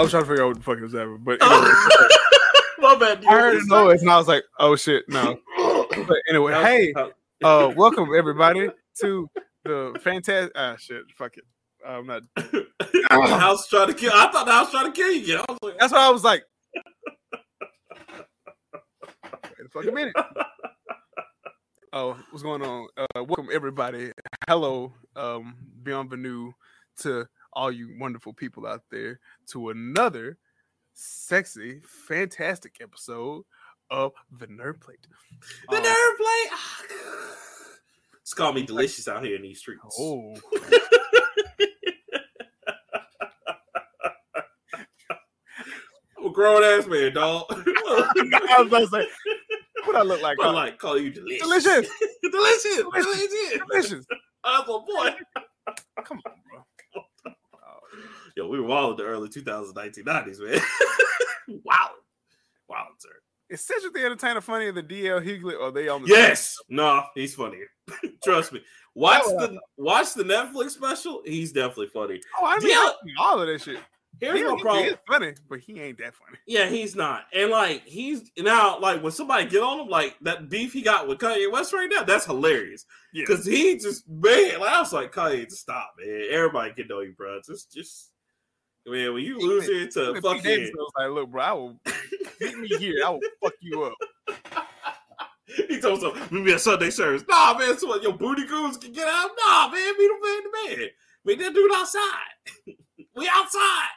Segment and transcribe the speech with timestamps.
[0.00, 1.60] I was trying to figure out what the fuck it was happening, but anyway,
[2.78, 3.22] My bad.
[3.22, 6.94] I heard the noise and I was like, "Oh shit, no." But anyway, hey,
[7.44, 9.30] uh, welcome everybody to
[9.62, 10.52] the fantastic.
[10.56, 11.44] Ah, shit, fuck it.
[11.86, 12.22] I'm not.
[12.34, 12.66] the
[13.10, 14.10] house trying to kill.
[14.14, 15.36] I thought the house trying to kill you.
[15.36, 16.44] I was like, That's why I was like.
[16.72, 16.82] Wait
[19.66, 20.16] a fucking minute.
[21.92, 22.86] Oh, what's going on?
[22.96, 24.12] Uh, welcome everybody.
[24.48, 26.52] Hello, um, bienvenue
[27.00, 30.38] to all you wonderful people out there to another
[30.94, 33.44] sexy, fantastic episode
[33.90, 35.06] of the Nerd Plate.
[35.68, 36.96] the Um, nerve play.
[38.22, 39.80] It's called me delicious out here in these streets.
[39.98, 40.34] Oh,
[46.18, 47.44] I'm a grown ass man, dog.
[47.50, 49.06] I was about to say,
[49.84, 50.38] what I look like?
[50.40, 51.42] I like call you delicious.
[51.42, 51.90] Delicious.
[52.22, 52.76] delicious.
[52.76, 53.04] Delicious.
[53.04, 53.58] Delicious.
[53.70, 54.06] Delicious.
[54.44, 55.14] Oh boy.
[56.04, 56.64] Come on, bro.
[58.40, 60.60] Oh, Yo, we were wild in the early 2019 90s, man.
[61.64, 61.90] wow.
[62.68, 63.08] Wow, sir.
[63.48, 66.56] Is Cedric the Entertainer funnier than the DL Hughley or they on the Yes.
[66.68, 67.66] No, he's funnier.
[68.24, 68.60] Trust me.
[68.94, 71.22] Watch Oh, the watch the Netflix special.
[71.24, 72.20] He's definitely funny.
[72.40, 73.78] Oh, I mean, DL all of that shit.
[74.20, 74.84] Here's DL my Hughley problem.
[74.86, 76.38] is funny, but he ain't that funny.
[76.46, 77.24] Yeah, he's not.
[77.32, 81.08] And like he's now like when somebody get on him, like that beef he got
[81.08, 82.84] with Kanye West right now, that's hilarious.
[83.12, 83.24] Yeah.
[83.26, 86.24] Because he just man, like, I was like, Kanye, just stop, man.
[86.30, 87.40] Everybody can know you, bro.
[87.44, 88.09] Just just
[88.86, 91.80] man, when you lose it to fucking Davidson was like, look, bro, I will
[92.40, 93.02] meet me here.
[93.04, 93.94] I will fuck you up.
[95.68, 97.24] he told us meet me at Sunday service.
[97.28, 99.30] Nah, man, so what your booty goons can get out.
[99.46, 100.88] Nah, man, meet him man to man.
[101.24, 102.34] Meet that dude outside.
[103.16, 103.88] we outside.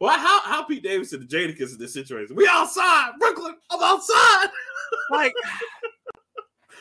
[0.00, 2.34] Well, how how Pete Davidson and the Jadakiss in this situation?
[2.34, 3.54] We outside, Brooklyn.
[3.70, 4.48] I'm outside.
[5.12, 5.32] Like,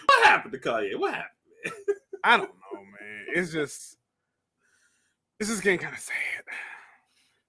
[0.07, 0.97] What happened to Kanye?
[0.99, 1.85] What happened?
[2.23, 3.25] I don't know, man.
[3.35, 3.97] It's just,
[5.39, 6.15] it's just getting kind of sad.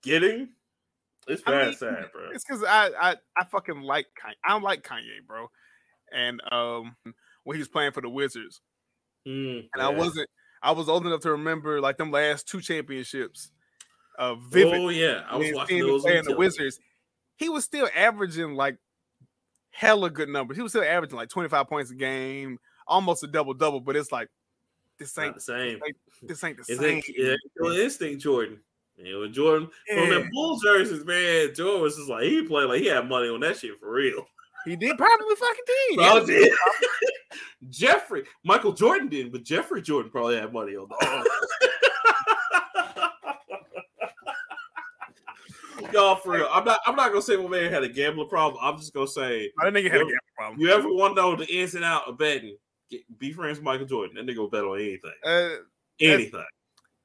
[0.02, 0.48] Getting?
[1.28, 2.30] It's I bad mean, sad, bro.
[2.32, 4.34] It's because I, I, I fucking like Kanye.
[4.44, 5.50] I don't like Kanye, bro.
[6.12, 6.96] And um,
[7.44, 8.60] when he was playing for the Wizards,
[9.28, 10.28] Mm, and I wasn't,
[10.62, 13.50] I was old enough to remember like them last two championships.
[14.18, 14.74] Uh, vivid.
[14.80, 16.36] Oh yeah, I was and watching him those play on in the.
[16.36, 16.78] Wizards,
[17.36, 18.78] he was still averaging like
[19.70, 20.56] hella good numbers.
[20.56, 23.80] He was still averaging like 25 points a game, almost a double double.
[23.80, 24.28] But it's like
[24.98, 25.80] this Not ain't the same.
[26.22, 26.98] this ain't the Is same.
[26.98, 28.60] it, it, your instinct, Jordan?
[29.02, 30.18] You know, Jordan from Yeah.
[30.18, 31.54] the Bulls jerseys, man.
[31.54, 34.26] Jordan was just like he played like he had money on that shit for real.
[34.66, 35.96] He did probably fucking did.
[35.96, 36.52] Bro, did.
[37.70, 41.26] Jeffrey, Michael Jordan didn't, but Jeffrey Jordan probably had money on that.
[45.92, 46.78] Y'all, for real, I'm not.
[46.86, 48.60] I'm not gonna say my man had a gambling problem.
[48.62, 50.60] I'm just gonna say, Oh, that nigga had a gambling problem.
[50.60, 52.56] you ever want to know the ins and out of betting?
[52.90, 54.14] Get, be friends with Michael Jordan.
[54.14, 55.48] That nigga will bet on anything, Uh,
[56.00, 56.44] anything.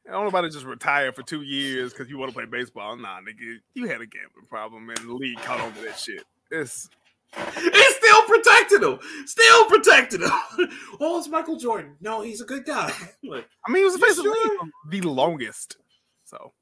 [0.08, 2.46] I don't know about to just retire for two years because you want to play
[2.46, 2.96] baseball.
[2.96, 6.24] Nah, nigga, you had a gambling problem, and the league caught on to that shit.
[6.52, 6.90] It's
[7.36, 9.00] It's still protected him.
[9.26, 10.30] Still protected him.
[11.00, 11.96] oh, it's Michael Jordan.
[12.02, 12.92] No, he's a good guy.
[13.24, 14.70] like, I mean, he was the face of the sure?
[14.92, 15.78] the longest.
[16.26, 16.54] So,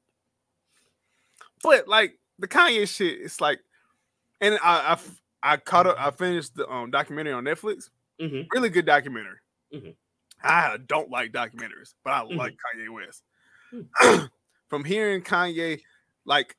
[1.62, 3.60] but like the Kanye shit, it's like,
[4.40, 4.96] and I
[5.42, 5.96] I, I caught up.
[5.98, 7.90] I finished the um, documentary on Netflix.
[8.20, 8.46] mhm.
[8.52, 9.36] Really good documentary.
[9.72, 9.94] Mhm.
[10.42, 12.36] I don't like documentaries, but I Mhm.
[12.36, 13.22] like Kanye West.
[14.68, 15.80] From hearing Kanye,
[16.24, 16.56] like,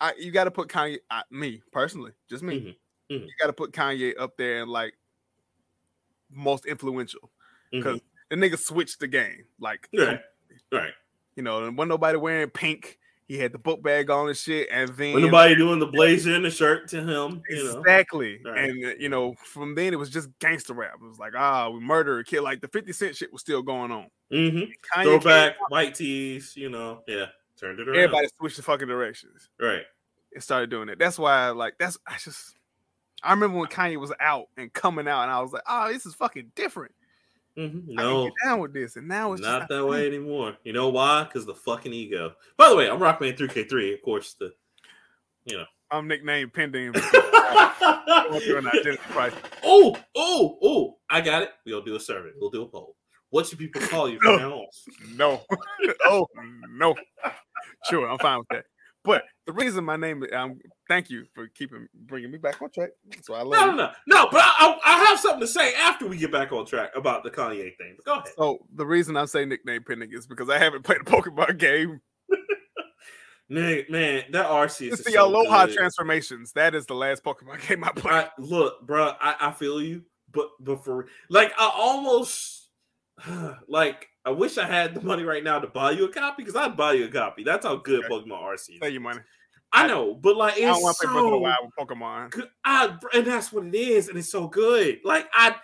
[0.00, 0.98] I you got to put Kanye.
[1.10, 2.60] I, me personally, just me.
[2.60, 3.16] Mhm.
[3.18, 3.26] Mhm.
[3.26, 4.94] You got to put Kanye up there and like
[6.30, 7.30] most influential
[7.70, 8.02] because Mhm.
[8.30, 9.44] the nigga switched the game.
[9.60, 10.20] Like, Right.
[10.72, 10.92] Right.
[11.36, 12.98] you know, and wasn't nobody wearing pink.
[13.28, 16.32] He had the book bag on and shit, and then When nobody doing the blazer
[16.34, 17.80] and the shirt to him, you know.
[17.80, 18.70] exactly, Right.
[18.70, 20.94] and uh, you know, from then it was just gangster rap.
[21.02, 22.42] It was like, ah, we murder a kid.
[22.42, 24.06] Like the Fifty Cent shit was still going on.
[24.32, 25.02] Mm-hmm.
[25.02, 27.02] Throwback, white tees, you know.
[27.08, 27.26] Yeah.
[27.58, 27.96] Turned it around.
[27.98, 29.82] everybody switched the fucking directions Right.
[30.34, 30.98] and started doing it.
[30.98, 32.54] That's why, I, like, that's I just.
[33.22, 36.04] I remember when Kanye was out and coming out, and I was like, "Oh, this
[36.06, 36.92] is fucking different.
[37.56, 40.56] Hmm I No, down with this." And now it's not that way anymore.
[40.64, 41.24] You know why?
[41.24, 42.34] Because the fucking ego.
[42.56, 44.34] By the way, I'm Rockman 3K3, of course.
[44.34, 44.52] The
[45.44, 46.92] you know, I'm nicknamed pending.
[48.28, 48.98] going through an identity
[49.64, 50.98] oh, oh, oh!
[51.08, 51.50] I got it.
[51.64, 52.30] We'll do a survey.
[52.38, 52.96] We'll do a poll.
[53.30, 54.66] What should people call you from now on?
[55.16, 55.42] No.
[56.04, 56.26] oh
[56.70, 56.94] no.
[57.88, 58.64] Sure, I'm fine with that.
[59.04, 60.58] But the reason my name, um,
[60.88, 62.90] thank you for keeping bringing me back on track.
[63.22, 64.28] So I love No, no, no, no.
[64.30, 67.22] But I, I, I have something to say after we get back on track about
[67.22, 67.94] the Kanye thing.
[67.96, 68.32] But go ahead.
[68.36, 72.00] So the reason I say nickname pending is because I haven't played a Pokemon game.
[73.48, 75.76] Man, man, that RC It's is the so Aloha good.
[75.76, 76.50] transformations.
[76.54, 78.14] That is the last Pokemon game I played.
[78.14, 80.02] I, look, bro, I, I feel you,
[80.32, 82.68] but but for like, I almost
[83.68, 86.56] like I wish I had the money right now to buy you a copy because
[86.56, 87.44] I'd buy you a copy.
[87.44, 88.12] That's how good Okay.
[88.12, 89.20] Pokemon RC Pay you money.
[89.72, 91.58] I know, but like I don't it's want to play Breath of the so Wild
[91.76, 92.30] with Pokemon.
[92.30, 92.48] good.
[92.64, 94.98] I, and that's what it is, and it's so good.
[95.04, 95.54] Like I,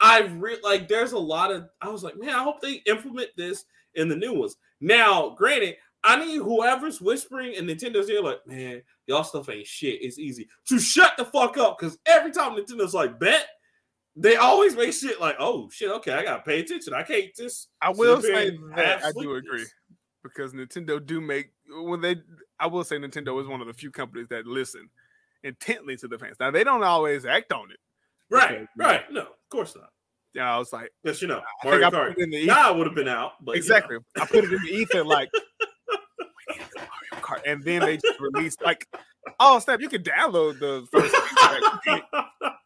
[0.00, 0.88] I re- like.
[0.88, 1.68] There's a lot of.
[1.80, 3.64] I was like, man, I hope they implement this
[3.94, 4.56] in the new ones.
[4.80, 10.02] Now, granted, I need whoever's whispering in Nintendo's ear, like, man, y'all stuff ain't shit.
[10.02, 13.46] It's easy to shut the fuck up because every time Nintendo's like, bet.
[14.14, 16.92] They always make shit like, oh shit, okay, I gotta pay attention.
[16.92, 17.68] I can't just.
[17.80, 19.64] I will say that I do agree
[20.22, 22.16] because Nintendo do make when they.
[22.60, 24.88] I will say Nintendo is one of the few companies that listen
[25.44, 26.36] intently to the fans.
[26.38, 27.78] Now they don't always act on it.
[28.30, 29.02] Right, right.
[29.10, 29.90] No, of course not.
[30.34, 32.08] Yeah, I was like, Because you know, I Mario I Kart.
[32.08, 32.46] put it in the ether.
[32.46, 33.76] Nah, would have been out, but you know.
[33.76, 33.98] exactly.
[34.16, 35.51] I put it in the ether like, we need a
[37.46, 38.86] And then they just released like,
[39.40, 41.14] oh snap, you can download the first,
[41.86, 42.02] like,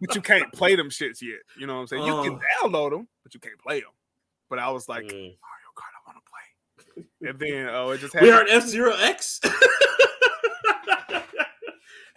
[0.01, 1.39] but you can't play them shits yet.
[1.59, 2.05] You know what I'm saying?
[2.07, 2.69] You can Oh.
[2.69, 3.91] download them, but you can't play them.
[4.49, 5.11] But I was like, Mm.
[5.11, 7.29] Mario Kart, I want to play.
[7.29, 8.31] And then oh, it just happened.
[8.33, 9.41] we are F Zero X.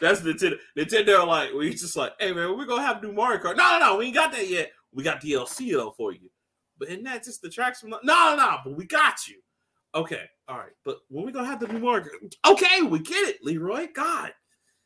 [0.01, 0.55] That's Nintendo.
[0.77, 3.57] Nintendo, like, we just like, hey man, we're gonna have new Mario Kart.
[3.57, 4.71] No, no, no, we ain't got that yet.
[4.93, 6.29] We got DLC though for you.
[6.77, 7.89] But isn't that just the tracks from?
[7.89, 9.41] the- No, no, no, but we got you.
[9.95, 10.71] Okay, all right.
[10.85, 12.05] But when we gonna have the new Mario
[12.45, 13.87] Okay, we get it, Leroy.
[13.93, 14.33] God,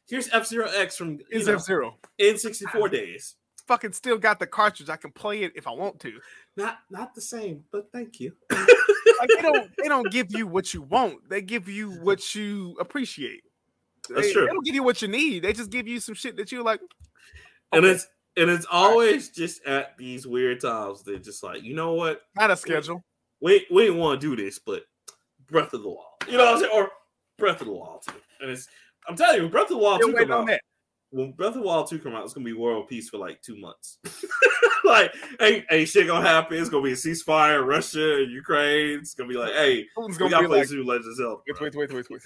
[0.08, 1.98] here's F Zero X from you know, F Zero.
[2.18, 3.36] in sixty four days.
[3.68, 4.90] Fucking still got the cartridge.
[4.90, 6.20] I can play it if I want to.
[6.58, 8.34] Not not the same, but thank you.
[9.20, 11.30] Like they don't they don't give you what you want.
[11.30, 13.42] They give you what you appreciate.
[14.10, 14.42] That's they, true.
[14.42, 15.44] They don't give you what you need.
[15.44, 16.82] They just give you some shit that you're like.
[17.72, 21.04] And it's and it's always just at these weird times.
[21.04, 22.22] They're just like, you know what?
[22.36, 23.04] not a schedule.
[23.42, 24.84] we we didn't want to do this, but
[25.48, 26.90] Breath of the Wild, you know what I'm saying, or
[27.38, 28.16] Breath of the Wild too.
[28.42, 28.68] And it's
[29.08, 30.48] I'm telling you, Breath of the Wild Still two come out.
[30.48, 30.62] that.
[31.12, 33.42] When Breath of the Wild two come out, it's gonna be world peace for like
[33.42, 34.00] two months.
[34.84, 36.58] like, ain't ain't shit gonna happen.
[36.58, 39.00] It's gonna be a ceasefire, Russia and Ukraine.
[39.00, 41.42] It's gonna be like, hey, Putin's we gotta play like, some Legend of Zelda.
[41.48, 42.22] wait, wait, wait, wait, wait.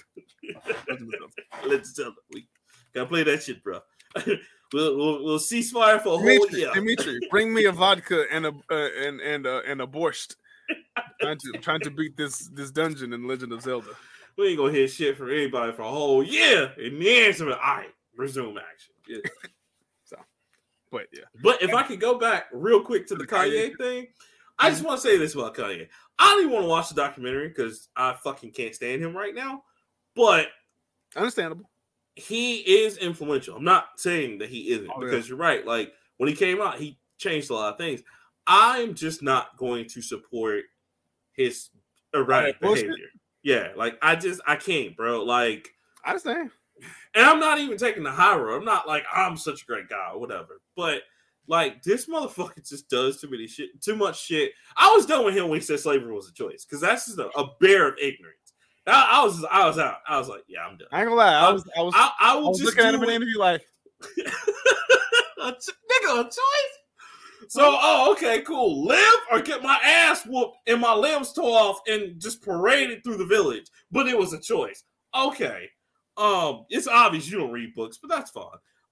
[0.87, 1.67] Legend of Zelda.
[1.67, 2.15] Legend of Zelda.
[2.33, 2.47] We
[2.93, 3.79] gotta play that shit, bro.
[4.25, 6.71] we'll, we'll we'll ceasefire for a whole year.
[6.73, 10.35] Dimitri, bring me a vodka and a uh, and and uh, and a borscht.
[11.21, 13.89] Trying to trying to beat this this dungeon in Legend of Zelda.
[14.37, 17.47] We ain't gonna hear shit from anybody for a whole year, and then some.
[17.49, 18.93] All right, resume action.
[19.07, 19.17] Yeah.
[20.89, 24.07] But yeah, But if I could go back real quick to the Kanye thing,
[24.57, 25.89] I just want to say this about Kanye.
[26.17, 29.35] I don't even want to watch the documentary because I fucking can't stand him right
[29.35, 29.63] now.
[30.15, 30.47] But
[31.13, 31.69] understandable.
[32.15, 33.57] he is influential.
[33.57, 35.09] I'm not saying that he isn't Oh, yeah.
[35.09, 35.65] because you're right.
[35.67, 38.01] Like when he came out, he changed a lot of things.
[38.47, 40.63] I'm just not going to support
[41.33, 41.69] his
[42.13, 42.85] erratic bullshit?
[42.85, 43.07] behavior.
[43.43, 45.23] Yeah, like I just I can't, bro.
[45.23, 45.69] Like
[46.03, 46.51] I understand.
[47.13, 48.57] and I'm not even taking the high road.
[48.57, 50.61] I'm not like I'm such a great guy or whatever.
[50.75, 51.01] But
[51.47, 54.51] like this motherfucker just does too many shit, too much shit.
[54.75, 57.19] I was done with him when he said slavery was a choice because that's just
[57.19, 58.53] a, a bear of ignorance.
[58.85, 59.97] I, I was I was out.
[60.07, 60.87] I was like, yeah, I'm done.
[60.91, 61.33] I ain't gonna lie.
[61.33, 63.37] I was I was, I, I I was just looking at him in the interview
[63.37, 63.65] like,
[64.01, 66.76] a ch- nigga, a choice.
[67.49, 68.85] So, oh, okay, cool.
[68.85, 73.17] Live or get my ass whooped and my limbs tore off and just paraded through
[73.17, 73.67] the village.
[73.91, 74.83] But it was a choice.
[75.15, 75.69] Okay.
[76.17, 78.45] Um, it's obvious you don't read books, but that's fine.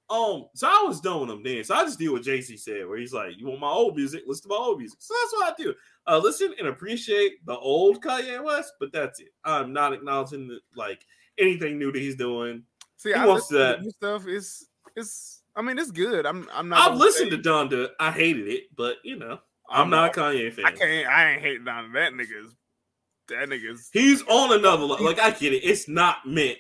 [0.10, 1.64] Um, so I was done with him then.
[1.64, 4.22] So I just did what JC said, where he's like, You want my old music?
[4.28, 5.00] Listen to my old music.
[5.02, 5.74] So that's what I do.
[6.06, 9.30] Uh listen and appreciate the old Kanye West, but that's it.
[9.44, 11.04] I'm not acknowledging like
[11.40, 12.62] anything new that he's doing.
[12.98, 13.82] see, He I wants that.
[13.82, 14.28] new stuff.
[14.28, 16.26] Is is I mean, it's good.
[16.26, 16.92] I'm I'm not.
[16.92, 17.90] I've listened say- to Donda.
[18.00, 20.66] I hated it, but you know, I'm not a Kanye fan.
[20.66, 21.08] I can't.
[21.08, 22.56] I ain't hating on that nigga's.
[23.30, 23.90] That nigga's.
[23.94, 25.06] He's on another level.
[25.06, 25.64] Like I get it.
[25.64, 26.58] It's not meant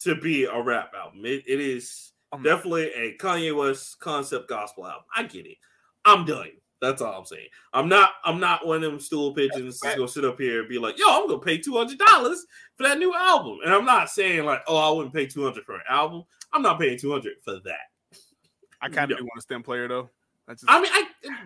[0.00, 1.24] to be a rap album.
[1.24, 5.04] It, it is Um, definitely a Kanye West concept gospel album.
[5.14, 5.56] I get it.
[6.04, 6.50] I'm done.
[6.82, 7.48] That's all I'm saying.
[7.72, 8.10] I'm not.
[8.24, 10.98] I'm not one of them stool pigeons that's gonna sit up here and be like,
[10.98, 12.44] "Yo, I'm gonna pay two hundred dollars
[12.76, 15.64] for that new album." And I'm not saying like, "Oh, I wouldn't pay two hundred
[15.64, 17.86] for an album." I'm not paying two hundred for that.
[18.80, 20.10] I kind of do want a STEM player though.
[20.48, 20.64] I just.
[20.68, 21.04] I mean, I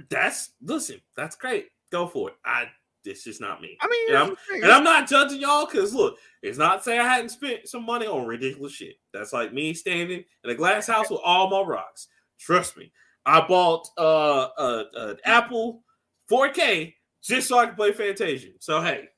[0.09, 1.01] that's listen.
[1.17, 1.69] That's great.
[1.91, 2.37] Go for it.
[2.45, 2.67] I.
[3.03, 3.79] It's just not me.
[3.81, 4.61] I mean, it's okay.
[4.63, 8.07] And I'm not judging y'all because look, it's not saying I hadn't spent some money
[8.07, 8.97] on ridiculous shit.
[9.15, 12.09] That's like me standing in a glass house with all my rocks.
[12.39, 12.93] Trust me.
[13.25, 15.83] I bought uh, uh, uh Apple
[16.31, 18.51] 4K just so I can play Fantasia.
[18.59, 19.09] So hey,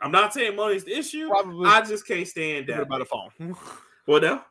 [0.00, 1.28] I'm not saying money's the issue.
[1.28, 2.82] probably I just can't stand that.
[2.82, 3.56] About the phone.
[4.06, 4.46] What now?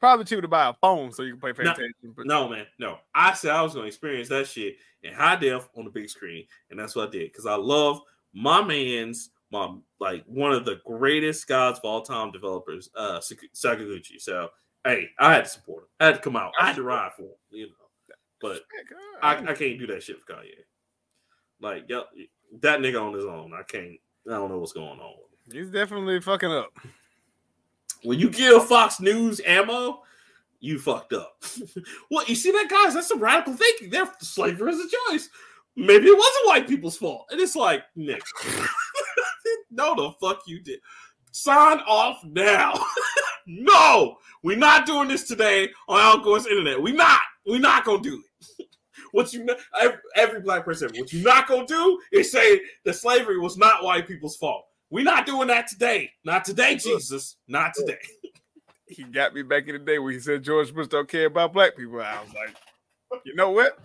[0.00, 1.72] Probably cheaper to buy a phone so you can play No.
[1.74, 1.92] Fantasia.
[2.16, 2.98] But No, man, no.
[3.14, 6.08] I said I was going to experience that shit in high def on the big
[6.10, 8.00] screen, and that's what I did because I love
[8.32, 13.20] my man's my like one of the greatest gods of all time developers, uh,
[13.54, 14.20] Sakaguchi.
[14.20, 14.48] So
[14.84, 15.88] hey, I had to support him.
[16.00, 16.52] I had to come out.
[16.58, 17.72] I had to ride for him, you know.
[18.40, 18.60] But
[19.22, 20.64] I, I can't do that shit for Kanye.
[21.60, 22.06] Like, yep,
[22.62, 23.52] that nigga on his own.
[23.52, 23.96] I can't.
[24.26, 25.14] I don't know what's going on.
[25.52, 26.72] he's definitely fucking up.
[28.02, 30.02] When you give Fox News ammo,
[30.60, 31.42] you fucked up.
[32.10, 32.94] well, you see that, guys?
[32.94, 33.90] That's some radical thinking.
[33.90, 35.28] There, slavery is a choice.
[35.76, 37.26] Maybe it wasn't white people's fault.
[37.30, 38.22] And it's like, Nick,
[39.70, 40.80] no, the fuck you did.
[41.32, 42.74] Sign off now.
[43.46, 46.82] no, we're not doing this today on Al Gore's internet.
[46.82, 47.20] We're not.
[47.46, 48.22] We're not gonna do
[48.58, 48.66] it.
[49.12, 49.46] what you
[49.80, 53.84] every, every black person, what you not gonna do is say that slavery was not
[53.84, 54.66] white people's fault.
[54.90, 56.10] We're not doing that today.
[56.24, 57.36] Not today, Jesus.
[57.48, 57.98] Not today.
[58.92, 61.52] He got me back in the day when he said George Bush don't care about
[61.52, 62.00] black people.
[62.00, 62.56] I was like,
[63.24, 63.78] you know what?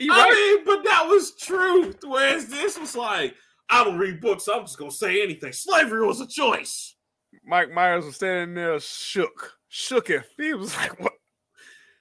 [0.00, 0.32] I right.
[0.32, 1.98] mean, but that was truth.
[2.02, 3.32] Whereas this was like,
[3.68, 4.48] I don't read books.
[4.48, 5.52] I'm just gonna say anything.
[5.52, 6.96] Slavery was a choice.
[7.44, 10.24] Mike Myers was standing there, shook, shooketh.
[10.36, 11.12] He was like, "What?"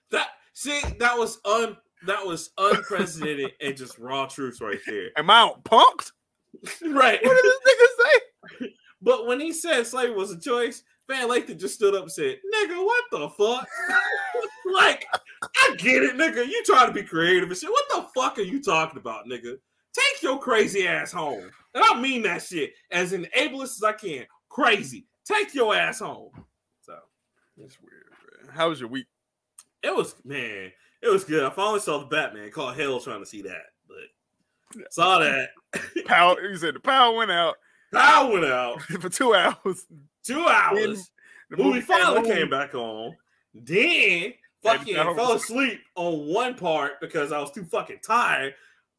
[0.09, 5.09] That see, that was un, that was unprecedented and just raw truth right there.
[5.17, 6.11] Am I punked?
[6.87, 7.19] right.
[7.23, 8.73] What did this nigga say?
[9.01, 12.37] But when he said slavery was a choice, Van Lathan just stood up and said,
[12.53, 13.65] "Nigga, what the fuck?"
[14.73, 15.05] like,
[15.41, 16.45] I get it, nigga.
[16.45, 17.69] You trying to be creative and shit.
[17.69, 19.55] What the fuck are you talking about, nigga?
[19.93, 21.49] Take your crazy ass home.
[21.73, 24.25] And I mean that shit as ableist as I can.
[24.49, 25.07] Crazy.
[25.25, 26.31] Take your ass home.
[26.81, 26.95] So
[27.57, 28.05] it's weird,
[28.43, 28.53] man.
[28.55, 29.07] How was your week?
[29.81, 31.43] It was man, it was good.
[31.43, 33.67] I finally saw the Batman called Hell trying to see that,
[34.91, 35.49] saw that.
[36.05, 37.55] Power you said the power went out.
[37.93, 39.85] Power went out for two hours.
[40.23, 41.11] Two hours.
[41.49, 43.15] the movie, finally came back on.
[43.53, 44.33] Then
[44.63, 48.53] fucking fell asleep on one part because I was too fucking tired.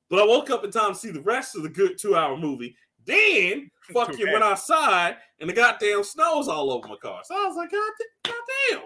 [0.09, 2.37] But I woke up in time to see the rest of the good two hour
[2.37, 2.75] movie.
[3.05, 7.21] Then fucking went outside and the goddamn snow's all over my car.
[7.25, 7.93] So I was like, God,
[8.25, 8.35] God
[8.71, 8.83] damn.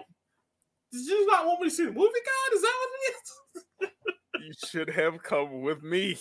[0.91, 2.55] Did you not want me to see the movie, God?
[2.55, 4.15] Is that what it is?
[4.45, 6.17] you should have come with me.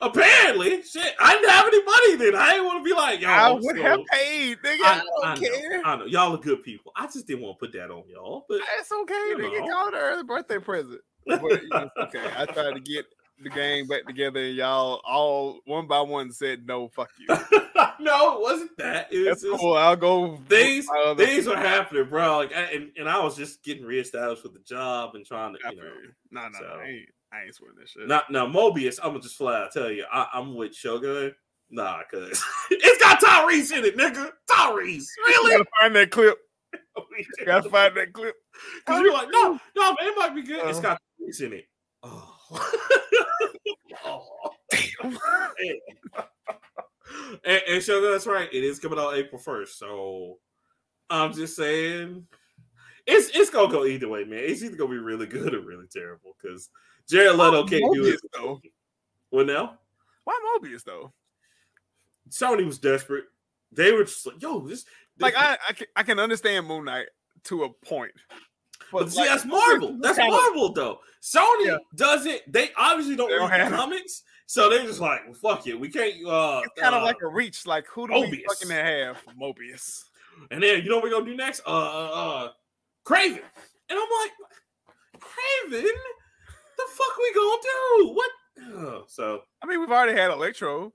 [0.00, 2.40] Apparently, shit, I didn't have any money then.
[2.40, 3.30] I didn't want to be like, y'all.
[3.30, 4.78] I would have paid, nigga.
[4.82, 5.82] I, I don't care.
[5.82, 6.04] Know, I know.
[6.06, 6.92] Y'all are good people.
[6.96, 8.46] I just didn't want to put that on y'all.
[8.48, 9.60] But it's okay, nigga.
[9.60, 9.68] Know.
[9.68, 11.00] Call it an early birthday present.
[11.26, 12.30] But it's okay.
[12.36, 13.04] I tried to get
[13.42, 17.26] the gang back together, and y'all all one by one said no, fuck you.
[18.00, 19.12] no, it wasn't that.
[19.12, 19.74] It was That's just, cool.
[19.74, 20.38] I'll go.
[20.48, 20.86] Things
[21.16, 22.38] things were happening, bro.
[22.38, 25.58] Like, I, and, and I was just getting reestablished with the job and trying to,
[25.70, 25.90] you know.
[26.30, 26.64] No, no, so.
[26.64, 26.84] no.
[27.32, 28.08] I ain't, I ain't this shit.
[28.08, 28.98] Not now, Mobius.
[29.02, 31.34] I'm gonna just fly out tell you, I, am with Shogun.
[31.70, 34.30] Nah, cause it's got Tyrese in it, nigga.
[34.50, 35.52] Tyrese, really?
[35.52, 36.38] You gotta find that clip.
[36.96, 38.34] you gotta find that clip.
[38.86, 40.60] Cause you're like, no, no, man, it might be good.
[40.60, 40.70] Uh-huh.
[40.70, 41.64] It's got Tyrese in it.
[42.02, 42.36] Oh.
[44.04, 44.26] oh.
[44.70, 45.18] Damn.
[47.44, 48.48] and, and Shogun, that's right.
[48.52, 49.68] It is coming out April 1st.
[49.68, 50.38] So
[51.08, 52.26] I'm just saying
[53.06, 54.40] it's it's gonna go either way, man.
[54.42, 56.70] It's either gonna be really good or really terrible because
[57.10, 58.60] Jared Leto can't Mobius, do it though.
[59.30, 59.78] What now?
[60.24, 61.12] Why Mobius though?
[62.30, 63.24] Sony was desperate.
[63.72, 66.84] They were just like, "Yo, this." this like I, I can, I can understand Moon
[66.84, 67.06] Knight
[67.44, 68.12] to a point,
[68.92, 69.98] but, but see, that's Marvel.
[70.00, 71.00] That's Marvel, though.
[71.22, 71.76] Sony yeah.
[71.96, 72.40] doesn't.
[72.52, 75.88] They obviously don't, they don't read comics, so they're just like, well, "Fuck it, we
[75.88, 77.66] can't." Uh, it's kind uh, of like a reach.
[77.66, 78.30] Like, who do Mobius.
[78.30, 79.18] we fucking have?
[79.40, 80.04] Mobius.
[80.50, 81.62] And then you know what we're gonna do next?
[81.66, 82.48] Uh, uh, uh
[83.04, 83.40] Kraven.
[83.88, 84.32] And I'm like,
[85.18, 85.90] Kraven?
[86.80, 88.12] The fuck we gonna do?
[88.14, 88.30] What?
[88.72, 90.92] Oh, so I mean, we've already had Electro,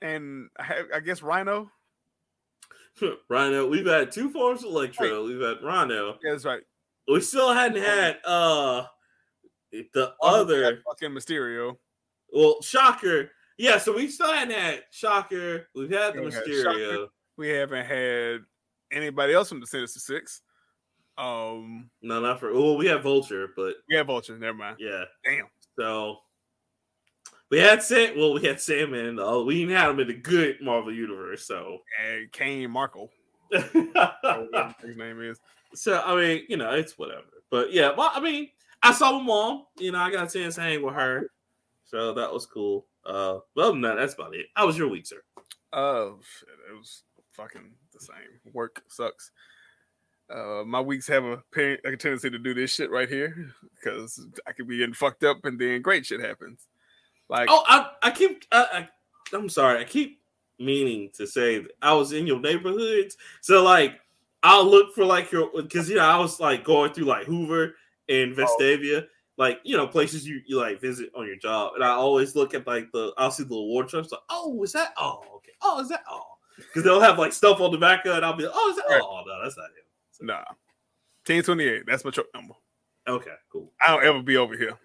[0.00, 1.70] and I, I guess Rhino.
[3.28, 3.68] Rhino.
[3.68, 5.22] We've had two forms of Electro.
[5.22, 5.28] Right.
[5.28, 6.18] We've had Rhino.
[6.22, 6.62] Yeah, that's right.
[7.08, 8.84] We still hadn't had uh
[9.72, 11.76] the oh, other fucking Mysterio.
[12.32, 13.30] Well, Shocker.
[13.58, 15.68] Yeah, so we still hadn't had Shocker.
[15.74, 17.08] We've had the Mysterio.
[17.36, 18.40] We haven't had
[18.92, 20.42] anybody else from the Sinister Six.
[21.16, 22.50] Um, no, not for.
[22.50, 24.38] Oh, we have Vulture, but we have Vulture.
[24.38, 24.76] Never mind.
[24.80, 25.04] Yeah.
[25.24, 25.46] Damn.
[25.78, 26.18] So
[27.50, 28.18] we had Sam.
[28.18, 31.46] Well, we had Sam and uh, we even had him in the good Marvel universe.
[31.46, 33.10] So and Kane Markle.
[33.50, 35.38] his name is.
[35.74, 37.22] So I mean, you know, it's whatever.
[37.50, 38.48] But yeah, well, I mean,
[38.82, 39.66] I saw my mom.
[39.78, 41.30] You know, I got a chance to hang with her,
[41.84, 42.86] so that was cool.
[43.06, 44.46] Uh, well, no, that's about it.
[44.54, 45.22] How was your week, sir?
[45.72, 48.52] Oh shit, it was fucking the same.
[48.52, 49.30] Work sucks.
[50.30, 54.26] Uh, my weeks have a, parent, a tendency to do this shit right here because
[54.46, 56.66] I could be getting fucked up and then great shit happens.
[57.28, 58.88] Like, oh, I, I keep, I,
[59.32, 60.20] I, I'm sorry, I keep
[60.58, 63.16] meaning to say I was in your neighborhoods.
[63.40, 64.00] So like,
[64.42, 67.74] I'll look for like your because you know I was like going through like Hoover
[68.08, 68.44] and oh.
[68.60, 69.08] Vestavia, oh.
[69.38, 72.52] like you know places you you like visit on your job, and I always look
[72.52, 74.92] at like the I'll see the award trucks like, oh, is that?
[74.98, 75.52] Oh, okay.
[75.62, 76.04] Oh, is that?
[76.10, 76.22] Oh,
[76.56, 78.22] because they'll have like stuff on the back of it.
[78.22, 78.84] I'll be like, oh, is that?
[79.02, 79.83] Oh, no, that's not him.
[80.20, 80.42] Nah,
[81.24, 81.84] ten twenty eight.
[81.86, 82.54] That's my truck number.
[83.08, 83.72] Okay, cool.
[83.84, 84.78] I don't ever be over here.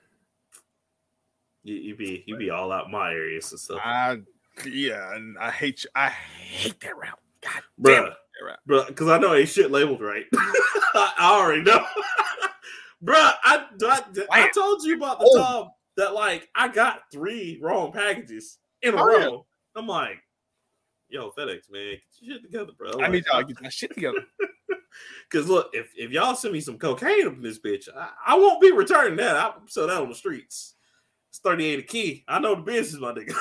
[1.63, 3.79] You, you be you be all out my areas and stuff.
[3.83, 4.17] I
[4.65, 5.89] yeah, and I hate you.
[5.95, 7.19] I hate that route.
[7.41, 7.95] God Bruh.
[7.95, 8.13] damn it.
[8.41, 8.57] Yeah, right.
[8.65, 8.86] bro.
[8.86, 10.25] Because I know ain't shit labeled right.
[10.33, 11.86] I, I already know,
[13.01, 13.15] bro.
[13.15, 15.62] I, I, I told you about the Oh.
[15.63, 19.25] time that like I got three wrong packages in a Oh, yeah.
[19.25, 19.45] row.
[19.75, 20.17] I'm like,
[21.09, 23.01] yo, FedEx, man, get your shit together, bro.
[23.01, 24.25] I need y'all to get my shit together.
[25.29, 28.36] Because look, if, if y'all send me some cocaine up in this bitch, I, I
[28.36, 29.36] won't be returning that.
[29.36, 30.74] I'll sell that on the streets.
[31.29, 32.24] It's 38 a key.
[32.27, 33.31] I know the business, my nigga.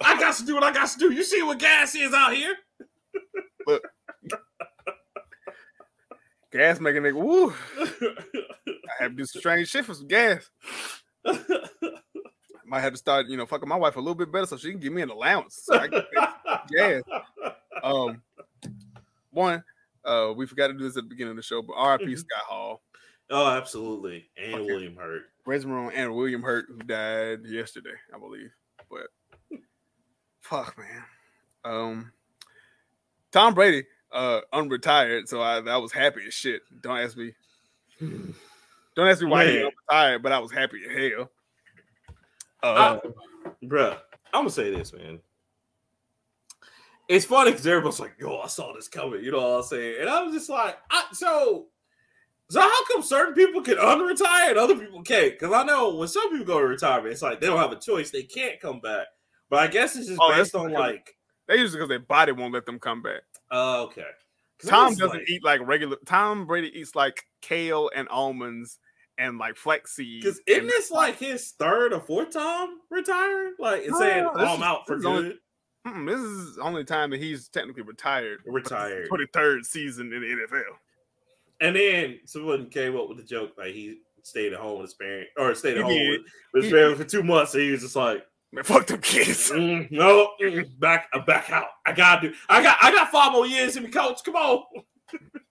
[0.00, 1.12] I got to do what I got to do.
[1.12, 2.56] You see what gas is out here?
[3.66, 3.82] Look.
[6.50, 7.22] gas making nigga.
[7.22, 7.52] Woo.
[7.78, 10.48] I have to do some strange shit for some gas.
[12.66, 14.70] Might have to start, you know, fucking my wife a little bit better so she
[14.70, 15.62] can give me an allowance.
[15.64, 17.02] So I can.
[17.82, 18.22] Um,
[19.30, 19.62] one,
[20.06, 22.18] uh, we forgot to do this at the beginning of the show, but RIP Mhm.
[22.18, 22.82] Scott Hall,
[23.30, 24.30] Oh, absolutely.
[24.38, 24.64] And Okay.
[24.64, 25.24] William Hurt.
[25.46, 28.50] Resmaron, and William Hurt, who died yesterday, I believe.
[28.90, 29.08] But
[30.40, 31.04] fuck, man.
[31.64, 32.12] Um,
[33.32, 36.62] Tom Brady, uh, unretired, so I, I was happy as shit.
[36.80, 37.34] Don't ask me.
[38.00, 41.30] Don't ask me why he retired, but I was happy as hell.
[42.64, 42.98] Uh,
[43.64, 43.92] Bruh,
[44.32, 45.20] I'm gonna say this, man.
[47.08, 49.96] It's funny because everybody's like, yo, I saw this coming, you know what I'm saying?
[50.00, 51.66] And I was just like, I, so
[52.50, 55.32] so how come certain people can unretire and other people can't?
[55.38, 57.78] Because I know when some people go to retirement, it's like they don't have a
[57.80, 59.06] choice, they can't come back.
[59.50, 61.14] But I guess it's just Oh, based on like,
[61.46, 63.22] they usually because their body won't let them come back.
[63.50, 64.06] uh, okay.
[64.66, 65.96] Tom doesn't like- eat like regular.
[66.06, 68.78] Tom Brady eats like kale and almonds
[69.18, 70.24] and like flex seeds.
[70.24, 73.54] Because isn't this like his third or fourth time retiring?
[73.58, 75.38] Like, it's saying, oh, I'm out for only- good.
[75.86, 78.40] Mm-mm, this is the only time that he's technically retired.
[78.46, 79.06] Retired.
[79.08, 80.62] Twenty third season in the NFL.
[81.60, 84.94] And then someone came up with the joke like he stayed at home with his
[84.94, 86.20] parents or stayed at He home did.
[86.54, 87.52] with, his parents for two months.
[87.54, 89.50] And he was just like, Man, fuck them kids.
[89.50, 91.66] "Mm, no, mm, back, I'm back out.
[91.84, 92.34] I gotta do.
[92.48, 94.24] I got, I got five more years in me, coach.
[94.24, 94.64] Come on.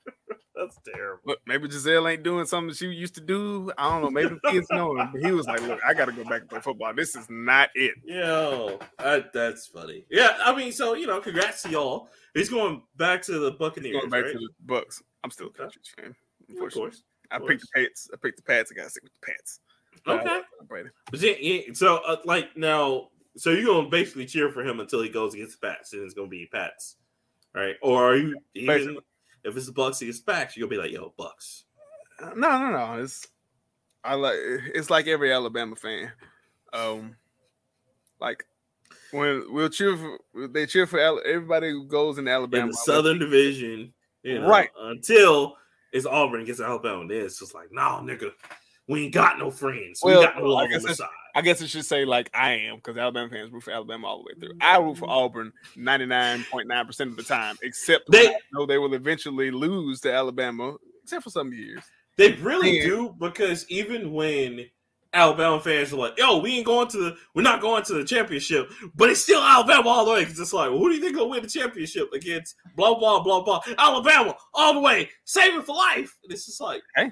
[0.65, 1.21] That's terrible.
[1.25, 3.71] Look, maybe Giselle ain't doing something she used to do.
[3.77, 4.09] I don't know.
[4.09, 5.09] Maybe the kids know him.
[5.11, 6.93] But he was like, "Look, I got to go back and play football.
[6.93, 10.05] This is not it." Yo, that, that's funny.
[10.09, 12.09] Yeah, I mean, so you know, congrats to y'all.
[12.33, 14.33] He's going back to the Buccaneers, Going back right?
[14.33, 15.01] to the Bucks.
[15.23, 15.63] I'm still a Okay.
[15.65, 16.05] Patriots fan.
[16.07, 16.15] of
[16.49, 17.03] Unfortunately, course.
[17.31, 17.87] I picked the course.
[17.87, 18.09] Pats.
[18.13, 18.71] I picked the Pats.
[18.71, 19.59] I got to stick with the Pats.
[20.07, 20.25] Okay.
[20.25, 24.79] love But yeah, yeah, so uh, like now, so you're gonna basically cheer for him
[24.79, 26.97] until he goes against the Pats, and it's gonna be Pats,
[27.53, 27.75] right?
[27.81, 28.97] Or are you even Basically.
[29.43, 31.65] If it's the Bucks against Pats, you'll be like, yo, Bucks.
[32.21, 33.03] Uh, No, no, no.
[33.03, 33.27] It's
[34.03, 36.11] I like it's like every Alabama fan.
[36.73, 37.15] Um,
[38.19, 38.45] like
[39.11, 43.19] when we'll cheer for they cheer for everybody who goes in Alabama in the Southern
[43.19, 44.69] Division, you know, Right.
[44.79, 45.55] Until
[45.91, 48.31] it's Auburn against Alabama, and then it's just like, nah, nigga,
[48.87, 49.99] we ain't got no friends.
[50.03, 51.07] Well, we got no love on the side.
[51.35, 54.17] I guess it should say like I am because Alabama fans root for Alabama all
[54.19, 54.57] the way through.
[54.61, 58.37] I root for Auburn ninety nine point nine percent of the time, except They- I
[58.51, 61.81] know they will eventually lose to Alabama, except for some years.
[62.17, 62.87] They really Man.
[62.87, 64.69] do because even when
[65.15, 68.03] Alabama fans are like, "Yo, we ain't going to the, we're not going to the
[68.03, 71.01] championship," but it's still Alabama all the way because it's like, well, who do you
[71.01, 72.55] think will win the championship against?
[72.75, 73.61] Blah blah blah blah.
[73.79, 76.15] Alabama all the way, save it for life.
[76.23, 77.05] And it's just like, Uh,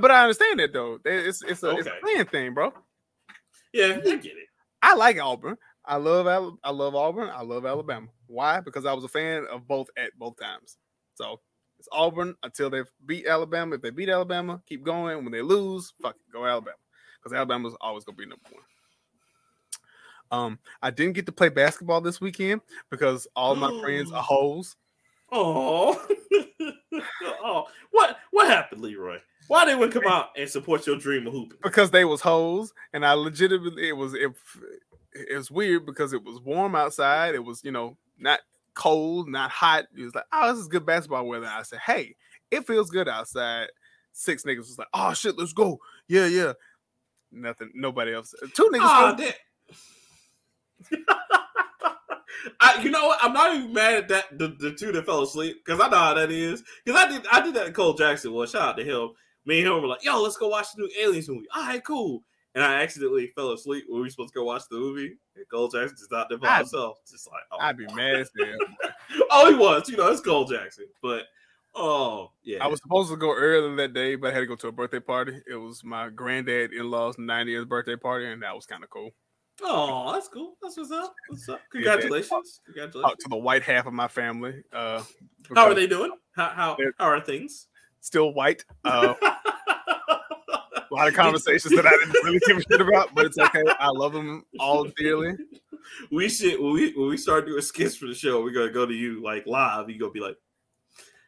[0.00, 0.98] But I understand that though.
[1.04, 2.14] It's it's a, it's a Okay.
[2.16, 2.72] fan thing, bro.
[3.72, 4.48] yeah, I get it.
[4.82, 5.56] I like Auburn.
[5.84, 7.30] I love Al- I love Auburn.
[7.32, 8.06] I love Alabama.
[8.26, 8.60] Why?
[8.60, 10.76] Because I was a fan of both at both times.
[11.14, 11.40] So
[11.78, 13.74] it's Auburn until they beat Alabama.
[13.74, 15.22] If they beat Alabama, keep going.
[15.24, 16.76] When they lose, fuck it, go Alabama.
[17.22, 18.62] Because Alabama's always gonna be number one.
[20.30, 24.76] Um, I didn't get to play basketball this weekend because all my friends are hoes.
[25.30, 26.00] Oh,
[27.42, 29.18] oh, what what happened, Leroy?
[29.48, 31.58] Why didn't we come out and support your dream of hooping?
[31.62, 34.30] because they was hoes, and I legitimately it was it,
[35.12, 37.34] it was weird because it was warm outside.
[37.34, 38.40] It was you know not
[38.74, 39.84] cold, not hot.
[39.96, 41.46] It was like oh this is good basketball weather.
[41.46, 42.14] I said hey
[42.50, 43.68] it feels good outside.
[44.12, 45.78] Six niggas was like oh shit let's go
[46.08, 46.52] yeah yeah.
[47.30, 47.70] Nothing.
[47.74, 48.34] Nobody else.
[48.54, 48.80] Two niggas.
[48.82, 49.34] Ah, Told-
[52.60, 53.18] I, you know what?
[53.22, 55.96] I'm not even mad at that the, the two that fell asleep because I know
[55.96, 56.62] how that is.
[56.84, 58.32] Because I did I did that to Cole Jackson.
[58.32, 59.10] Well, shout out to him.
[59.44, 61.84] Me and him were like, "Yo, let's go watch the new Aliens movie." All right,
[61.84, 62.22] cool.
[62.54, 65.16] And I accidentally fell asleep when we were supposed to go watch the movie.
[65.36, 68.16] And Cole Jackson just out there by I'd- himself, just like, oh, I'd be mad
[68.16, 68.90] as hell.
[69.30, 69.88] oh, he was.
[69.88, 71.24] You know, it's Cole Jackson, but
[71.74, 74.56] oh yeah, I was supposed to go earlier that day, but I had to go
[74.56, 75.40] to a birthday party.
[75.50, 79.10] It was my granddad in law's 90th birthday party, and that was kind of cool.
[79.62, 80.54] Oh, that's cool.
[80.62, 81.14] That's what's up.
[81.28, 81.60] What's up?
[81.72, 81.84] Man.
[81.84, 82.30] Congratulations.
[82.30, 83.22] Talk Congratulations.
[83.24, 84.62] to the white half of my family.
[84.72, 85.02] Uh,
[85.54, 86.10] How are they doing?
[86.36, 87.68] How how, how are things?
[88.02, 88.64] Still white.
[88.84, 89.14] Uh,
[90.90, 93.62] A lot of conversations that I didn't really give a shit about, but it's okay.
[93.80, 95.34] I love them all dearly.
[96.10, 98.84] We should when we when we start doing skits for the show, we're gonna go
[98.84, 99.88] to you like live.
[99.88, 100.36] You gonna be like,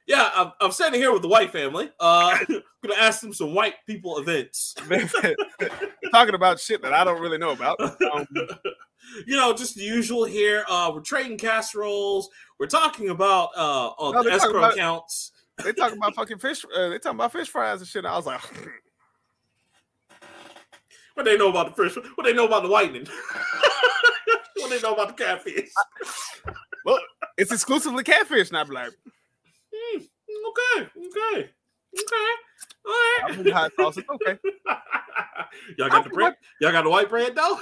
[0.06, 1.90] "Yeah, I'm, I'm standing here with the white family.
[1.98, 4.74] Uh, I'm gonna ask them some white people events.
[6.12, 7.80] Talking about shit that I don't really know about.
[7.80, 8.26] Um,
[9.26, 10.64] you know, just the usual here.
[10.68, 12.28] Uh, we're trading casseroles.
[12.60, 15.30] We're talking about uh, uh No, they're escrow about- accounts.
[15.62, 16.64] They talking about fucking fish.
[16.64, 18.05] Uh, they talking about fish fries and shit.
[18.05, 18.40] And I was like,
[21.14, 21.97] What they know about the fish?
[22.17, 23.07] What they know about the whitening?
[24.57, 25.71] what they know about the catfish?
[26.87, 27.01] look,
[27.38, 28.49] it's exclusively catfish.
[28.49, 28.93] And I'd like,
[29.73, 31.51] Hmm, okay, okay,
[31.95, 32.31] okay.
[32.87, 33.53] All right.
[33.53, 33.99] hot sauce.
[33.99, 34.38] Okay.
[35.79, 36.35] Y'all got the bread?
[36.61, 37.61] Y'all got the white bread though?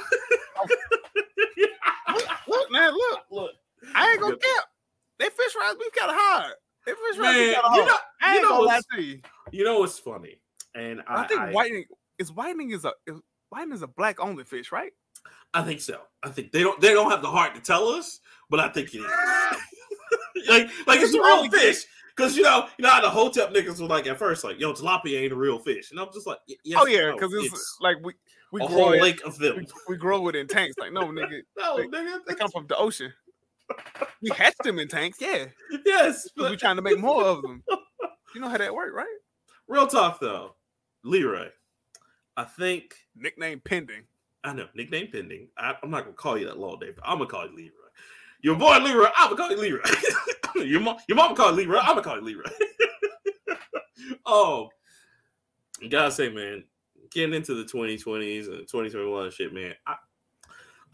[2.08, 3.20] Look, look, man, look.
[3.30, 3.50] Look,
[3.94, 4.64] I ain't gonna cap.
[5.18, 6.54] They fish fries be kind of hard.
[6.84, 8.86] Fries be man, you know, I you know what's,
[9.52, 9.64] you.
[9.64, 10.40] know what's funny,
[10.74, 11.84] and I, I, think I, whitening
[12.18, 14.92] is whitening is a is, whitening is a black only fish, right?
[15.54, 16.00] I think so.
[16.22, 18.94] I think they don't they don't have the heart to tell us, but I think
[18.94, 19.04] it is.
[20.48, 21.84] like like it's a real fish.
[22.16, 24.74] Cause you know, you know how the hotep niggas were like at first, like, yo,
[24.74, 25.90] tilapia ain't a real fish.
[25.90, 28.12] And I'm just like, yes, oh yeah, no, because it's, like we
[28.52, 29.56] we grow whole it, lake of them.
[29.56, 30.76] we, we grow it in tanks.
[30.78, 32.18] Like no nigga, No, they- nigga.
[32.26, 33.12] they come from the ocean.
[34.22, 35.46] We hatch them in tanks, yeah.
[35.84, 37.62] Yes, 'cause we're trying to make more of them.
[38.34, 39.06] You know how that work, right?
[39.68, 40.54] real talk though,
[41.04, 41.48] Leroy.
[42.36, 44.04] I think Nickname pending.
[44.44, 45.48] I know nickname pending.
[45.56, 46.98] I, I'm not gonna call you that long, Dave.
[47.04, 47.70] I'm gonna call you Leroy.
[48.42, 49.06] Your boy Leroy.
[49.16, 49.82] I'm gonna call you Leroy.
[50.64, 51.78] your mom, your mom call you Leroy.
[51.78, 52.50] I'm gonna call you Leroy.
[54.26, 54.68] oh,
[55.90, 56.64] gotta say, man,
[57.12, 59.74] getting into the 2020s and 2021 shit, man.
[59.86, 59.94] I,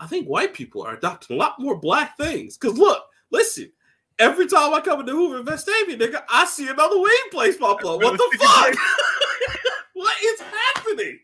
[0.00, 2.56] I think white people are adopting a lot more black things.
[2.56, 3.72] Cause look, listen.
[4.20, 7.84] Every time I come into Hoover and Vestavia, nigga, I see another wing place pop
[7.84, 8.02] up.
[8.02, 8.74] What the fuck?
[9.94, 11.20] what is happening?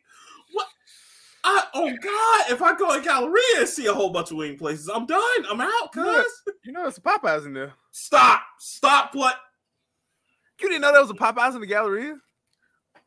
[0.52, 0.66] What?
[1.42, 2.52] I, oh God!
[2.52, 5.44] If I go in Galleria and see a whole bunch of wing places, I'm done.
[5.50, 6.24] I'm out, cuz.
[6.64, 7.72] You know there's a Popeyes in there.
[7.90, 8.42] Stop!
[8.60, 9.10] Stop!
[9.14, 9.36] What,
[10.60, 12.16] You didn't know there was a Popeyes in the Galleria?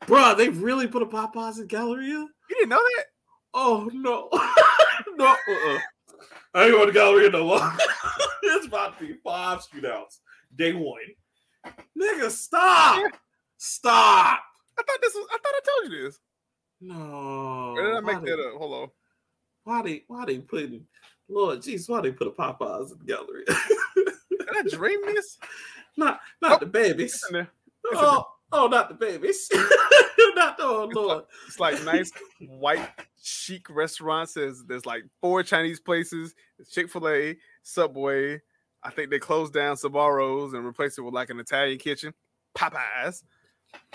[0.01, 2.09] Bruh, They really put a Popeyes in Galleria?
[2.09, 3.05] You didn't know that?
[3.53, 4.29] Oh no,
[5.17, 5.25] no!
[5.25, 5.79] Uh-uh.
[6.53, 7.73] I ain't going to Galleria no more.
[8.43, 10.19] it's about to be five shootouts
[10.55, 10.99] day one.
[11.99, 13.11] Nigga, stop!
[13.57, 14.39] Stop!
[14.79, 15.27] I thought this was.
[15.31, 16.19] I thought I told you this.
[16.81, 17.73] No.
[17.77, 18.53] Or did I make they- that up?
[18.59, 18.89] Hold on.
[19.63, 20.03] Why they?
[20.07, 20.85] Why they putting?
[21.29, 23.43] Lord Jesus, why they put a Popeyes in the gallery?
[23.95, 25.37] Did I dream this?
[25.97, 27.15] not, not Oh, the babies.
[27.15, 27.31] It's.
[27.33, 27.47] It's
[27.85, 29.49] Oh, oh, not the babies.
[30.37, 31.23] not oh It's Lord.
[31.47, 32.89] It's like nice white
[33.21, 34.33] chic restaurants.
[34.33, 36.33] There's there's like four Chinese places.
[36.71, 38.41] Chick Fil A, Subway.
[38.83, 42.13] I think they closed down Sabaros and replaced it with like an Italian kitchen.
[42.55, 43.23] Popeyes,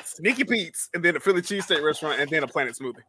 [0.05, 3.03] Sneaky Pete's, and then a Philly cheesesteak restaurant, and then a Planet Smoothie.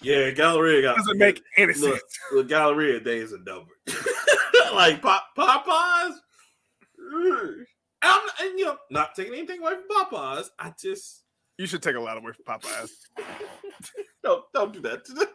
[0.00, 1.86] Yeah, Galleria got Doesn't make any sense.
[1.86, 2.02] look.
[2.32, 3.76] The Galleria days are numbered.
[4.74, 6.12] like Pop Popeyes.
[8.00, 10.50] I'm and you know not taking anything away from Popeyes.
[10.58, 11.22] I just
[11.58, 12.90] You should take a lot away from Popeyes.
[14.22, 15.02] don't don't do that.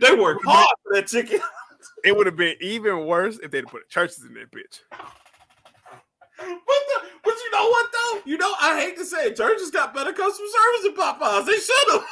[0.00, 1.40] They work hard for that chicken.
[2.04, 4.80] It would have been even worse if they'd put churches in that bitch.
[4.90, 8.20] But, the, but you know what though?
[8.26, 11.46] You know I hate to say it, churches got better customer service than Popeyes.
[11.46, 12.04] They should have.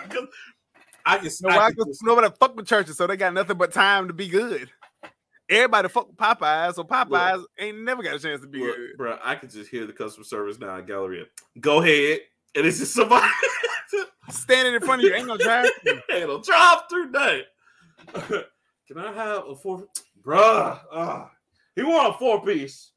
[0.00, 0.28] I can.
[1.42, 4.12] No, I 'Cause just- nobody fuck with churches, so they got nothing but time to
[4.14, 4.70] be good.
[5.48, 8.96] Everybody fuck with Popeyes, so Popeyes ain't never got a chance to be Look, good.
[8.96, 11.24] bro, I can just hear the customer service now at Galleria.
[11.60, 12.20] Go ahead,
[12.56, 13.26] and it's just somebody
[14.30, 15.68] Standing in front of you ain't no drive.
[15.84, 16.00] through.
[16.10, 17.42] ain't no drive through that.
[18.88, 19.84] Can I have a four,
[20.22, 20.80] bruh?
[20.90, 21.26] Uh,
[21.76, 22.90] he want a four piece.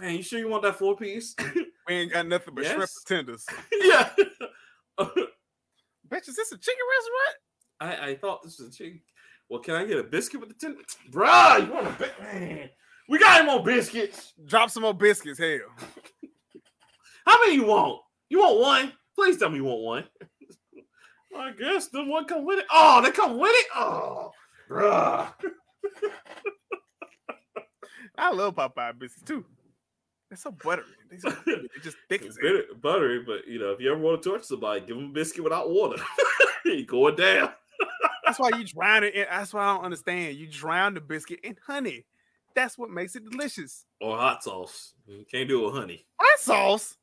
[0.00, 1.34] Man, you sure you want that four piece?
[1.86, 2.96] We ain't got nothing but shrimp Yes.
[3.08, 3.46] and tenders.
[3.80, 4.10] yeah.
[4.98, 7.36] Bitch, is this a chicken restaurant?
[7.80, 9.00] I, I thought this was a chicken.
[9.48, 10.76] Well, can I get a biscuit with the ten?
[11.10, 12.12] Bruh, you want a bit?
[12.20, 12.70] Man,
[13.08, 14.32] we got him on biscuits.
[14.46, 15.58] Drop some more biscuits, hell.
[17.24, 18.00] How many you want?
[18.28, 18.92] You want one?
[19.14, 20.04] Please tell me you want one.
[21.36, 22.66] I guess the one come with it.
[22.72, 23.66] Oh, they come with it.
[23.74, 24.32] Oh,
[24.70, 25.32] bruh.
[28.18, 29.44] I love Popeye biscuits too.
[30.30, 30.86] They're so buttery.
[31.18, 34.28] So they're just thick It's as buttery, but you know, if you ever want to
[34.28, 36.02] torture somebody, give them a biscuit without water.
[36.64, 37.50] you going down.
[38.24, 39.14] That's why you drown it.
[39.14, 40.36] In, that's why I don't understand.
[40.36, 42.04] You drown the biscuit in honey.
[42.56, 43.84] That's what makes it delicious.
[44.00, 44.94] Or hot sauce.
[45.06, 46.06] You can't do it with honey.
[46.18, 46.96] Hot sauce.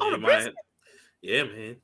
[0.00, 0.44] Oh, yeah, On you a biscuit?
[0.44, 0.54] have-
[1.22, 1.76] yeah, man.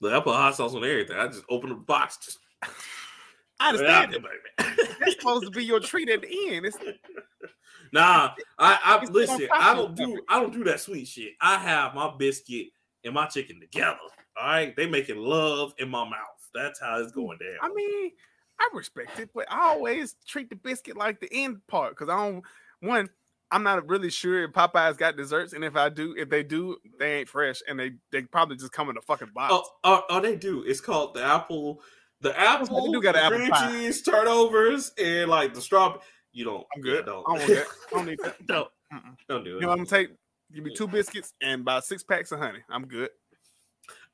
[0.00, 1.16] Look, I put hot sauce on everything.
[1.16, 2.18] I just open the box.
[2.24, 2.38] Just
[3.60, 4.16] I understand.
[4.58, 6.66] That's supposed to be your treat at the end.
[6.66, 6.76] It's
[7.92, 9.48] Nah, I, I listen.
[9.52, 11.32] I don't do I don't do that sweet shit.
[11.40, 12.68] I have my biscuit
[13.04, 13.98] and my chicken together.
[14.40, 16.48] All right, they making love in my mouth.
[16.54, 17.58] That's how it's mm, going down.
[17.60, 18.12] I mean,
[18.58, 22.16] I respect it, but I always treat the biscuit like the end part because I
[22.16, 22.42] don't.
[22.80, 23.10] One,
[23.52, 26.78] I'm not really sure if Popeyes got desserts, and if I do, if they do,
[26.98, 29.52] they ain't fresh, and they they probably just come in a fucking box.
[29.54, 30.64] oh, oh, oh, they do.
[30.66, 31.82] It's called the apple,
[32.22, 33.70] the apple, do got the an apple cream pie.
[33.70, 36.00] cheese turnovers, and like the strawberry.
[36.32, 36.66] You don't.
[36.74, 37.00] I'm good.
[37.00, 37.24] Yeah, don't.
[37.28, 37.66] I don't want that.
[37.92, 38.46] I don't need that.
[38.46, 38.68] don't.
[38.92, 39.16] Mm-mm.
[39.28, 40.10] Don't do You know what I'm gonna take?
[40.54, 42.60] Give me two biscuits and about six packs of honey.
[42.70, 43.10] I'm good.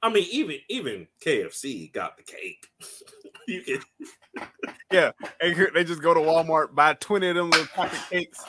[0.02, 2.66] I mean, even even KFC got the cake.
[3.48, 3.82] you can.
[4.90, 8.44] They, they just go to Walmart, buy 20 of them little pocket cakes.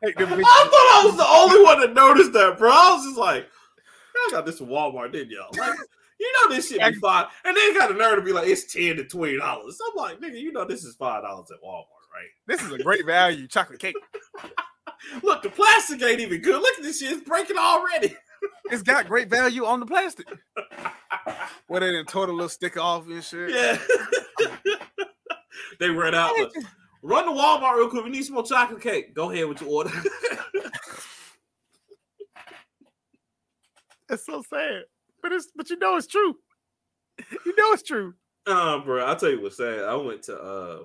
[0.04, 2.70] I thought I was the only one that noticed that, bro.
[2.70, 3.46] I was just like,
[4.14, 5.50] y'all got this from Walmart, didn't y'all?
[5.56, 5.78] Like,
[6.20, 8.72] you know this shit be five, and they got a nerve to be like, it's
[8.72, 9.78] ten to twenty dollars.
[9.86, 11.84] I'm like, nigga, you know this is five dollars at Walmart,
[12.14, 12.28] right?
[12.46, 13.96] This is a great value chocolate cake.
[15.22, 16.60] Look, the plastic ain't even good.
[16.60, 18.16] Look at this shit; it's breaking already.
[18.70, 20.26] It's got great value on the plastic.
[21.66, 23.50] Where they didn't tore the little sticker off and shit.
[23.50, 23.78] Yeah.
[25.80, 26.36] they run out.
[26.36, 26.52] Look,
[27.02, 28.04] run to Walmart real quick.
[28.04, 29.14] We need some more chocolate cake.
[29.14, 29.90] Go ahead with your order.
[34.10, 34.84] It's so sad.
[35.22, 36.36] But it's but you know it's true.
[37.44, 38.14] You know it's true.
[38.46, 39.80] Uh, bro, I'll tell you what's sad.
[39.80, 40.84] I went to uh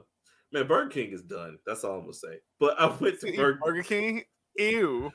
[0.52, 1.58] man, Burger King is done.
[1.66, 2.40] That's all I'm gonna say.
[2.60, 4.24] But I went to To Burger Burger King.
[4.58, 5.12] Ew.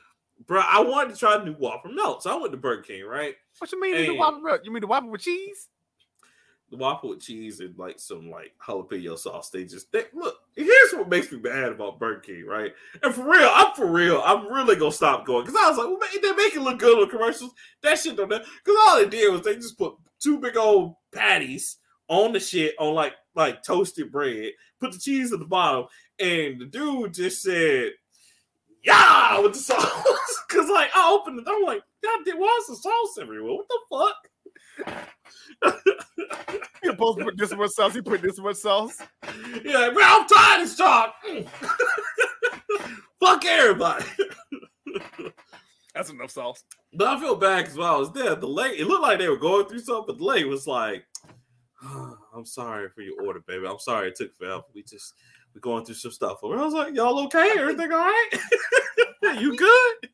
[0.47, 2.23] Bro, I wanted to try the new Whopper melt.
[2.23, 3.35] So I went to Burger King, right?
[3.57, 4.57] What you mean you mean the bro?
[4.63, 5.67] You mean the Whopper with cheese?
[6.71, 9.49] Whopper with cheese and like some like jalapeno sauce.
[9.49, 10.35] They just they, look.
[10.55, 12.73] Here's what makes me mad about Burger King, right?
[13.01, 14.21] And for real, I'm for real.
[14.25, 17.01] I'm really gonna stop going because I was like, well, they make it look good
[17.01, 17.51] on commercials.
[17.81, 18.29] That shit don't.
[18.29, 21.77] Because all they did was they just put two big old patties
[22.07, 25.85] on the shit on like like toasted bread, put the cheese at the bottom,
[26.19, 27.91] and the dude just said,
[28.83, 30.03] "Yeah," with the sauce.
[30.49, 33.53] Because like I opened it, I'm like, God why is the sauce everywhere?
[33.53, 34.15] What the fuck?
[36.83, 37.93] You're supposed to put this much sauce.
[37.93, 38.97] He put this much sauce.
[39.63, 41.15] Yeah, bro, I'm tired of this talk.
[43.19, 44.05] Fuck everybody.
[45.93, 46.63] That's enough sauce.
[46.93, 49.27] But I feel bad because while I was there, the lady, it looked like they
[49.27, 51.05] were going through something, but the lady was like,
[51.81, 53.67] I'm sorry for your order, baby.
[53.67, 54.63] I'm sorry it took forever.
[54.73, 55.13] We just,
[55.53, 56.39] we're going through some stuff.
[56.43, 57.53] And I was like, y'all okay?
[57.57, 58.29] Everything all right?
[59.39, 60.09] you good?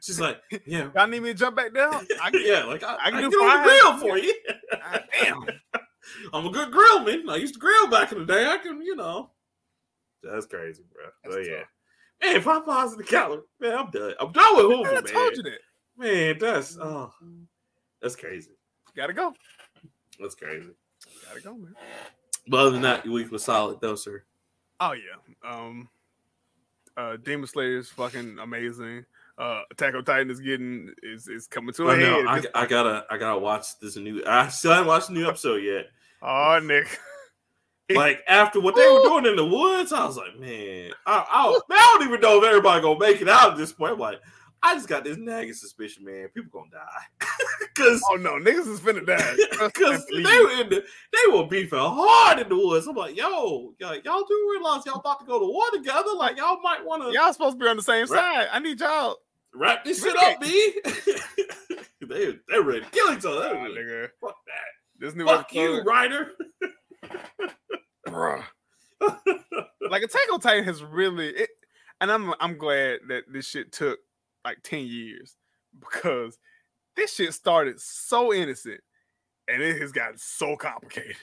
[0.00, 0.90] She's like, yeah.
[0.94, 2.06] Y'all need me to jump back down?
[2.22, 4.18] I can, yeah, like I, I I can can do get on the grill for
[4.18, 4.34] you.
[4.72, 5.46] Ah, damn.
[6.32, 7.28] I'm a good grillman.
[7.28, 8.46] I used to grill back in the day.
[8.46, 9.30] I can, you know.
[10.22, 11.04] That's crazy, bro.
[11.22, 11.58] That's but yeah.
[11.58, 11.68] tough.
[12.22, 13.42] Man, Popeyes in the calorie.
[13.60, 14.14] Man, I'm done.
[14.18, 15.58] I'm done with Hoover, I told you that.
[15.98, 17.12] Man, that's oh,
[18.00, 18.50] that's crazy.
[18.94, 19.34] Gotta go.
[20.20, 20.70] That's crazy.
[21.26, 21.74] Gotta go, man.
[22.48, 24.22] But other than that, your week was solid, though, sir.
[24.80, 25.50] Oh yeah.
[25.50, 25.88] Um
[26.96, 29.04] uh Demon Slayer is fucking amazing.
[29.38, 32.02] Uh Attack on Titan is getting is is coming to a head.
[32.24, 32.30] know.
[32.30, 34.22] I, I gotta I gotta watch this new.
[34.26, 35.86] I still haven't watched the new episode yet.
[36.22, 36.98] oh Nick.
[37.94, 41.42] Like after what they were doing in the woods, I was like, man, I, I,
[41.44, 43.92] don't- I don't even know if everybody gonna make it out at this point.
[43.92, 44.18] I'm like,
[44.60, 46.26] I just got this nagging suspicion, man.
[46.34, 47.26] People gonna die
[47.74, 49.36] because Oh no, niggas is finna die.
[49.72, 52.88] Because they were in the they were beefing hard in the woods.
[52.88, 56.10] I'm like, yo, y'all, y'all do realize y'all about to go to war together?
[56.16, 58.08] Like y'all might want to Y'all supposed to be on the same Right.
[58.08, 58.48] side.
[58.52, 59.16] I need y'all.
[59.56, 60.80] Wrap this shit up, B.
[62.08, 63.54] they they ready to kill each other.
[63.54, 64.08] Nigga.
[64.20, 64.98] Fuck that.
[64.98, 66.32] This new Fuck you, Ryder.
[68.06, 68.44] Bruh.
[69.90, 71.50] like Attack on Titan has really it,
[72.00, 73.98] and I'm I'm glad that this shit took
[74.44, 75.36] like 10 years
[75.80, 76.38] because
[76.96, 78.80] this shit started so innocent
[79.48, 81.16] and it has gotten so complicated.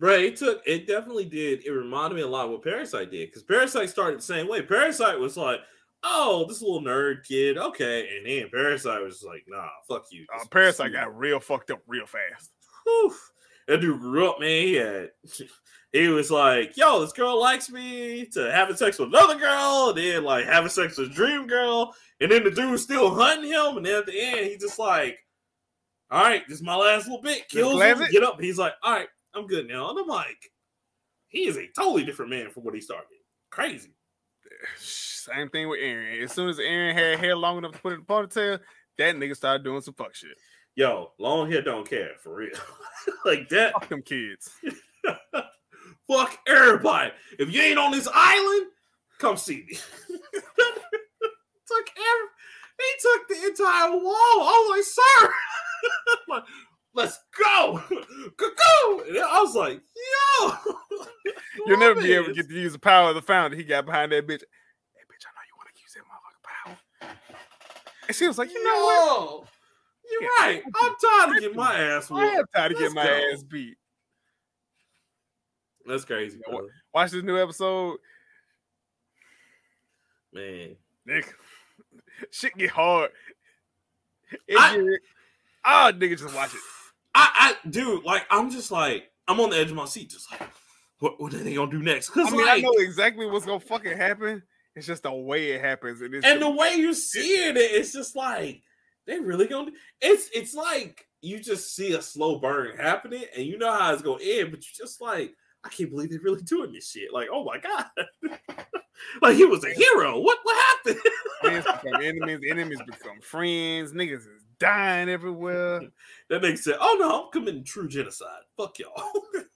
[0.00, 1.66] Right, it took it definitely did.
[1.66, 4.62] It reminded me a lot of what Parasite did because Parasite started the same way.
[4.62, 5.60] Parasite was like,
[6.02, 10.44] "Oh, this little nerd kid, okay," and then Parasite was like, "Nah, fuck you." Uh,
[10.50, 12.52] Parasite got real fucked up real fast.
[12.84, 13.14] Whew.
[13.66, 14.66] That dude grew up, man.
[14.66, 15.10] He had,
[15.92, 19.98] he was like, "Yo, this girl likes me," to having sex with another girl, and
[19.98, 23.86] then like having sex with dream girl, and then the dude still hunting him, and
[23.86, 25.18] then at the end, he just like,
[26.10, 28.10] "All right, this is my last little bit." Kills him, it?
[28.10, 28.40] get up.
[28.40, 30.50] He's like, "All right, I'm good now," and I'm like,
[31.28, 33.06] he is a totally different man from what he started.
[33.50, 33.94] Crazy.
[34.78, 36.22] Same thing with Aaron.
[36.22, 38.60] As soon as Aaron had hair long enough to put it in the ponytail,
[38.98, 40.36] that nigga started doing some fuck shit.
[40.74, 42.56] Yo, long hair don't care for real.
[43.24, 43.72] like that.
[43.72, 44.50] Fuck them kids.
[46.08, 47.10] Fuck everybody.
[47.38, 48.68] If you ain't on this island,
[49.18, 49.76] come see me.
[51.68, 52.28] took every,
[52.78, 54.14] he took the entire wall.
[54.14, 56.42] I was like, sir,
[56.98, 57.82] let's go.
[58.36, 59.02] Go.
[59.06, 59.80] And I was like,
[60.40, 60.52] yo.
[61.66, 63.56] You'll never be able to get to use the power of the founder.
[63.56, 64.42] He got behind that bitch.
[64.94, 66.42] Hey, bitch, I know you want to use that motherfucking
[67.06, 67.16] power.
[68.08, 69.48] And she was like, you know what?
[70.10, 70.28] You're Yeah.
[70.40, 70.62] right.
[70.82, 73.30] I'm tired of getting my ass I am tired of getting my go.
[73.32, 73.76] ass beat.
[75.86, 76.68] That's crazy, brother.
[76.94, 77.98] Watch this new episode,
[80.32, 80.76] man.
[81.06, 81.34] Nick.
[82.30, 83.10] Shit get hard.
[84.46, 84.84] It I- get,
[85.64, 86.60] oh, nigga, just watch it.
[87.18, 87.30] I,
[87.64, 90.48] I, dude, like, I'm just like, I'm on the edge of my seat, just like,
[91.00, 92.08] what, what are they gonna do next?
[92.08, 94.42] Because I mean, like, I know exactly what's gonna fucking happen.
[94.76, 98.14] It's just the way it happens, and and the way you see it, it's just
[98.14, 98.62] like
[99.06, 99.72] they really gonna.
[100.00, 104.02] It's it's like you just see a slow burn happening, and you know how it's
[104.02, 107.12] gonna end, but you just like, I can't believe they're really doing this shit.
[107.12, 107.86] Like, oh my god,
[109.22, 110.20] like he was a hero.
[110.20, 111.00] What what happened?
[111.40, 113.92] friends become enemies, enemies become friends.
[113.92, 115.82] Niggas is dying everywhere.
[116.30, 118.42] That nigga said, "Oh no, I'm committing true genocide.
[118.54, 119.12] Fuck y'all.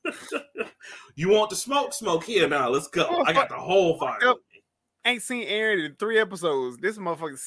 [1.17, 1.93] you want the smoke?
[1.93, 2.71] Smoke here now.
[2.71, 3.07] Let's go.
[3.11, 4.17] Oh, I got the whole fire.
[4.23, 4.37] Yep.
[5.05, 6.79] Ain't seen Eren in three episodes.
[6.79, 7.39] This motherfucker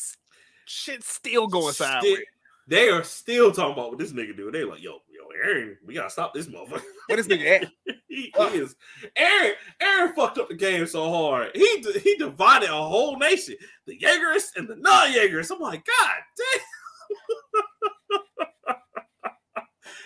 [0.65, 2.19] shit still going Still- sideways.
[2.67, 4.51] They are still talking about what this nigga doing.
[4.51, 6.81] They like, yo, yo, Eren, we gotta stop this motherfucker.
[7.07, 7.71] Where this nigga at?
[8.07, 8.75] he is.
[9.17, 11.51] Eren, Eren fucked up the game so hard.
[11.53, 15.51] He he divided a whole nation, the Jaegerists and the non-Jaegerists.
[15.51, 16.61] I'm like, God damn.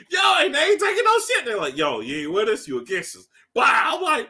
[0.10, 1.46] yo, and they ain't taking no shit.
[1.46, 3.28] They're like, yo, you ain't with us, you against us.
[3.56, 3.96] Wow.
[3.96, 4.30] I'm like,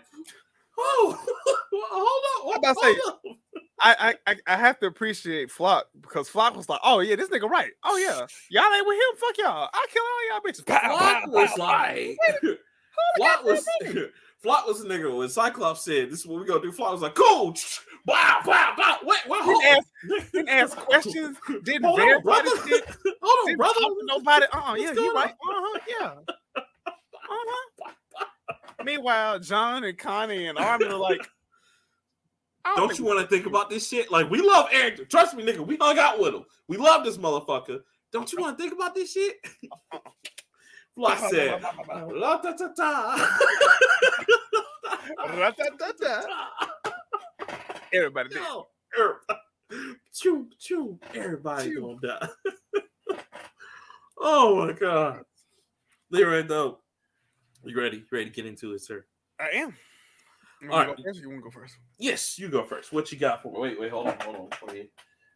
[0.77, 1.17] oh,
[1.73, 2.53] hold on.
[2.53, 3.01] I'm about hold say-
[3.32, 3.36] on.
[3.82, 7.29] I, I I I have to appreciate Floch because Floch was like, oh yeah, this
[7.29, 7.71] nigga right.
[7.86, 9.17] Oh yeah, y'all ain't with him.
[9.17, 9.69] Fuck y'all.
[9.73, 10.65] I kill all y'all bitches.
[10.65, 12.17] Pow, Floch pow, was pow, like,
[13.17, 13.65] Floch was
[14.43, 16.71] Floch was a nigga when Cyclops said this is what we gonna do.
[16.71, 17.56] Floch was like, cool.
[18.06, 18.97] Wow, wow, wow.
[19.04, 19.78] Wait, wait, hold Didn't
[20.12, 20.19] on.
[20.21, 21.38] ask, didn't ask questions.
[21.63, 22.49] Didn't Hold on, brother.
[22.67, 22.86] shit.
[23.21, 23.73] Hold on, Didn't brother.
[23.82, 24.45] talk to nobody.
[24.54, 25.32] Uh, uh What's yeah, you right.
[25.32, 26.13] Uh huh, yeah.
[26.56, 26.62] Uh
[27.28, 28.25] huh.
[28.86, 31.30] Meanwhile, Jean and Connie and Armin are like,
[32.78, 34.10] Don't you want to think about this shit?
[34.10, 35.08] Like, we love Eren.
[35.10, 35.60] Trust me, nigga.
[35.65, 36.45] We hung out with him.
[36.69, 37.82] We love this motherfucker.
[38.13, 39.36] Don't you want to think about this shit?
[41.29, 41.62] Said,
[42.12, 43.39] la ta ta ta.
[45.17, 46.25] Ra-ta-ta-ta.
[47.93, 48.38] Everybody did.
[48.38, 49.21] Yo, er-
[50.13, 50.99] Choo, choo.
[51.13, 51.97] Everybody Choo.
[52.01, 52.27] gonna die.
[54.19, 55.23] oh my god.
[56.12, 56.79] Leroy, though.
[57.63, 57.97] You ready?
[57.97, 59.05] You ready to get into it, sir?
[59.39, 59.75] I am.
[60.62, 60.95] You All right.
[61.03, 61.21] first?
[61.21, 61.77] You want to go first?
[61.97, 62.91] Yes, you go first.
[62.91, 63.59] What you got for me?
[63.59, 64.49] Wait, wait, hold on, hold on.
[64.49, 64.88] Before you,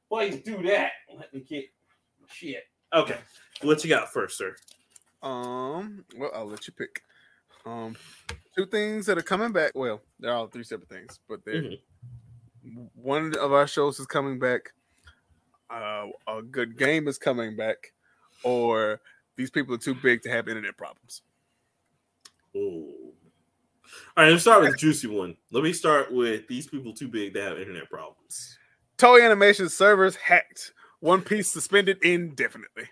[0.09, 1.65] before you do that, let me get
[2.27, 2.63] shit.
[2.93, 3.17] Okay.
[3.61, 4.55] What you got first, sir?
[5.23, 7.01] Um, well, I'll let you pick.
[7.65, 7.95] Um,
[8.55, 9.71] two things that are coming back.
[9.73, 12.89] Well, they're all three separate things, but they're Mhm.
[12.93, 14.73] one of our shows is coming back.
[15.69, 17.93] Uh, a good game is coming back,
[18.43, 19.01] or
[19.37, 21.23] these people are too big to have internet problems.
[22.55, 23.13] Ooh.
[24.15, 25.37] All right, let's start with the juicy one.
[25.51, 28.57] Let me start with these people too big to have internet problems.
[28.97, 30.73] Toei Animation servers hacked.
[30.99, 32.89] One Piece suspended indefinitely.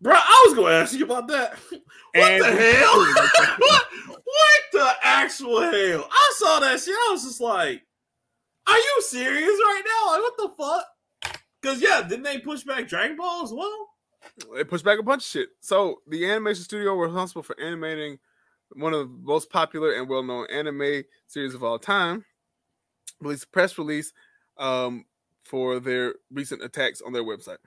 [0.00, 1.58] Bro, I was gonna ask you about that.
[2.14, 2.98] What And- the hell?
[3.58, 3.84] what,
[4.24, 6.08] what the actual hell?
[6.10, 6.94] I saw that shit.
[6.94, 7.82] I was just like,
[8.66, 10.12] "Are you serious right now?
[10.12, 13.88] Like, what the fuck?" Because yeah, didn't they push back Dragon Ball as well?
[14.56, 15.50] They pushed back a bunch of shit.
[15.60, 18.18] So the animation studio responsible for animating
[18.72, 22.24] one of the most popular and well-known anime series of all time
[23.20, 24.12] released a press release
[24.56, 25.04] um,
[25.44, 27.58] for their recent attacks on their website.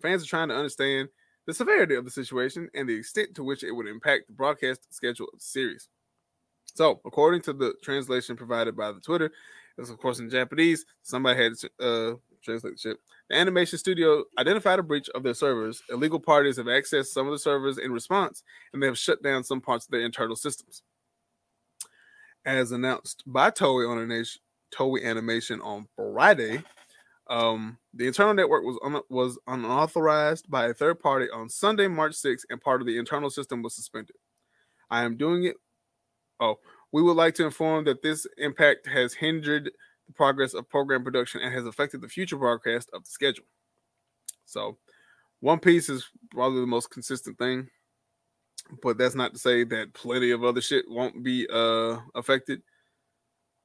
[0.00, 1.08] Fans are trying to understand
[1.46, 4.92] the severity of the situation and the extent to which it would impact the broadcast
[4.92, 5.88] schedule of the series.
[6.74, 9.30] So, according to the translation provided by the Twitter,
[9.78, 10.86] it's of course in Japanese.
[11.02, 12.96] Somebody had to uh, translate the shit.
[13.28, 15.82] The animation studio identified a breach of their servers.
[15.90, 19.44] Illegal parties have accessed some of the servers in response, and they have shut down
[19.44, 20.82] some parts of their internal systems.
[22.44, 24.24] As announced by Toei on
[24.74, 26.62] Toei Animation on Friday,
[27.28, 32.12] um, the internal network was un- was unauthorized by a third party on Sunday, March
[32.12, 34.16] 6th, and part of the internal system was suspended.
[34.90, 35.56] I am doing it.
[36.40, 36.58] Oh,
[36.92, 39.70] we would like to inform that this impact has hindered
[40.06, 43.46] the progress of program production and has affected the future broadcast of the schedule.
[44.44, 44.76] So,
[45.40, 47.68] One Piece is probably the most consistent thing,
[48.82, 52.62] but that's not to say that plenty of other shit won't be uh affected.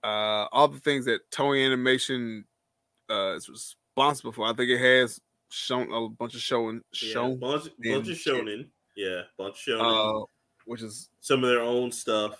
[0.01, 2.45] Uh, all the things that Toei Animation
[3.09, 7.39] uh is responsible for, I think it has shown a bunch of showing Yeah, shown,
[7.39, 8.67] bunch, bunch of shonen.
[8.95, 10.21] Yeah, bunch of shonen.
[10.21, 10.25] uh,
[10.65, 12.35] which is some of their own stuff.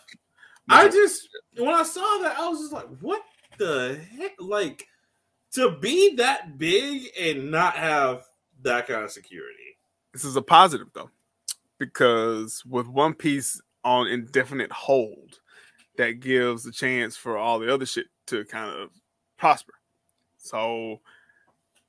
[0.69, 3.23] I just when I saw that, I was just like, "What
[3.57, 4.85] the heck?" Like
[5.53, 8.25] to be that big and not have
[8.61, 9.77] that kind of security.
[10.13, 11.09] this is a positive though,
[11.79, 15.39] because with One Piece on indefinite hold,
[15.97, 18.89] that gives a chance for all the other shit to kind of
[19.37, 19.73] prosper.
[20.39, 21.01] So,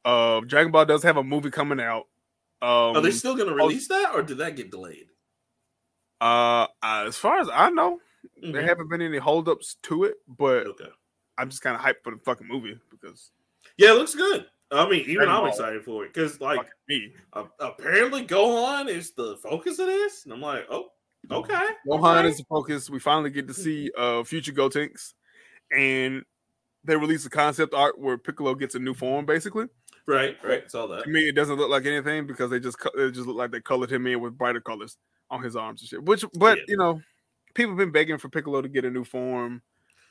[0.04, 2.06] uh, Dragon Ball does have a movie coming out.
[2.62, 5.06] Um, Are they still going to release that, or did that get delayed?
[6.20, 8.00] uh, as far as I know,
[8.42, 8.66] there Mhm.
[8.66, 10.90] haven't been any holdups to it, but Okay.
[11.38, 13.32] I'm just kind of hyped for the fucking movie because
[13.78, 14.50] Yeah, it looks good.
[14.70, 17.14] I mean, even I'm excited for it because, like, me.
[17.32, 20.92] uh, apparently Gohan is the focus of this, and I'm like, oh,
[21.30, 21.68] okay.
[21.88, 22.28] Gohan okay.
[22.28, 22.90] is the focus.
[22.90, 25.14] We finally get to see uh future Gotenks,
[25.72, 26.24] and
[26.84, 29.26] they release a concept art where Piccolo gets a new form.
[29.26, 29.66] Basically,
[30.06, 30.70] right, right.
[30.70, 31.04] Saw that.
[31.04, 33.60] to me, it doesn't look like anything because they just it just look like they
[33.60, 34.96] colored him in with brighter colors
[35.30, 36.02] on his arms and shit.
[36.04, 36.64] Which, but Yeah.
[36.68, 37.00] you know,
[37.54, 39.62] people have been begging for Piccolo to get a new form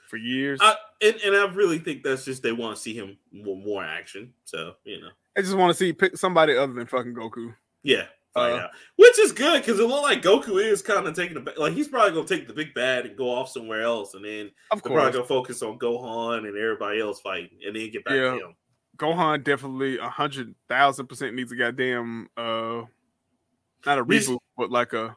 [0.09, 0.59] for years.
[0.61, 3.83] I, and, and I really think that's just they want to see him more, more
[3.83, 4.33] action.
[4.45, 7.53] So you know, I just want to see pick somebody other than fucking Goku.
[7.83, 8.69] yeah, find Uh, out.
[8.97, 11.87] which is good because it looked like Goku is kind of taking the like he's
[11.87, 14.93] probably gonna take the big bad and go off somewhere else, and then Of they're
[14.93, 18.31] probably gonna focus on Gohan and everybody else fighting, and then get back Yeah.
[18.31, 18.55] to him.
[18.97, 22.83] Gohan definitely a hundred thousand percent needs a goddamn uh,
[23.85, 25.15] not a reboot, but like a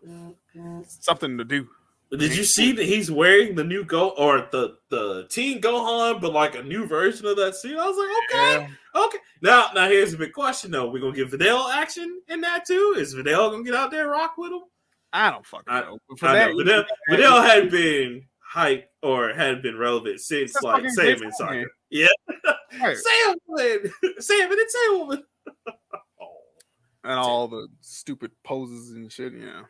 [0.86, 1.68] something to do.
[2.18, 6.32] Did you see that he's wearing the new Go or the the Teen Gohan, but
[6.32, 7.78] like a new version of that suit?
[7.78, 8.08] I was like,
[8.58, 9.04] okay, Yeah.
[9.06, 9.18] okay.
[9.40, 12.94] Now, now here's a big question though: We're gonna get Videl action in that too?
[12.98, 14.60] Is Videl gonna get out there and rock with him?
[15.14, 15.98] I don't fucking know.
[16.18, 20.52] For I that, know you Videl, Videl had been hype or had been relevant since
[20.52, 21.64] That's like Vince and McMahon.
[21.88, 22.08] Yeah,
[22.80, 22.96] Right.
[23.26, 25.24] Sam woman, Sam and Sam woman.
[26.20, 26.28] oh.
[27.04, 29.32] and all the stupid poses and shit.
[29.32, 29.62] Yeah.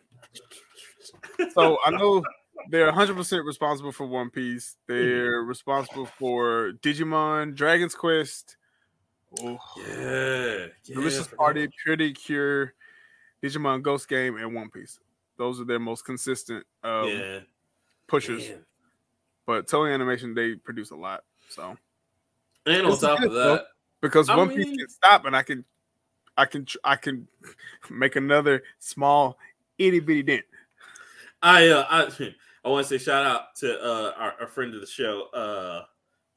[1.53, 2.23] So I know
[2.71, 4.77] they're 100 percent responsible for One Piece.
[4.87, 8.57] They're responsible for Digimon, Dragon's Quest,
[9.41, 10.95] oh, Yeah, yeah.
[10.95, 12.75] Delicious Party, Pretty Cure,
[13.43, 14.99] Digimon Ghost Game, and One Piece.
[15.39, 17.39] Those are their most consistent um, yeah,
[18.07, 18.49] pushers.
[18.49, 18.65] man.
[19.47, 21.25] But Toei Animation they produce a lot.
[21.49, 21.77] So
[22.67, 23.55] And on It's top good, of though.
[23.57, 23.67] that,
[24.01, 25.65] because I One Piece can stop and I can,
[26.37, 27.27] I can, I can
[27.91, 29.37] make another small
[29.79, 30.45] itty bitty dent.
[31.43, 32.09] I uh, I
[32.65, 35.83] I want to say shout out to uh our, our friend of the show, uh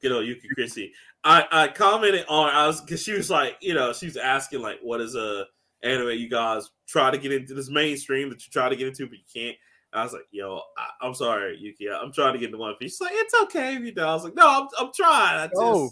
[0.02, 0.92] good old Yuki Chrissy.
[1.24, 4.62] I I commented on I was because she was like you know she was asking
[4.62, 5.44] like what is a
[5.82, 9.06] anime you guys try to get into this mainstream that you try to get into
[9.06, 9.56] but you can't.
[9.92, 11.88] I was like, yo, I, I'm sorry, Yuki.
[11.88, 12.92] I'm trying to get into One Piece.
[12.92, 14.06] She's like, it's okay if you don't.
[14.08, 15.38] I was like, no, I'm, I'm trying.
[15.38, 15.90] I just, Oh.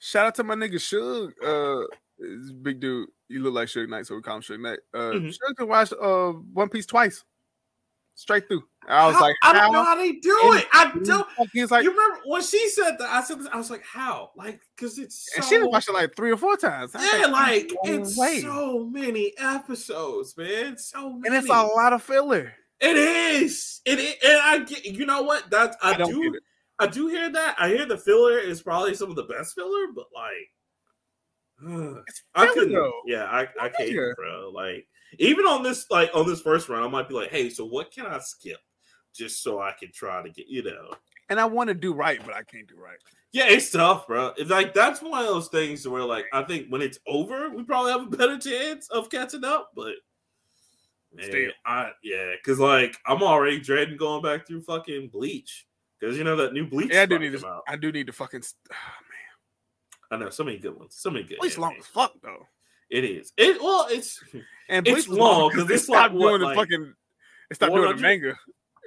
[0.00, 1.32] Shout out to my nigga Shug.
[1.44, 1.84] Uh,
[2.62, 3.08] big dude.
[3.28, 4.78] You look like Suge Knight, so we call him Suge Knight.
[4.92, 5.28] Uh, Mhm.
[5.28, 7.22] Suge can watch uh One Piece twice,
[8.14, 8.62] straight through.
[8.86, 10.66] I was How- like, I don't know how they do it.
[10.72, 11.26] I don't.
[11.52, 13.08] He's like, you remember when she said that?
[13.10, 14.30] I said, this, I was like, how?
[14.36, 16.92] Like, because it's so, and she watched it like three or four times.
[16.94, 18.40] Yeah, like no it's way.
[18.42, 20.76] so many episodes, man.
[20.76, 21.28] So many.
[21.28, 22.52] and it's a lot of filler.
[22.80, 23.80] It is.
[23.86, 24.14] It is.
[24.22, 24.84] And I get.
[24.84, 25.48] You know what?
[25.50, 26.38] That I, I do.
[26.78, 27.56] I do hear that.
[27.58, 30.50] I hear the filler is probably some of the best filler, but like,
[32.34, 32.92] I though.
[33.06, 34.50] Yeah, I I can't, bro.
[34.52, 34.86] Like,
[35.18, 37.92] even on this, like on this first round, I might be like, hey, so what
[37.92, 38.58] can I skip,
[39.14, 40.94] just so I can try to get, you know.
[41.28, 42.98] And I want to do right, but I can't do right.
[43.32, 44.32] Yeah, it's tough, bro.
[44.36, 47.64] It's like that's one of those things where, like, I think when it's over, we
[47.64, 49.70] probably have a better chance of catching up.
[49.74, 49.94] But
[51.12, 51.50] man, Still.
[51.66, 55.66] I yeah, because like I'm already dreading going back through fucking Bleach
[55.98, 56.92] because you know that new Bleach.
[56.92, 57.46] Yeah, I do need to.
[57.46, 57.62] out.
[57.66, 58.42] I do need to fucking.
[58.72, 58.76] Oh,
[60.10, 61.38] I know so many good ones, so many good.
[61.38, 62.46] man, Bleach long as fuck though.
[62.90, 63.32] It is.
[63.36, 64.22] It well, it's
[64.68, 66.94] And It's long, 'cause it's like, what, doing the like, fucking.
[67.50, 68.34] They stopped doing the manga.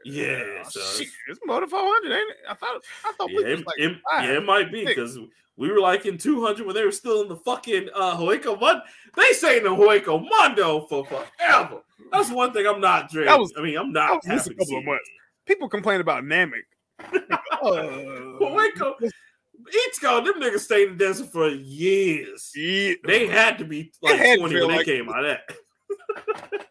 [0.06, 0.42] yeah.
[0.66, 2.38] Oh, so shit, it's- it's more than four hundred, ain't it?
[2.50, 2.82] I thought.
[3.06, 5.18] I thought yeah, it, was like it- yeah, it might be because
[5.56, 8.82] we were like in 200 when they were still in the fucking uh Hueco Mundo.
[9.16, 11.82] They say in the Hueco Mundo for forever.
[12.12, 13.32] That's one thing I'm not dreading.
[13.32, 15.10] That was- I mean, I'm that not was a couple of months.
[15.46, 16.64] People complain about Namek.
[17.58, 18.38] Uh,
[19.58, 22.52] Waco, Ichigo, them niggas stayed in the desert for years.
[22.56, 22.94] yeah.
[23.06, 25.58] They had to be like 20 when like- they came out of that.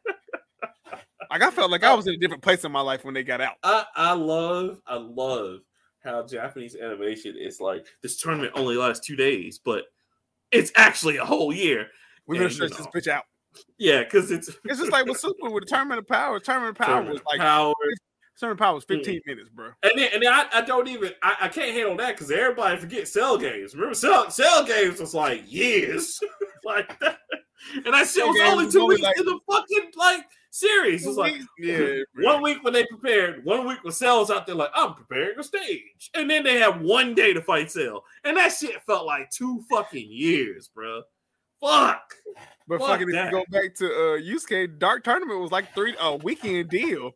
[1.30, 1.96] like I felt like I oh.
[1.96, 3.54] was in a different place in my life when they got out.
[3.62, 5.60] I, I love, I love
[6.02, 9.84] how Japanese animation is like this tournament only lasts two days, but
[10.52, 11.88] it's actually a whole year.
[12.26, 13.24] We're gonna stretch this bitch out.
[13.78, 16.40] Yeah, because it's It's just like with Super with the Tournament of Power.
[16.40, 17.74] Tournament of Power Tournament was like Power.
[18.42, 19.70] Of Power was 15 minutes, bro.
[19.82, 22.76] And then, and then I, I don't even I, I can't handle that because everybody
[22.76, 23.74] forget cell games.
[23.74, 26.20] Remember cell cell games was like years,
[26.64, 27.18] like that.
[27.84, 31.04] and I shit Cell was only two weeks like- in the fucking like series.
[31.04, 34.54] It was like yeah, one week when they prepared, one week with cells out there
[34.54, 38.36] like I'm preparing a stage, and then they have one day to fight cell, and
[38.36, 41.02] that shit felt like two fucking years, bro.
[41.60, 42.14] Fuck.
[42.68, 45.94] But Fuck fucking if you go back to uh Yusuke, Dark Tournament was like three
[45.98, 47.12] a weekend deal.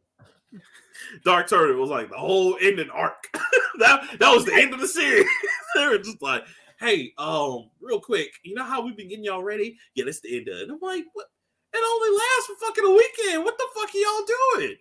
[1.24, 3.28] Dark Turtle was like the whole ending arc.
[3.78, 5.26] that that was the end of the series.
[5.74, 6.44] they were just like,
[6.78, 9.78] hey, um, real quick, you know how we've been getting y'all ready?
[9.94, 10.62] Yeah, that's the end of it.
[10.62, 11.26] And I'm like, what?
[11.72, 13.44] It only lasts for fucking a weekend.
[13.44, 14.76] What the fuck are y'all doing?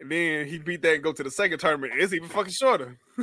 [0.00, 1.94] And then he beat that and go to the second tournament.
[1.96, 2.98] It's even fucking shorter.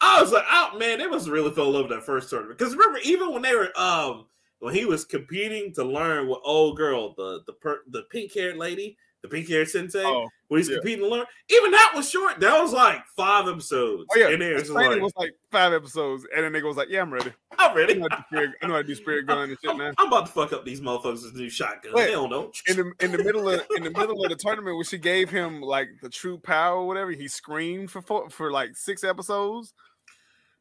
[0.00, 2.58] I was like, oh man, they must really fell in love with that first tournament.
[2.58, 4.26] Because remember, even when they were um
[4.58, 8.56] when he was competing to learn with old girl, the the per, the pink haired
[8.56, 10.76] lady, the pink haired sensei, Oh, when he's yeah.
[10.76, 12.38] competing to learn, even that was short.
[12.40, 14.04] That was like five episodes.
[14.14, 14.28] oh yeah.
[14.28, 17.10] and it's training like, was like five episodes, and then they was like, "Yeah, I'm
[17.10, 17.32] ready.
[17.58, 17.94] I'm I ready.
[17.94, 19.78] know how to do spirit, I know how to do spirit gun and shit I'm,
[19.78, 21.94] now." I'm about to fuck up these motherfuckers with new shotgun.
[21.94, 22.04] Wait.
[22.04, 22.52] They don't know.
[22.68, 25.30] In the in the middle of in the middle of the tournament, when she gave
[25.30, 29.72] him like the true power or whatever, he screamed for four, for like six episodes.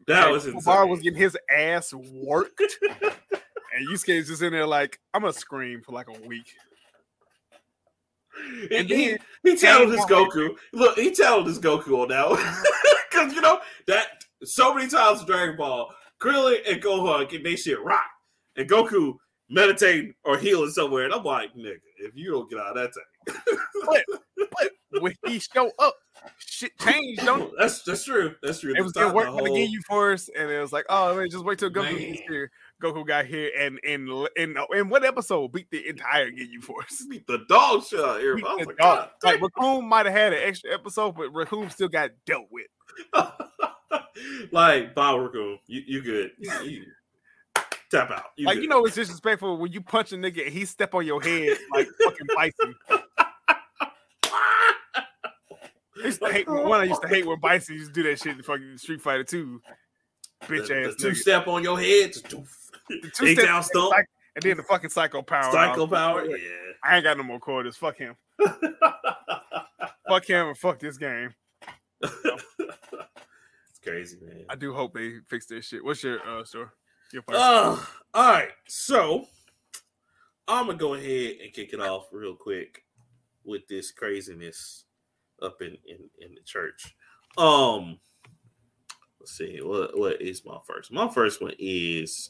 [0.08, 0.54] that was Bar
[0.84, 0.90] insane.
[0.90, 2.62] was getting his ass worked,
[3.02, 6.54] and Yusuke's just in there like, "I'm gonna scream for like a week."
[8.72, 10.56] And he, he challenged his Goku.
[10.72, 12.30] Look, he challenged his Goku on that
[13.10, 17.56] because you know that so many times in Dragon Ball, Krillin and Gohan get they
[17.56, 18.04] shit rock,
[18.56, 19.16] and Goku
[19.50, 21.06] meditating or healing somewhere.
[21.06, 23.48] And I'm like, nigga, if you don't get out of that tank.
[23.86, 24.02] But
[25.02, 25.96] When he show up,
[26.38, 27.26] shit changed.
[27.26, 28.36] Don't that's that's true.
[28.42, 28.74] That's true.
[28.76, 31.32] it was it worked the for the Ginyu Force, and it was like, oh wait,
[31.32, 32.52] just wait till Goku gets here.
[32.84, 37.06] Goku got here, and and in in uh, what episode beat the entire Ginyu Force?
[37.10, 38.38] beat the dog shit out here.
[38.46, 39.10] I was like, dog.
[39.22, 42.68] God Like Recoome might have had an extra episode, but Recoome still got dealt with.
[44.52, 46.32] like Bob Recoome, you you good?
[46.64, 46.84] You,
[47.90, 48.26] tap out.
[48.36, 48.64] You like good.
[48.64, 51.58] you know, it's disrespectful when you punch a nigga and he step on your head
[51.72, 52.76] like fucking Bison.
[55.96, 56.82] I used to hate one.
[56.82, 59.24] I used to hate when Bison used to do that shit in fucking Street Fighter
[59.24, 59.62] Two.
[60.44, 61.16] Bitch the, ass the two nigga.
[61.16, 62.12] step on your head.
[62.12, 62.63] doof.
[62.90, 65.52] The Take two-step down psych- and then the fucking psycho power.
[65.52, 66.26] Psycho power.
[66.26, 66.38] Yeah.
[66.84, 67.78] I ain't got no more quarters.
[67.78, 68.16] Fuck him.
[70.08, 71.34] Fuck him and fuck this game.
[72.02, 72.20] it's
[73.82, 74.46] crazy, man.
[74.50, 75.84] I do hope they fix this shit.
[75.84, 76.74] What's your uh store?
[77.14, 77.40] Your first.
[77.40, 77.78] Uh,
[78.14, 79.26] all right, so
[80.48, 82.84] I'm gonna go ahead and kick it off real quick
[83.46, 84.86] with this craziness
[85.42, 86.96] up in in, in the church.
[87.38, 88.00] Um,
[89.20, 90.92] let's see what what is my first.
[90.92, 92.30] My first one is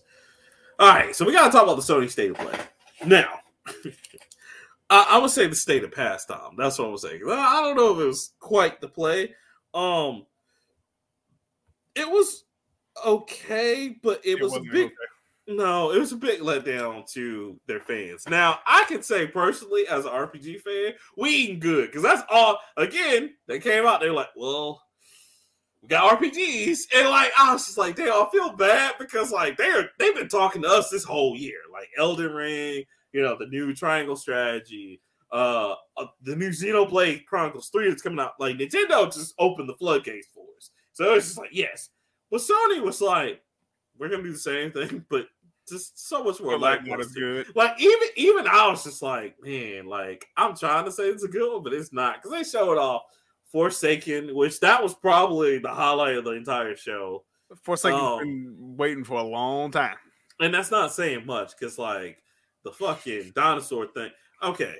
[0.84, 1.15] all right.
[1.15, 2.59] So we gotta talk about the Sony State of Play
[3.05, 3.39] now.
[4.89, 6.55] I, I would say the state of pastime.
[6.57, 7.21] That's what I was saying.
[7.25, 9.34] I I don't know if it was quite the play.
[9.73, 10.25] Um,
[11.95, 12.43] it was
[13.05, 14.88] okay, but it, was a big.
[14.88, 15.55] okay.
[15.55, 18.27] No, it was a big letdown to their fans.
[18.27, 22.59] Now, I can say personally, as an RPG fan, we eating good because that's all.
[22.75, 24.01] Again, they came out.
[24.01, 24.82] They're like, "Well,
[25.84, 29.57] we got RPGs," and like I was just like, they all feel bad because like
[29.57, 33.47] they're they've been talking to us this whole year, like Elden Ring, you know, the
[33.47, 35.01] new Triangle Strategy,
[35.34, 38.34] uh, uh the new Xenoblade Chronicles Three that's coming out.
[38.39, 41.89] Like Nintendo just opened the floodgates for us, so it's just like yes."
[42.31, 43.41] But Sony was like,
[43.99, 45.27] "We're gonna do the same thing, but."
[45.65, 47.55] Just so much more like, lackluster good.
[47.55, 51.27] like even even I was just like, man, like I'm trying to say it's a
[51.29, 53.03] good one, but it's not because they showed off
[53.54, 57.24] Forspoken, which that was probably the highlight of the entire show,
[57.66, 58.20] Forspoken's Oh.
[58.20, 59.95] Um, been waiting for a long time.
[60.39, 62.18] and that's not saying much because like
[62.64, 64.12] the fucking dinosaur thing.
[64.41, 64.76] Okay,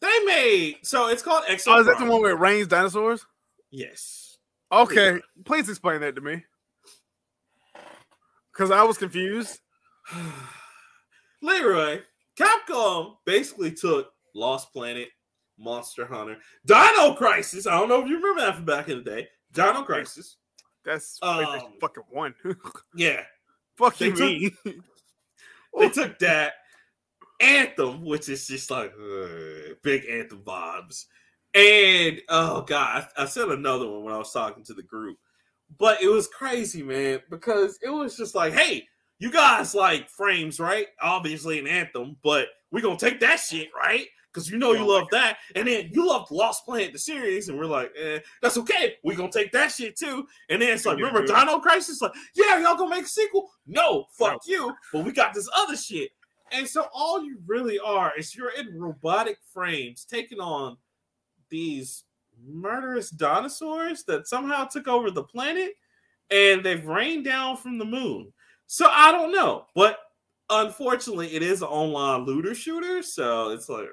[0.00, 1.68] they made so it's called Exo.
[1.68, 3.24] Oh, is that the one where it rains dinosaurs?
[3.70, 4.36] Yes.
[4.70, 6.44] Okay, please explain that to me.
[8.52, 9.60] Because I was confused.
[11.42, 12.00] Leroy,
[12.38, 15.08] Capcom basically took Lost Planet,
[15.58, 17.66] Monster Hunter, Dino Crisis.
[17.66, 19.28] I don't know if you remember that from back in the day.
[19.52, 20.36] Dino Crisis.
[20.84, 21.46] That's Um,
[21.80, 22.34] fucking one.
[22.94, 23.22] Yeah,
[23.76, 24.74] Fuck they you, took- me.
[25.78, 26.54] they took that
[27.40, 31.04] anthem, which is just like uh, big anthem vibes,
[31.54, 35.18] and oh god, I, I said another one when I was talking to the group,
[35.78, 38.86] but it was crazy, man, because it was just like, hey,
[39.18, 40.86] you guys like frames, right?
[41.00, 44.06] Obviously an anthem, but we gonna take that shit, right?
[44.32, 47.48] Because you know you Oh love that, and then you loved Lost Planet the series,
[47.48, 48.96] and we're like, eh, that's okay.
[49.02, 50.26] We're gonna take that shit too.
[50.50, 51.26] And then it's like, remember.
[51.26, 52.02] Dino Crisis?
[52.02, 53.50] Like, yeah, y'all gonna make a sequel?
[53.66, 54.74] No, fuck you.
[54.92, 56.10] But we got this other shit.
[56.52, 60.76] And so all you really are is you're in robotic frames taking on
[61.50, 62.04] these
[62.46, 65.72] murderous dinosaurs that somehow took over the planet
[66.30, 68.32] and they've rained down from the moon.
[68.66, 69.98] So I don't know, but
[70.50, 73.02] unfortunately, it is an online looter shooter.
[73.02, 73.88] So it's like,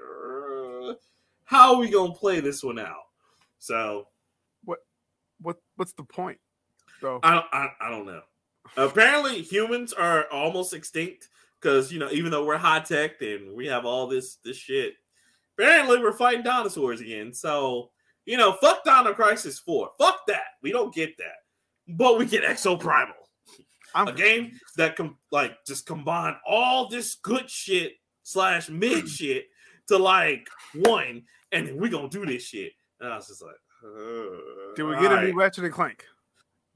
[1.46, 3.04] how are we gonna play this one out?
[3.60, 4.08] So
[4.64, 4.80] what
[5.42, 6.40] what, What's the point?
[7.02, 8.22] So I don't, I, I don't know.
[8.78, 11.30] Apparently, humans are almost extinct
[11.62, 14.96] because you know, even though we're high tech and we have all this this shit,
[15.58, 17.34] apparently we're fighting dinosaurs again.
[17.34, 17.92] So
[18.26, 19.92] you know, fuck Dino Crisis Four.
[20.00, 20.56] Fuck that.
[20.64, 21.36] We don't get that,
[21.88, 23.14] but we get Exo Primal,
[23.96, 29.46] I'm a game that com- like just combine all this good shit slash mid shit
[29.88, 32.74] to like one, and then we gonna do this shit.
[33.00, 36.06] And I was just like, uh, Did we get a new Ratchet and Clank?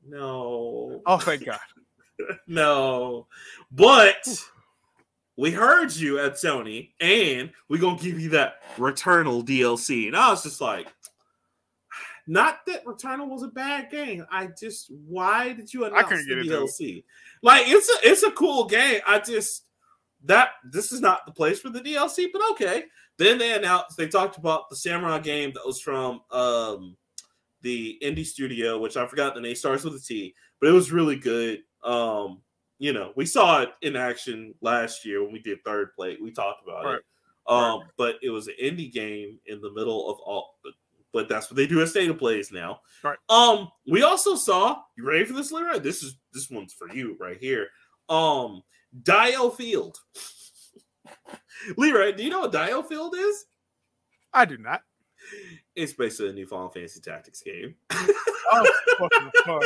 [0.07, 1.01] No.
[1.05, 1.59] Oh, thank God.
[2.47, 3.27] no.
[3.71, 4.27] But
[5.37, 10.07] we heard you at Sony, and we're gonna give you that Returnal DLC.
[10.07, 10.87] And I was just like,
[12.27, 14.25] not that Returnal was a bad game.
[14.31, 16.51] I just why did you announce couldn't the get it.
[16.51, 17.03] DLC?
[17.41, 19.01] Like it's a it's a cool game.
[19.07, 19.63] I just
[20.25, 22.85] that this is not the place for the DLC, but okay.
[23.17, 26.95] Then they announced they talked about the Samurai game that was from um
[27.61, 30.91] the indie studio, which I forgot the name starts with a T, but it was
[30.91, 31.59] really good.
[31.83, 32.41] Um,
[32.77, 36.21] you know, we saw it in action last year when we did third plate.
[36.21, 36.95] We talked about Right.
[36.95, 37.03] it.
[37.47, 40.73] Um, but it was an indie game in the middle of all but,
[41.11, 42.79] but that's what they do at state of plays now.
[43.03, 43.17] Right.
[43.27, 45.79] Um, we also saw you ready for this, Leroy?
[45.79, 47.67] This is this one's for you right here.
[48.07, 48.61] Um,
[49.03, 49.97] Dio Field.
[51.77, 53.45] Leroy, do you know what Dio Field is?
[54.33, 54.81] I do not.
[55.75, 57.75] It's basically a new Final Fantasy Tactics game.
[58.51, 58.67] Oh,
[59.45, 59.63] fuck.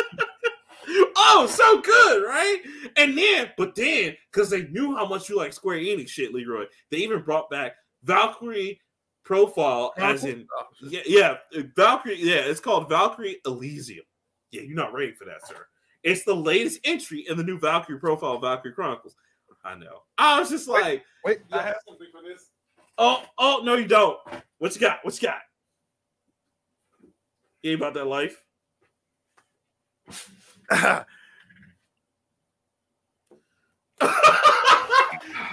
[1.16, 2.62] oh, so good, right?
[2.98, 6.66] And then, but then, because they knew how much you like Square Enix shit, Leroy,
[6.92, 8.80] they even brought back Valkyrie
[9.24, 10.46] Profile, as in,
[10.82, 11.36] yeah, yeah,
[11.78, 14.04] Valkyrie, yeah, it's called Valkyrie Elysium.
[14.52, 15.66] Yeah, you're not ready for that, sir.
[16.04, 19.16] It's the latest entry in the new Valkyrie Profile, Valkyrie Chronicles.
[19.64, 20.02] I know.
[20.18, 20.82] I was just Wait.
[20.82, 22.50] like, Wait, I have something for this.
[22.98, 24.20] Oh, oh, no, you don't.
[24.58, 25.00] What you got?
[25.04, 25.40] What you got?
[27.62, 28.44] You ain't about that life?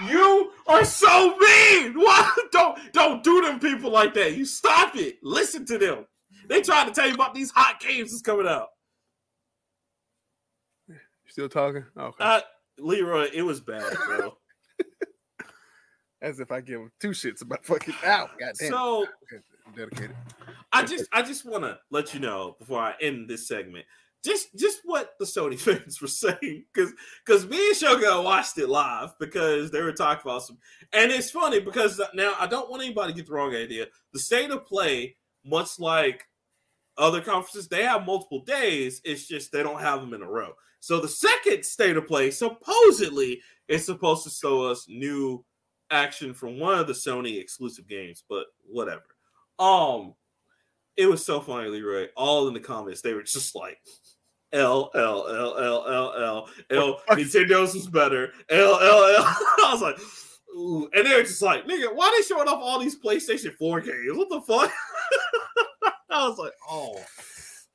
[0.09, 1.93] you are so mean.
[1.99, 4.35] Why don't don't do them people like that?
[4.35, 5.19] You stop it.
[5.23, 6.05] Listen to them.
[6.49, 8.67] They trying to tell you about these hot games that's coming out.
[11.31, 11.85] Still talking?
[11.97, 12.23] Okay.
[12.23, 12.41] Uh,
[12.77, 14.37] Leroy, it was bad, bro.
[16.21, 18.29] As if I give two shits about fucking out.
[18.39, 18.69] God damn.
[18.69, 19.07] so
[19.65, 20.15] I'm dedicated.
[20.71, 23.85] I just I just want to let you know before I end this segment,
[24.23, 26.93] just just what the Sony fans were saying, because
[27.25, 30.59] because me and Shogo watched it live because they were talking about some,
[30.93, 33.87] and it's funny because now I don't want anybody to get the wrong idea.
[34.13, 36.23] The state of play, much like
[36.97, 39.01] other conferences, they have multiple days.
[39.03, 40.53] It's just they don't have them in a row.
[40.81, 45.45] So the second state of play supposedly is supposed to show us new
[45.91, 49.03] action from one of the Sony exclusive games, but whatever.
[49.59, 50.15] Um,
[50.97, 52.07] it was so funny, Leroy.
[52.17, 53.77] All in the comments, they were just like,
[54.53, 56.99] L L L L L L L.
[57.09, 58.33] Nintendo's was better.
[58.49, 59.23] L L L.
[59.63, 59.99] I was like,
[60.57, 63.81] ooh, and they were just like, nigga, why they showing off all these PlayStation 4
[63.81, 64.17] games?
[64.17, 64.71] What the fuck?
[66.09, 67.01] I was like, oh.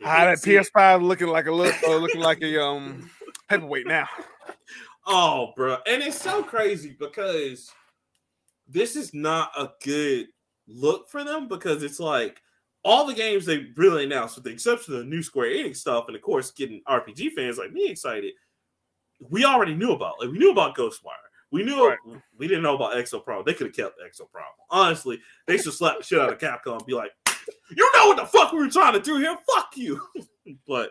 [0.05, 3.11] Ah, that PS5 looking like a look, uh, looking like a um
[3.49, 4.09] paperweight now.
[5.09, 5.77] Oh, bro.
[5.87, 7.71] And it's so crazy because
[8.67, 10.27] this is not a good
[10.67, 12.43] look for them because it's like
[12.85, 16.07] all the games they really announced, with the exception of the new Square Enix stuff,
[16.09, 18.33] and of course, getting RPG fans like me excited,
[19.31, 20.15] we already knew about.
[20.19, 21.13] Like, we knew about Ghostwire.
[21.53, 21.99] We knew Right.
[22.37, 23.45] we didn't know about Exo Pro.
[23.45, 24.43] They could have kept Exo Pro.
[24.71, 27.13] Honestly, they should slap the shit out of Capcom and be like,
[27.71, 29.37] you know what the fuck we were trying to do here?
[29.55, 30.01] Fuck you.
[30.67, 30.91] but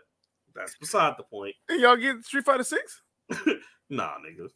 [0.56, 1.56] that's beside the point.
[1.70, 3.02] And y'all get Street Fighter Six?
[3.88, 4.50] Nah, nigga.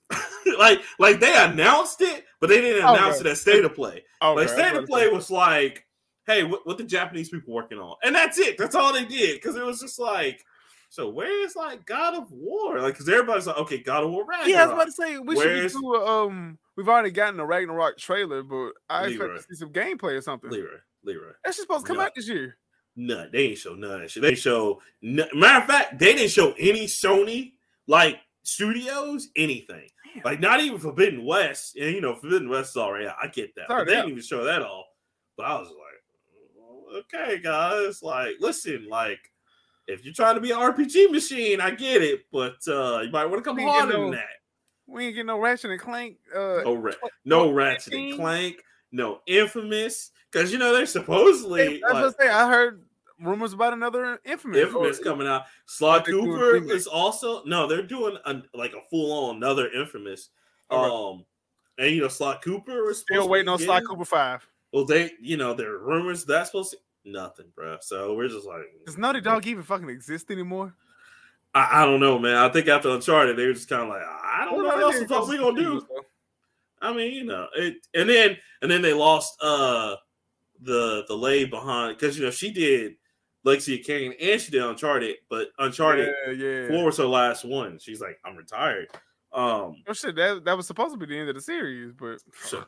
[0.58, 2.98] like, like they announced it, but they didn't Okay.
[2.98, 4.04] announce it at State of Play.
[4.22, 5.86] Oh, like State of Play was like,
[6.26, 8.58] "Hey, what, what the Japanese people working on?" And that's it.
[8.58, 10.44] That's all they did because it was just like,
[10.90, 12.80] so where's like God of War?
[12.82, 14.48] Like, because everybody's like, okay, God of War Ragnarok.
[14.48, 16.58] Yeah, I was about to say we Where's- should do a, um.
[16.76, 19.38] We've already gotten a Ragnarok trailer, but I expect Leroy.
[19.38, 20.50] to see some gameplay or something.
[20.50, 21.32] Leroy, Leroy.
[21.44, 22.04] That's supposed to come No.
[22.04, 22.58] out this year.
[22.96, 24.24] No, They ain't show none of that shit.
[24.24, 24.82] They show.
[25.04, 27.54] n- Matter of fact, they didn't show any Sony
[27.88, 29.90] like studios anything.
[30.14, 30.24] Damn.
[30.24, 31.76] Like not even Forbidden West.
[31.78, 33.16] And you know, Forbidden West is already out.
[33.22, 33.66] I get that.
[33.70, 34.86] But they didn't even show that all.
[35.38, 38.02] But I was like, okay, guys.
[38.04, 39.20] Like, listen, like,
[39.88, 43.26] if you're trying to be an RPG machine, I get it, but uh you might
[43.26, 44.26] want to come get harder than that.
[44.88, 46.18] We ain't getting no Ratchet and Clank.
[46.36, 46.94] Uh, No, ra-
[47.24, 48.58] no Ratchet and Clank,
[48.92, 52.84] no Infamous, because you know they're supposedly I was like, gonna say I heard
[53.22, 54.58] rumors about another Infamous.
[54.58, 55.44] Infamous coming out.
[55.80, 60.30] They Cooper is also no, they're doing a, like a full on another Infamous.
[60.70, 61.26] Um,
[61.78, 64.48] and you know Sly Cooper was supposed Still waiting on Sly Cooper Five.
[64.72, 67.78] Well, they you know there are rumors that's supposed to nothing, bro.
[67.82, 70.76] So we're just like Does Naughty Dog even fucking exist anymore?
[71.56, 72.36] I, I don't know, man.
[72.36, 75.00] I think after Uncharted, they were just kind of like I don't know what else
[75.00, 75.86] the fuck we gonna do.
[76.82, 79.96] I mean, you know, it, and then and then they lost uh
[80.62, 82.96] the the lay behind because you know she did
[83.46, 86.68] Lexi Kane and she did Uncharted, but Uncharted Yeah, yeah.
[86.68, 87.80] four was her last one.
[87.80, 88.88] She's like, I'm retired.
[89.32, 92.18] Um, Oh shit, that that was supposed to be the end of the series, but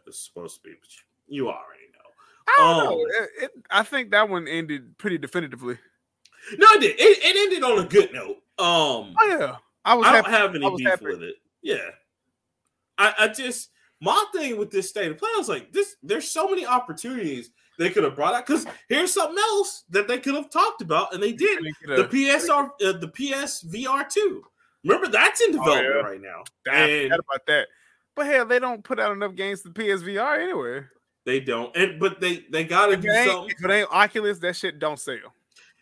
[0.08, 0.90] it's supposed to be, but
[1.28, 2.00] you, you already know.
[2.48, 2.92] I don't know.
[2.94, 5.78] Um, It, it, I think that one ended pretty definitively.
[6.58, 6.96] No, it did.
[7.00, 8.38] It, it ended on a good note.
[8.58, 11.06] Um, Oh yeah, I was I don't have any beef happy.
[11.06, 11.36] with it.
[11.62, 11.90] Yeah,
[12.98, 13.70] I, I just
[14.00, 15.96] my thing with this state of play I was like this.
[16.04, 17.52] There's so many opportunities
[17.82, 18.46] they could have brought out.
[18.46, 21.60] Because here's something else that they could have talked about, and they did.
[21.84, 24.44] Didn't The PSR, uh, the PSVR two.
[24.84, 26.06] Remember that's in development Oh, yeah.
[26.08, 26.44] right now.
[26.72, 27.68] I and- forgot about that.
[28.16, 30.86] But hell, they don't put out enough games to PSVR anyway.
[31.26, 33.56] They don't, and but they they gotta If do something.
[33.58, 35.34] if it ain't Oculus, that shit don't sell.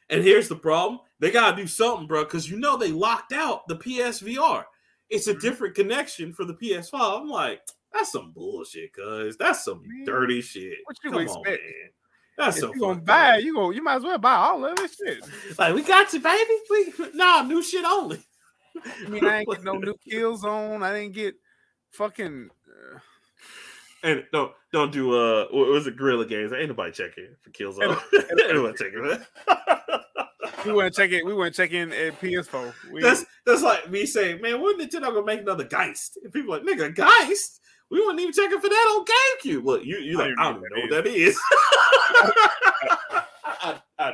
[0.10, 3.68] And here's the problem: they gotta do something, bro, because you know they locked out
[3.68, 4.66] the PSVR.
[5.10, 5.42] It's a Mhm.
[5.42, 7.22] different connection for the PS5.
[7.22, 7.62] I'm like,
[7.94, 10.80] that's some bullshit, cuz that's some Man, dirty shit.
[10.86, 11.64] what you Come on, expect?
[11.64, 11.90] man.
[12.38, 13.72] That's If so you gonna buy it, you go.
[13.72, 15.20] You might as well buy all of this shit.
[15.60, 16.54] Like, we got you, baby.
[16.70, 18.24] We nah, new shit only.
[19.06, 20.82] I mean, I ain't get no new Killzone.
[20.82, 21.36] I didn't get
[21.92, 22.50] fucking.
[22.68, 23.00] Uh,
[24.04, 26.54] And don't don't do uh what was it Guerrilla Games?
[26.54, 28.00] Ain't nobody checking for Killzone.
[28.54, 29.28] Nobody checking that.
[30.66, 31.26] we went check it.
[31.26, 32.74] We went check in at PS4.
[32.92, 36.18] We, That's that's like me saying, man, when Nintendo gonna make another Geist?
[36.24, 37.59] And people are like, nigga, Geist?
[37.90, 39.64] We weren't even checking for that on GameCube.
[39.64, 41.40] Look, you you like, I don't know know what that is.
[43.44, 44.14] I, I,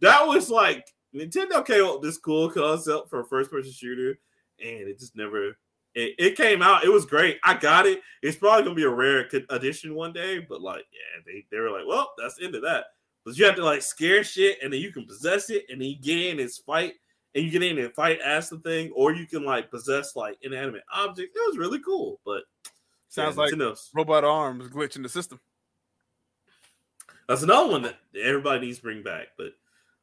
[0.00, 4.18] that was like Nintendo came up with this cool concept for a first person shooter,
[4.60, 5.56] and it just never.
[5.94, 6.84] It, it came out.
[6.84, 7.38] It was great.
[7.42, 8.02] I got it.
[8.22, 11.70] It's probably gonna be a rare edition one day, but like, yeah, they, they were
[11.70, 12.84] like, well, that's the end of that.
[13.24, 15.88] But you have to like scare shit, and then you can possess it, and then
[15.88, 16.94] you get in and fight,
[17.34, 20.36] and you get in and fight as the thing, or you can like possess like
[20.42, 21.34] inanimate objects.
[21.34, 22.42] It was really cool, but
[23.16, 25.40] Sounds yeah, like- Nintendo's- robot arms glitch in the system.
[27.28, 29.28] that's another one that everybody needs to bring back.
[29.36, 29.52] But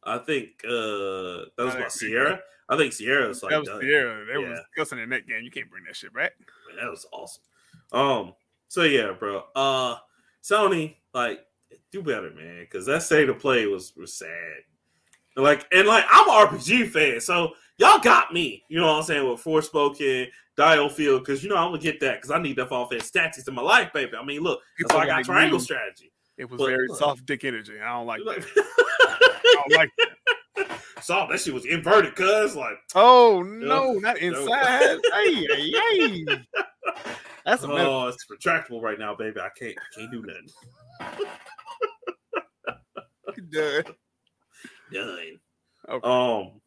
[0.03, 1.91] I think uh that was I about.
[1.91, 2.39] Sierra.
[2.69, 3.81] I think Sierra's like that was done.
[3.81, 4.25] Sierra.
[4.25, 4.55] They was Yeah.
[4.75, 5.43] discussing in that game.
[5.43, 6.33] You can't bring that shit back.
[6.67, 7.43] Man, that was awesome.
[7.91, 8.33] Um,
[8.67, 9.43] so yeah, bro.
[9.55, 9.97] Uh
[10.43, 11.39] Sony, like,
[11.91, 14.63] do better, man, because that state of play was was sad.
[15.35, 18.63] And like, and like, I'm an RPG fan, so y'all got me.
[18.69, 21.99] You know what I'm saying with Forspoken, Dial Field, because you know I'm gonna get
[22.01, 24.11] that because I need that Fantasy tactics in my life, baby.
[24.19, 25.63] I mean, look, that's why I got like Triangle you.
[25.63, 26.11] Strategy.
[26.37, 27.79] It was But- very soft dick energy.
[27.79, 28.21] I don't like.
[28.25, 28.39] That.
[28.55, 29.89] I don't like.
[29.97, 30.09] That.
[31.01, 34.99] saw that shit was inverted, cuz like, Oh no, not inside.
[35.13, 36.25] hey, hey, hey.
[37.45, 38.05] That's a metaphor.
[38.05, 39.39] oh, it's retractable right now, baby.
[39.41, 40.47] I can't, I can't do nothing.
[43.51, 43.83] Done.
[44.91, 45.39] Done.
[45.89, 46.07] Okay.
[46.07, 46.61] Um.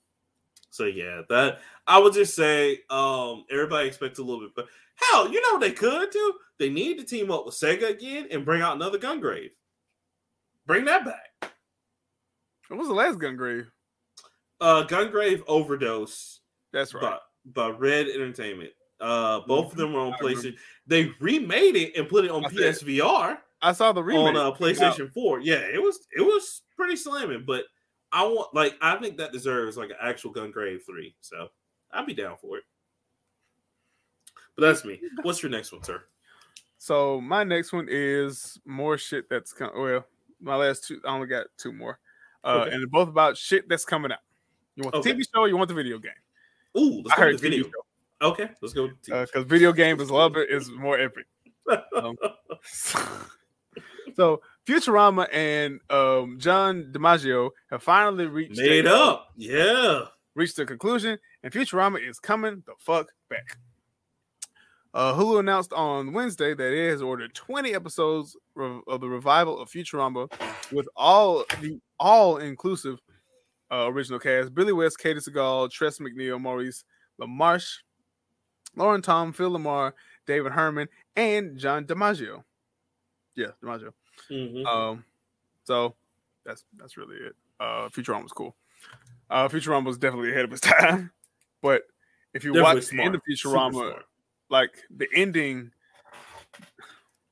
[0.76, 4.66] So yeah, that I would just say, um, everybody expects a little bit, but
[4.96, 6.34] hell, you know what they could do?
[6.58, 9.50] They need to team up with Sega again and bring out another Gungrave.
[10.66, 11.52] Bring that back.
[12.68, 13.66] What was the last Gungrave?
[14.60, 16.40] Uh, Gungrave Overdose
[16.72, 17.18] That's right.
[17.54, 18.70] by, by Red Entertainment.
[19.00, 20.12] Uh, both of them were on.
[20.14, 20.54] PlayStation.
[20.86, 24.26] They remade it and put it on I said- PSVR I saw the remake.
[24.28, 25.40] on uh, PlayStation Four.
[25.40, 27.64] Yeah, it was it was pretty slamming, but
[28.16, 31.14] I want like I think that deserves like an actual gun Gungrave three.
[31.20, 31.48] So
[31.92, 32.64] I'd be down for it.
[34.56, 34.98] But that's me.
[35.22, 36.02] What's your next one, sir?
[36.78, 39.78] So my next one is more shit that's coming.
[39.78, 40.06] Well,
[40.40, 41.98] my last two, I only got two more,
[42.42, 42.70] uh, Okay.
[42.72, 44.18] and they're both about shit that's coming out.
[44.76, 45.12] You want the Okay.
[45.12, 45.40] TV show?
[45.42, 46.12] or You want the video game?
[46.78, 47.64] Ooh, let's I go heard to the video.
[47.66, 47.72] TV
[48.22, 48.86] Okay, let's go.
[48.88, 49.26] To show TV.
[49.26, 51.26] because video game is love it is more epic.
[51.96, 52.16] Um,
[54.14, 59.28] so Futurama and um, John DiMaggio have finally reached Made a- up.
[59.36, 60.06] Yeah.
[60.34, 63.58] reached a conclusion, and Futurama is coming the fuck back.
[64.94, 69.68] Uh, Hulu announced on Wednesday that it has ordered 20 episodes of the revival of
[69.70, 70.30] Futurama
[70.72, 72.98] with all the all inclusive
[73.70, 76.82] uh, original cast: Billy West, Katey Sagal, Tress MacNeille, Maurice
[77.20, 77.78] LaMarche,
[78.74, 79.92] Lauren Tom, Phil LaMarr,
[80.26, 82.42] David Herman, and John DiMaggio.
[83.34, 83.90] Yeah, DiMaggio.
[84.30, 84.66] Mhm.
[84.66, 85.04] Um,
[85.64, 85.94] so
[86.44, 87.34] that's that's really it.
[87.60, 88.54] Uh, Futurama was cool.
[89.30, 91.10] Uh, Futurama was definitely ahead of its time,
[91.62, 91.82] but
[92.34, 94.00] if you Definitely watch the end of Futurama,
[94.50, 95.70] like the ending,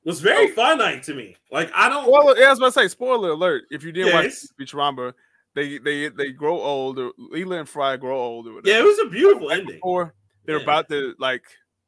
[0.03, 0.53] was very Oh.
[0.55, 1.35] finite to me.
[1.51, 2.11] Like I don't.
[2.11, 3.63] well, yeah, I was about to say, spoiler alert.
[3.71, 4.47] If you didn't Yes.
[4.59, 5.13] watch Futurama,
[5.53, 7.09] they they they grow older.
[7.31, 8.51] Leela and Fry grow older.
[8.63, 9.75] yeah, it was a beautiful ending.
[9.75, 10.13] Before
[10.45, 10.63] they're Yeah.
[10.63, 11.43] about to like,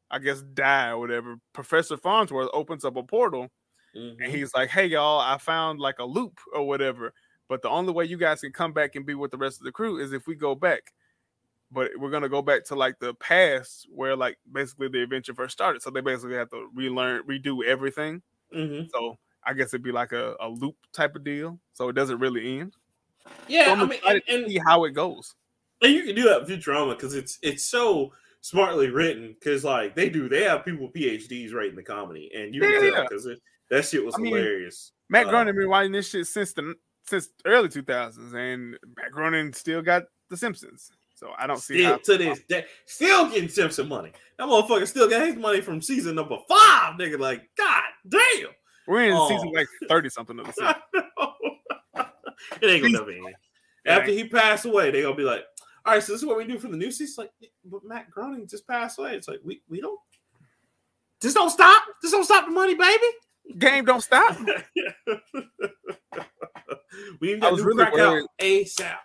[0.10, 1.38] I guess die or whatever.
[1.54, 3.52] Professor Farnsworth opens up a portal
[3.94, 4.24] Mhm.
[4.24, 7.14] and he's like, "Hey y'all, I found like a loop or whatever,
[7.50, 9.66] but the only way you guys can come back and be with the rest of
[9.66, 10.94] the crew is if we go back.
[11.72, 15.54] But we're gonna go back to like the past where like basically the adventure first
[15.54, 15.82] started.
[15.82, 18.24] So they basically have to relearn, redo everything.
[18.52, 18.92] Mhm.
[18.94, 21.62] So I guess it'd be like a, a loop type of deal.
[21.74, 22.76] So it doesn't really end.
[23.48, 25.36] Yeah, So I I'm mean, excited and, to see how it goes.
[25.82, 29.96] And you can do that with Futurama because it's it's so smartly written because like
[29.96, 32.92] they do, they have people with PhDs writing the comedy, and you Yeah, can yeah.
[32.92, 33.28] tell because
[33.70, 34.92] that shit was I mean, hilarious.
[35.10, 36.76] Matt Uh, Groening been writing this shit since the
[37.08, 40.92] since early 2000s, and Matt Groening still got The Simpsons.
[41.16, 44.12] So I don't see Still to this day, still getting Simpson money.
[44.38, 47.18] That motherfucker still got his money from season number five, nigga.
[47.20, 48.50] Like, god damn.
[48.88, 49.28] We're in Oh.
[49.30, 50.76] season like 30 something of the season.
[52.62, 53.36] it ain't gonna never end.
[53.86, 55.44] After he passed away, they gonna be like,
[55.86, 57.24] all right, so this is what we do for the new season.
[57.24, 59.16] Like, but Matt Groening just passed away.
[59.16, 60.00] It's like we we don't
[61.22, 61.84] just don't stop.
[62.02, 63.06] Just don't stop the money, baby.
[63.58, 64.38] Game don't stop.
[67.20, 68.26] we need I that was new really crack out worried.
[68.40, 68.96] ASAP.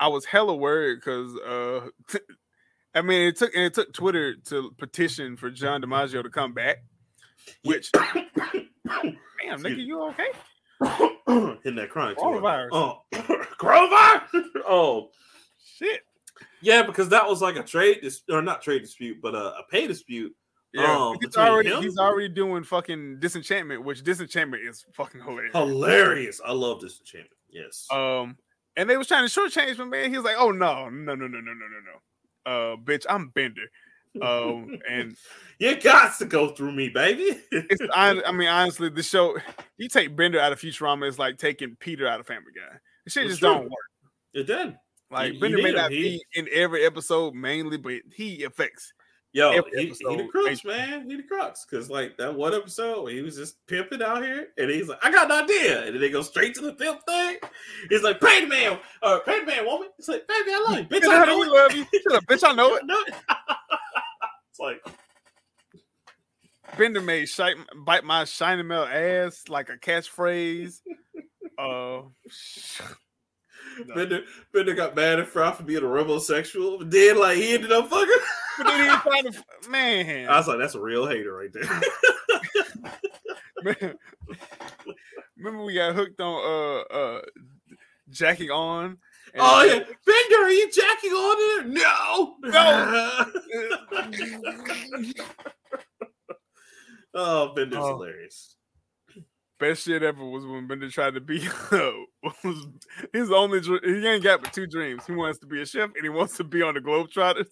[0.00, 1.88] I was hella worried because uh
[2.94, 6.52] I mean it took and it took Twitter to petition for John DiMaggio to come
[6.52, 6.78] back.
[7.64, 8.08] Which damn
[9.58, 10.28] nigga, you okay?
[11.62, 12.22] Hitting that crying too.
[12.22, 12.68] Coronavirus.
[12.72, 13.02] Oh,
[13.60, 14.44] coronavirus.
[14.68, 15.10] oh,
[15.64, 16.00] Shit.
[16.60, 19.64] yeah, because that was like a trade dis- or not trade dispute, but a, a
[19.70, 20.34] pay dispute.
[20.74, 25.52] Yeah, Um, he's already him- he's already doing fucking disenchantment, which disenchantment is fucking hilarious.
[25.54, 26.40] Hilarious.
[26.44, 27.38] I love this enchantment.
[27.50, 27.86] Yes.
[27.90, 28.38] Um,
[28.76, 30.10] and they was trying to shortchange my man.
[30.10, 31.80] He was like, "Oh no, no, no, no, no, no, no,
[32.46, 33.66] no, uh, bitch, I'm Bender."
[34.22, 35.14] Um, and
[35.58, 37.38] you got to go through me, baby.
[37.50, 39.36] it's I, I mean, honestly, the show
[39.76, 42.78] you take Bender out of Futurama is like taking Peter out of Family Guy.
[43.04, 43.50] The shit It's just true.
[43.50, 43.72] don't work.
[44.32, 44.76] it did.
[45.10, 45.76] Like You- Bender you may him.
[45.76, 48.92] not He- be in every episode mainly, but he affects.
[49.34, 51.08] Yo, he, he the crux, man.
[51.08, 51.64] He the crux.
[51.64, 55.10] Cause like that one episode he was just pimping out here, and he's like, "I
[55.10, 57.38] got an idea," and then they go straight to the pimp thing.
[57.88, 60.78] He's like, "Pay the man, uh, pay the man, woman." It's like, "Baby, I love
[60.78, 61.08] you, bitch.
[61.08, 61.86] I know it." love you.
[62.02, 62.44] Shut up, bitch.
[62.46, 63.14] I know it.
[64.50, 64.84] It's like,
[66.76, 70.80] Bender made shite, bite my shiny melt ass like a catchphrase.
[71.58, 72.02] Uh,
[73.86, 73.94] No.
[73.94, 74.20] Bender,
[74.52, 77.88] Bender got mad at Fry for being a homosexual, but then like he ended up
[77.88, 78.14] fucking.
[78.58, 80.28] but then he tried to, man.
[80.28, 81.64] I was like, "That's a real hater right there."
[83.64, 83.96] Man,
[85.36, 87.20] Remember we got hooked on uh uh
[88.10, 88.84] jacking on.
[88.84, 88.98] and-
[89.38, 91.66] oh yeah, Bender, are you jacking on it?
[91.68, 92.36] No,
[97.14, 97.88] oh, Bender's Oh.
[97.88, 98.56] hilarious.
[99.62, 101.38] Best shit ever was when Bender tried to be
[103.12, 105.06] his only he ain't got but two dreams.
[105.06, 107.46] He wants to be a chef and he wants to be on the Globetrotters.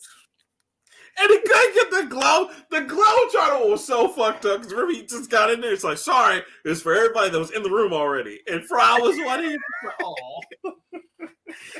[1.20, 2.50] And he couldn't get the glow.
[2.72, 5.72] The glow trotter was so fucked up because remember he just got in there.
[5.72, 8.40] It's like, sorry, it's for everybody that was in the room already.
[8.50, 9.56] And Fry was one.
[10.02, 10.16] Oh,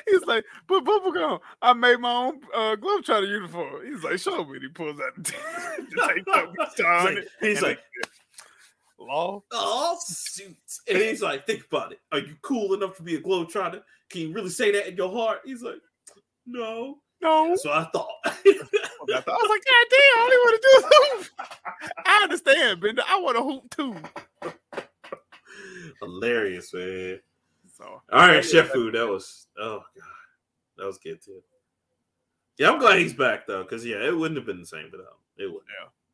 [0.09, 3.85] He's like, but bubblegum, I made my own uh, Globetrotter uniform.
[3.85, 4.61] He's like, show me.
[4.61, 5.23] He pulls out the
[5.99, 7.79] tank top, he's like, he's like,
[9.01, 9.43] law.
[9.53, 10.83] oh, suits.
[10.89, 12.01] And he's like, think about it.
[12.13, 13.83] Are you cool enough to be a glow trotter?
[14.09, 15.41] Can you really say that in your heart?
[15.45, 15.81] He's like,
[16.47, 16.99] no.
[17.23, 17.55] No.
[17.57, 18.09] So I thought.
[18.25, 18.33] I
[19.05, 21.27] was like, God damn, I only want to do hoop.
[22.07, 23.03] I understand, Bender.
[23.07, 23.97] I want to hoop too.
[26.01, 27.21] Hilarious, man.
[27.77, 28.95] So All right, Chef Food.
[28.95, 30.05] That was oh god,
[30.79, 31.43] that was good too.
[32.59, 35.07] Yeah, I'm glad he's back though, because yeah, it wouldn't have been the same without
[35.07, 35.47] him.
[35.47, 35.63] It would.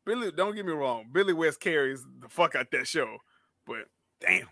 [0.07, 3.17] Billy, don't get me wrong, Billy West carries the fuck out that show,
[3.67, 3.85] but
[4.21, 4.47] damn,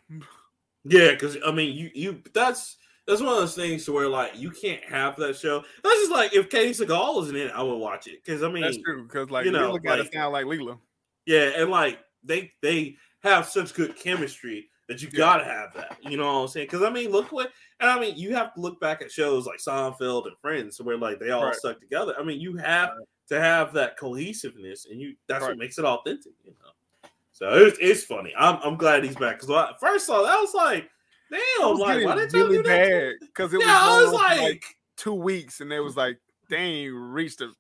[0.84, 2.78] Yeah, because I mean, you you that's
[3.08, 5.64] that's one of those things to where like you can't have that show.
[5.84, 8.50] That's just like if Katey Sagal was in it, I would watch it because I
[8.52, 9.04] mean, that's true.
[9.04, 10.78] Because like you know, Leela gotta like- sound like Leela.
[11.26, 15.18] yeah, and like they they have such good chemistry that you Yeah.
[15.18, 15.98] gotta have that.
[16.02, 16.68] You know what I'm saying?
[16.68, 19.46] Because I mean, look what and I mean, you have to look back at shows
[19.48, 21.56] like Seinfeld and Friends, where like they all Right.
[21.56, 22.14] stuck together.
[22.20, 22.90] I mean, you have
[23.30, 25.50] to have that cohesiveness, and you that's Right.
[25.50, 26.34] what makes it authentic.
[26.44, 28.34] You know, so it's, it's funny.
[28.38, 30.90] I'm I'm glad he's back because first saw that, I was like,
[31.32, 32.82] damn, was like why did you really do that?
[32.88, 34.66] bad because it was, Yeah, was going like,
[34.98, 36.20] two weeks, and it was like
[36.50, 37.52] they ain't reached a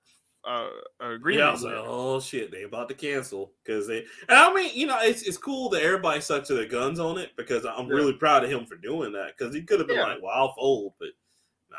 [0.48, 0.70] uh,
[1.02, 1.40] agreement.
[1.42, 4.00] yeah, I was like, oh shit, they about to cancel because they.
[4.30, 7.18] And I mean, you know, it's it's cool that everybody stuck to their guns on
[7.18, 7.96] it because I'm Yeah.
[7.96, 10.04] really proud of him for doing that because he could have been Yeah.
[10.04, 11.10] like, well, I'll fold, but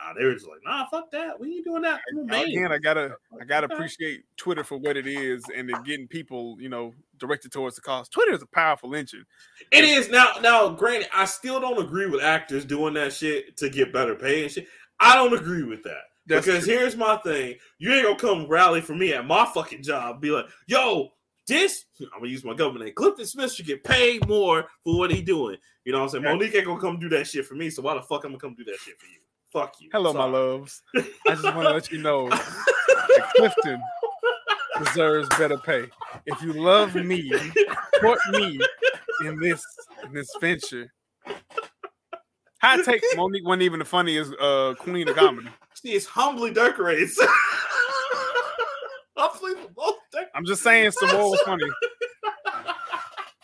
[0.05, 1.39] nah, they were just like, nah, fuck that.
[1.39, 2.01] We ain't doing that.
[2.13, 2.49] Man.
[2.49, 6.57] Again, I gotta I gotta appreciate Twitter for what it is, and then getting people,
[6.61, 8.09] you know, directed towards the cause.
[8.09, 9.25] Twitter is a powerful engine.
[9.71, 10.35] It is now.
[10.41, 14.45] Now, granted, I still don't agree with actors doing that shit to get better pay
[14.45, 14.67] and shit.
[15.01, 16.03] I don't agree with that.
[16.27, 19.83] That's because here's my thing: you ain't gonna come rally for me at my fucking
[19.83, 20.21] job.
[20.21, 21.13] Be like, yo,
[21.47, 22.95] this I'm gonna use my government name.
[22.95, 25.57] Clifton Smith should get paid more for what he doing.
[25.85, 26.25] You know what I'm saying?
[26.25, 27.71] Monique ain't gonna come do that shit for me.
[27.71, 29.21] So why the fuck I'm gonna come do that shit for you?
[29.57, 29.89] Fuck you.
[29.91, 30.83] Hello, my loves.
[30.95, 31.01] I
[31.31, 33.81] just want to let you know that Clifton
[34.85, 35.87] deserves better pay.
[36.27, 37.33] If you love me,
[37.95, 38.61] support me
[39.25, 39.65] in this
[40.05, 40.93] in this venture.
[42.61, 45.49] High take Monique wasn't even the funniest uh, queen of comedy.
[45.83, 47.09] She is humbly decorated.
[50.35, 51.65] I'm just saying Sommore was funny.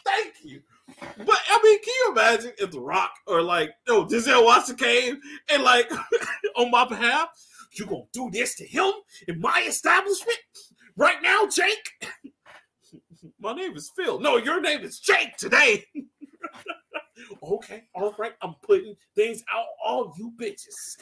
[0.04, 0.60] Thank you.
[1.00, 5.20] But I mean, can you imagine if The Rock or like, oh, Denzel Washington came
[5.50, 5.90] and like
[6.56, 7.28] on my behalf,
[7.72, 8.92] you gonna do this to him
[9.28, 10.38] in my establishment
[10.96, 11.88] right now, Jake?
[13.40, 14.20] my name is Phil.
[14.20, 15.84] No, your name is Jake today.
[17.42, 18.34] okay, all right.
[18.42, 20.96] I'm putting things out all you bitches.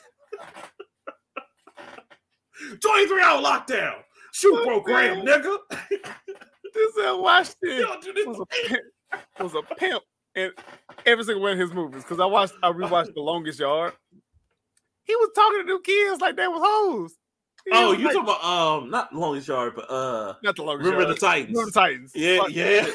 [2.80, 3.94] 23 hour lockdown.
[4.32, 5.56] Shoot bro, program, nigga.
[6.76, 8.82] Denzel Washington Yo, dude, this- was a pimp,
[9.40, 10.02] was a pimp
[10.34, 10.50] in
[11.06, 12.02] every single one of his movies.
[12.02, 13.92] Because I watched, I rewatched The Longest Yard.
[15.04, 17.14] He was talking to new kids like they was hoes.
[17.64, 20.84] He Oh, you like- talking about um not longest yard, but uh not the longest
[20.86, 21.16] Remember Yard.
[21.16, 21.48] the Titans.
[21.50, 22.12] Remember the Titans.
[22.14, 22.86] Yeah, Fuck yeah,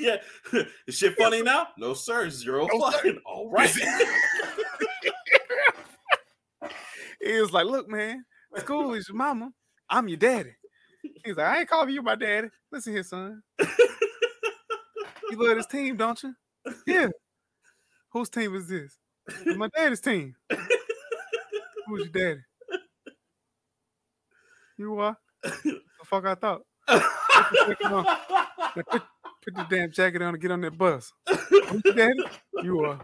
[0.00, 0.62] yeah.
[0.88, 1.68] Is shit funny now?
[1.78, 2.28] No, sir.
[2.30, 3.14] Zero No, sir.
[3.26, 3.70] All right.
[7.20, 8.24] He was like, "Look, man,
[8.58, 9.50] school is your mama.
[9.90, 10.52] I'm your daddy."
[11.24, 12.48] He's like, "I ain't calling you my daddy.
[12.72, 13.42] Listen here, son.
[13.58, 16.32] You love this team, don't you?
[16.86, 17.08] Yeah.
[18.12, 18.96] Whose team is this?
[19.44, 20.34] It's my daddy's team.
[21.86, 22.40] Who's your daddy?
[24.78, 25.16] You are.
[25.42, 26.62] The fuck I thought.
[26.88, 28.18] Now
[28.74, 28.86] put,
[29.44, 31.12] put the damn jacket on and get on that bus.
[31.48, 32.22] Who's your daddy?
[32.62, 33.00] You are.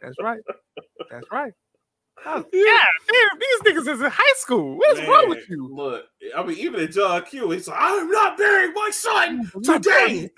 [0.00, 0.40] That's right.
[1.10, 1.52] That's right.
[2.24, 4.76] Yeah, damn, these niggas is in high school.
[4.78, 5.68] What's wrong with you?
[5.74, 6.04] Look,
[6.36, 10.30] I mean, even in John Q, he's like, I'm not burying my son today.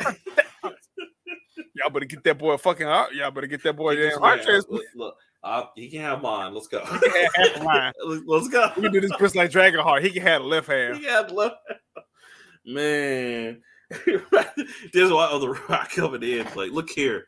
[1.75, 3.14] Y'all better get that boy a fucking heart.
[3.14, 4.68] Y'all better get that boy a heart transplant.
[4.70, 6.55] look, look, uh, he can have mine.
[6.55, 6.85] Let's go.
[6.85, 7.93] He can have mine.
[8.27, 8.70] Let's- go.
[8.77, 10.05] We can do this Chris like Dragon Heart.
[10.05, 10.97] He can have the left half.
[10.97, 11.53] He had love.
[12.66, 13.61] Man,
[14.93, 16.47] there's why other rock coming in.
[16.57, 17.27] Like, look here.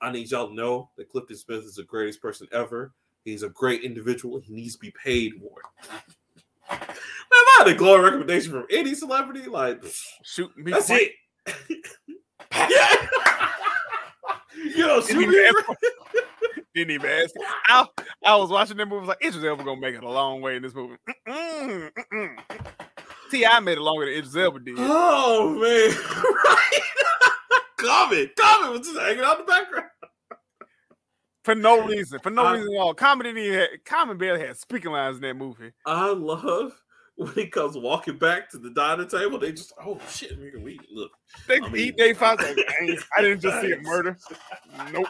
[0.00, 2.92] I need y'all to know that Clifton Smith is the greatest person ever.
[3.24, 4.38] He's a great individual.
[4.38, 5.60] He needs to be paid more.
[6.70, 6.98] Man, if
[7.32, 9.82] I had a glowing recommendation from any celebrity, like
[10.22, 10.72] Shoot me.
[10.72, 11.12] that's quick.
[11.46, 11.86] it.
[12.52, 12.68] Yeah.
[14.74, 15.52] Yo, Didn't even,
[16.74, 17.34] didn't even ask.
[17.66, 17.86] I,
[18.24, 19.06] I was watching that movie.
[19.06, 20.96] Like, Idris Elba gonna make it a long way in this movie.
[21.28, 22.36] Mm-mm, mm-mm.
[23.30, 23.60] T.I.
[23.60, 24.74] made it longer than Idris Elba did.
[24.78, 25.60] Oh man,
[26.44, 26.80] right?
[27.78, 29.86] Common, Common was just hanging out in the background.
[31.44, 32.18] for no reason.
[32.20, 32.94] For no I- reason at all.
[32.94, 35.72] Common didn't even have, Common barely had speaking lines in that movie.
[35.84, 36.72] I love
[37.18, 39.38] when he comes walking back to the dining table.
[39.38, 41.12] They just, oh shit, nigga, we look.
[41.48, 42.58] They I mean- eat Dave Fox like,
[43.16, 44.18] I, didn't just see a murder.
[44.92, 45.06] Nope.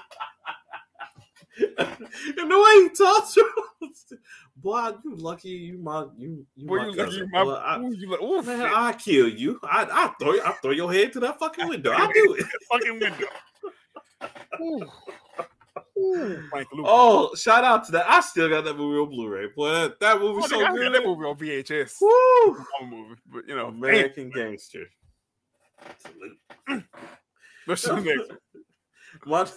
[1.78, 4.18] and the way he talks to him,
[4.56, 7.20] boy, you lucky, you my, you, you Boy, my you cousin.
[7.20, 9.58] you my Boy, I, ooh, you look, ooh, man, shit, I kill you.
[9.64, 11.92] I, I throw, I throw your head to that fucking window.
[11.92, 12.46] I do it.
[12.70, 13.26] fucking window.
[15.98, 16.00] Ooh.
[16.14, 16.90] Ooh, Frank Lucas.
[16.92, 18.08] Oh, shout out to that!
[18.10, 19.48] I still got that movie on Blu-ray.
[19.56, 20.94] Boy, that, that movie Oh, so nigga, I got good.
[20.94, 21.94] that movie on VHS.
[22.00, 22.64] Woo!
[22.78, 24.84] Home movie, but you know, man, American Gangster.
[27.66, 28.30] what's the next
[29.24, 29.48] one?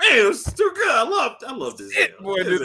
[0.00, 0.90] Man, it was too good.
[0.90, 1.92] I loved, I loved this.
[1.92, 2.60] Shit, boy, this-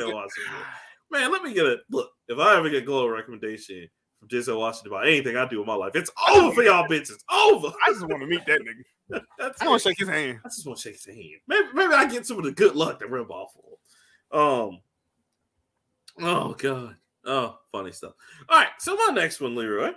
[1.11, 1.79] Man, let me get it.
[1.89, 2.11] look.
[2.27, 3.87] If I ever get global recommendation
[4.19, 7.17] from Denzel Washington about anything I do in my life, it's over for y'all bitches.
[7.31, 7.69] Over.
[7.87, 8.83] I just want to meet that nigga.
[9.39, 10.39] That's I want to shake his hand.
[10.43, 11.41] I just want to shake his hand.
[11.47, 14.37] Maybe, maybe I get some of the good luck that rub off for.
[14.37, 14.79] Um.
[16.21, 16.95] Oh God.
[17.25, 18.13] Oh, funny stuff.
[18.47, 18.69] All right.
[18.79, 19.91] So my next one, Leroy.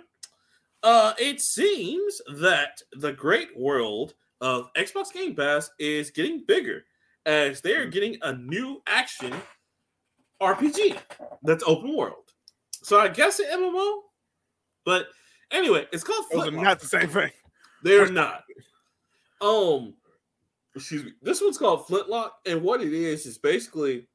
[0.81, 6.83] Uh, it seems that the great world of Xbox Game Pass is getting bigger
[7.25, 9.33] as they're getting a new action
[10.41, 10.97] RPG
[11.43, 12.33] that's open world.
[12.83, 13.99] So I guess an MMO,
[14.85, 15.07] but
[15.51, 16.25] anyway, it's called.
[16.31, 17.31] Those are not the same thing.
[17.83, 18.43] They're not.
[19.43, 19.93] Um,
[20.75, 21.11] excuse me.
[21.21, 24.07] This one's called Flintlock, and what it is is basically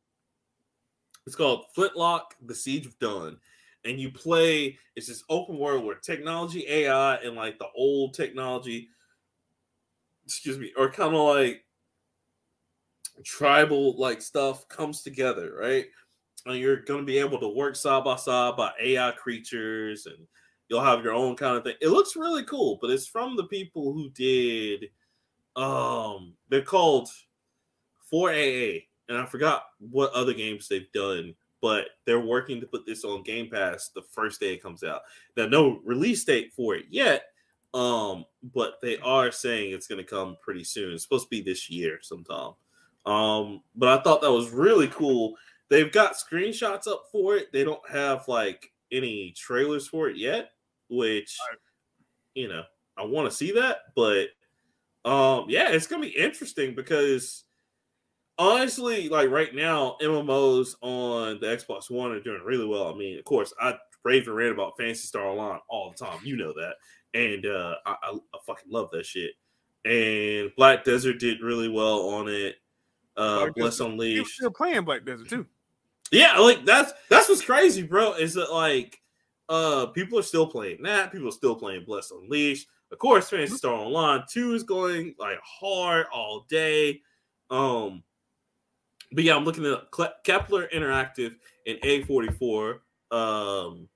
[1.26, 3.38] it's called Flintlock: The Siege of Dawn,
[3.84, 4.78] and you play.
[4.96, 8.88] It's this open world where technology, AI, and like the old technology,
[10.24, 11.64] excuse me, or kind of like
[13.24, 15.86] tribal like stuff comes together, right?
[16.46, 20.16] And you're gonna be able to work side by side by AI creatures and
[20.68, 21.74] you'll have your own kind of thing.
[21.80, 24.88] It looks really cool, but it's from the people who did
[25.58, 27.08] um they're called
[28.12, 33.04] 4AA and I forgot what other games they've done, but they're working to put this
[33.04, 35.02] on Game Pass the first day it comes out.
[35.36, 37.24] Now no release date for it yet,
[37.74, 40.94] um but they are saying it's going to come pretty soon.
[40.94, 42.52] It's supposed to be this year sometime.
[43.04, 45.34] Um but I thought that was really cool.
[45.68, 47.52] They've got screenshots up for it.
[47.52, 50.52] They don't have like any trailers for it yet,
[50.88, 51.36] which
[52.34, 52.62] you know,
[52.96, 54.28] I want to see that, but
[55.04, 57.44] um yeah, it's to be interesting because
[58.38, 62.92] honestly, like right now, MMOs on the Xbox One are doing really well.
[62.92, 66.18] I mean, of course, I rave and rant about Phantasy Star Online all the time.
[66.22, 66.74] You know that.
[67.14, 69.32] and uh, I, I, I fucking love that shit.
[69.84, 72.56] And Black Desert did really well on it.
[73.16, 74.34] Uh, Black Bless Desert- Unleashed.
[74.34, 75.46] still playing Black Desert too.
[76.10, 78.14] Yeah, like that's that's what's crazy, bro.
[78.14, 79.00] Is that like
[79.50, 82.66] uh people are still playing that, people are still playing Blessed Unleashed.
[82.90, 87.00] Of course, Phantasy Star Online 2 is going like hard all day.
[87.50, 88.02] Um
[89.12, 89.90] but yeah, I'm looking at
[90.24, 91.34] Kepler Interactive
[91.66, 92.78] and A44.
[93.10, 93.88] Um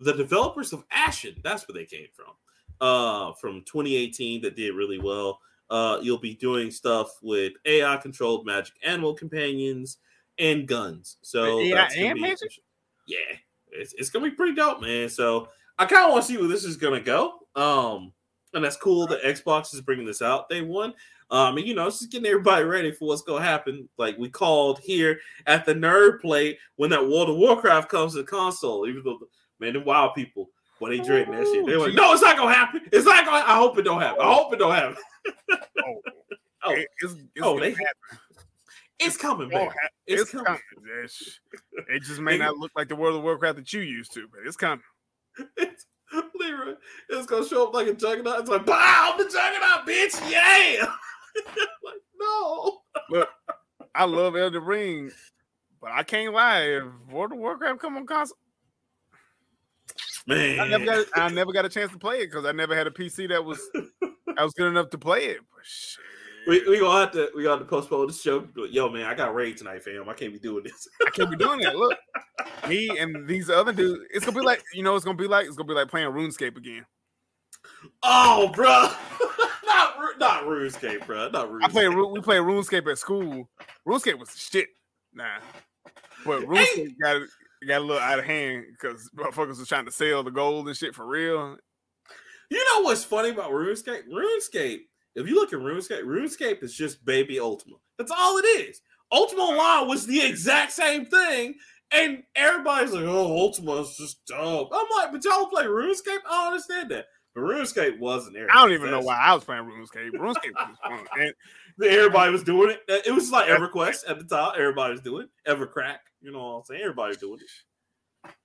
[0.00, 2.34] the developers of Ashen, that's where they came from.
[2.80, 5.40] Uh from 2018 that did really well.
[5.70, 9.98] Uh you'll be doing stuff with AI controlled magic animal companions
[10.38, 11.18] and guns.
[11.22, 12.52] So AI that's gonna be- magic?
[13.06, 13.18] yeah,
[13.70, 15.08] it's, it's gonna be pretty dope, man.
[15.08, 17.34] So I kind of want to see where this is gonna go.
[17.54, 18.12] Um,
[18.54, 20.94] and that's cool that Xbox is bringing this out day one.
[21.30, 23.88] Um, and you know, it's just getting everybody ready for what's gonna happen.
[23.96, 28.18] Like we called here at the Nerd Plate when that World of Warcraft comes to
[28.18, 28.86] the console.
[28.86, 29.18] Even though,
[29.58, 31.64] man, the wild people, boy, they dreading that shit.
[31.66, 32.82] They're like, no, it's not gonna happen.
[32.92, 33.44] It's not gonna.
[33.46, 34.20] I hope it don't happen.
[34.20, 34.96] I hope it don't happen.
[35.84, 36.00] Oh,
[36.64, 38.18] Oh, it's, it's oh, they- happen.
[39.00, 39.70] It's coming, Oh, man.
[40.06, 40.44] It's, It's coming.
[40.44, 41.08] coming.
[41.88, 44.40] It just may not look like the World of Warcraft that you used to, but
[44.46, 44.84] it's coming.
[45.56, 45.86] It's,
[46.38, 46.74] Leroy,
[47.08, 48.40] it's gonna show up like a juggernaut.
[48.40, 50.86] It's like, wow, the juggernaut, bitch, yeah.
[51.84, 52.82] like, no.
[53.10, 53.28] But
[53.94, 55.10] I love Elden Ring,
[55.80, 56.62] but I can't lie.
[56.62, 58.36] If World of Warcraft come on console,
[60.26, 60.60] Man.
[60.60, 62.86] I never got I never got a chance to play it because I never had
[62.86, 63.60] a PC that was
[64.38, 65.38] I was good enough to play it.
[65.54, 66.04] But shit.
[66.46, 68.46] We, we gonna have to we gonna have to postpone this show.
[68.70, 70.08] Yo, man, I got raid tonight, fam.
[70.08, 70.88] I can't be doing this.
[71.06, 71.76] I can't be doing that.
[71.76, 71.96] Look,
[72.68, 75.46] me and these other dudes, it's gonna be like you know, it's gonna be like
[75.46, 76.84] it's gonna be like playing RuneScape again.
[78.02, 78.88] Oh, bro.
[79.66, 81.28] not not RuneScape, bro.
[81.30, 81.64] Not RuneScape.
[81.64, 83.48] I play we play RuneScape at school.
[83.86, 84.68] RuneScape was shit.
[85.14, 85.38] Nah,
[86.24, 87.22] but RuneScape got
[87.66, 90.76] got a little out of hand because motherfuckers was trying to sell the gold and
[90.76, 91.56] shit for real.
[92.50, 94.02] You know what's funny about RuneScape?
[94.08, 94.80] RuneScape,
[95.14, 97.76] if you look at RuneScape, RuneScape is just baby Ultima.
[97.98, 98.80] That's all it is.
[99.10, 101.54] Ultima Online was the exact same thing,
[101.90, 106.20] and everybody's like, "Oh, Ultima is just dumb." I'm like, "But y'all play RuneScape?
[106.26, 108.48] I don't understand that." But RuneScape wasn't there.
[108.50, 110.12] I don't even know why I was playing RuneScape.
[110.12, 111.06] RuneScape was fun.
[111.18, 111.34] And
[111.82, 112.80] Everybody was doing it.
[113.06, 114.54] It was like EverQuest at the top.
[114.56, 115.50] Everybody was doing it.
[115.50, 115.98] EverCrack.
[116.20, 116.80] You know what I'm saying?
[116.82, 117.50] Everybody's doing it.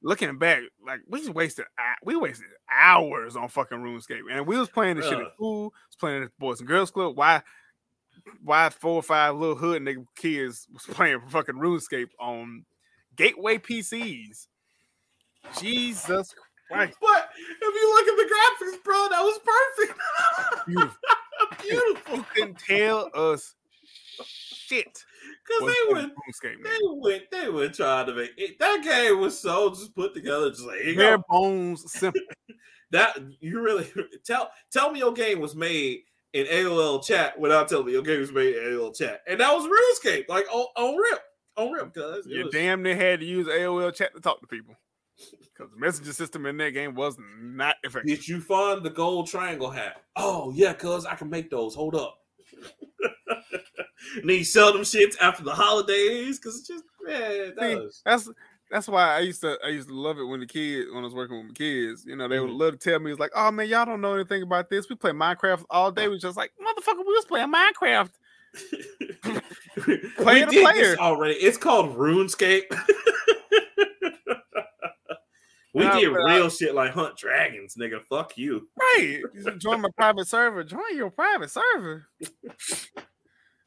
[0.01, 1.65] Looking back, like we just wasted
[2.03, 5.95] we wasted hours on fucking RuneScape, and we was playing this shit at school, was
[5.99, 7.15] playing at the Boys and Girls Club.
[7.17, 7.41] Why,
[8.43, 12.65] why four or five little hood nigga kids was playing fucking RuneScape on
[13.15, 14.47] gateway PCs?
[15.59, 16.35] Jesus
[16.69, 19.99] Christ, But if you look at the graphics, bro, that was perfect.
[20.67, 20.97] beautiful!
[21.61, 22.17] Beautiful.
[22.17, 23.53] You couldn't tell us
[24.25, 25.05] shit.
[25.47, 28.59] Because they went, RuneScape, they went, they were trying to make it.
[28.59, 32.21] That game was so just put together, just like Bare bones, simple.
[32.91, 33.17] that.
[33.39, 33.89] You really
[34.25, 35.99] tell tell me your game was made
[36.33, 39.53] in AOL chat without telling me your game was made in AOL chat, and that
[39.53, 41.21] was RuneScape, like on, on rip,
[41.55, 44.47] on rip, cuz You was- damn near had to use AOL chat to talk to
[44.47, 44.75] people
[45.41, 48.17] because the messaging system in that game was not effective.
[48.17, 50.03] Did you find the gold triangle hat?
[50.17, 51.73] Oh yeah, cuz I can make those.
[51.73, 52.19] Hold up.
[54.15, 57.75] and then you sell them shits after the holidays because it's just man, that See,
[57.75, 58.29] was That's
[58.69, 61.05] that's why I used to I used to love it when the kids when I
[61.05, 62.05] was working with my kids.
[62.05, 62.59] You know, they would mm-hmm.
[62.59, 64.89] love to tell me it's like, oh man, y'all don't know anything about this.
[64.89, 66.07] We play Minecraft all day.
[66.07, 68.11] We just like, motherfucker, we was playing Minecraft.
[69.87, 70.81] we Player to did player.
[70.81, 71.35] this already.
[71.35, 72.63] It's called RuneScape.
[75.73, 78.01] we did I- uh, real shit like hunt dragons, nigga.
[78.01, 78.67] Fuck you.
[78.77, 79.21] Right.
[79.57, 80.63] Join my private server.
[80.63, 82.07] Join your private server.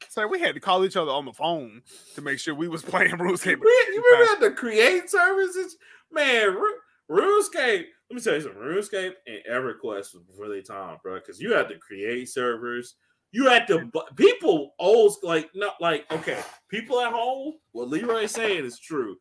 [0.09, 1.81] So we had to call each other on the phone
[2.15, 3.59] to make sure we was playing RuneScape.
[3.59, 5.77] We, you remember to create services?
[6.11, 6.79] Man, Ru-
[7.09, 7.85] RuneScape.
[8.09, 8.61] Let me tell you something.
[8.61, 11.15] RuneScape and EverQuest was before they time, bro.
[11.15, 12.95] Because you had to create servers.
[13.31, 16.39] You had to people old like not like okay.
[16.67, 19.15] People at home, what Leroy is saying is true.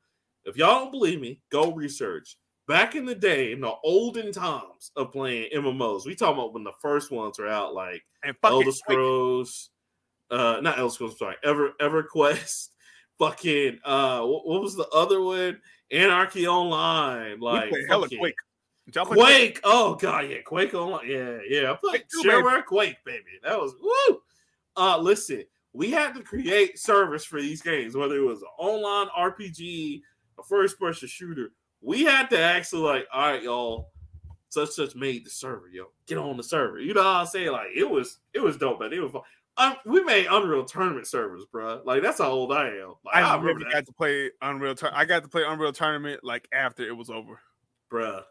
[0.45, 2.37] If y'all don't believe me, go research.
[2.67, 6.65] Back in the day, in the olden times of playing MMOs, we talking about when
[6.65, 8.73] the first ones were out, like And Elder.
[8.73, 9.71] Scrolls,
[10.31, 12.69] uh, not Elder Scrolls, sorry, Ever EverQuest,
[13.19, 15.61] fucking uh, what, what was the other one?
[15.91, 18.35] Anarchy Online, like hella Quake.
[18.95, 19.61] Y'all Quake.
[19.65, 21.73] Oh god, yeah, Quake Online, yeah, yeah.
[21.73, 22.27] I played Quake.
[22.27, 23.25] Shareware Quake, baby.
[23.43, 24.21] That was woo.
[24.77, 29.09] Uh, listen, we had to create servers for these games, whether it was an online
[29.17, 30.01] RPG,
[30.39, 31.53] a first-person shooter.
[31.81, 33.91] We had to actually like, all right, y'all,
[34.49, 35.87] such such made the server, yo.
[36.07, 36.81] Get on the server.
[36.81, 37.53] You know what I'm saying?
[37.53, 38.93] Like it was it was dope, man.
[38.93, 39.23] It was fun.
[39.61, 41.83] Um, we made Unreal Tournament servers, bro.
[41.85, 42.95] Like that's how old I am.
[43.05, 44.75] Like, I, I remember got to play Unreal.
[44.75, 47.39] Tour- I got to play Unreal Tournament like after it was over,
[47.93, 48.23] bruh,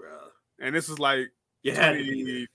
[0.00, 0.28] bruh.
[0.60, 1.28] and this is like
[1.62, 2.46] You had to be there.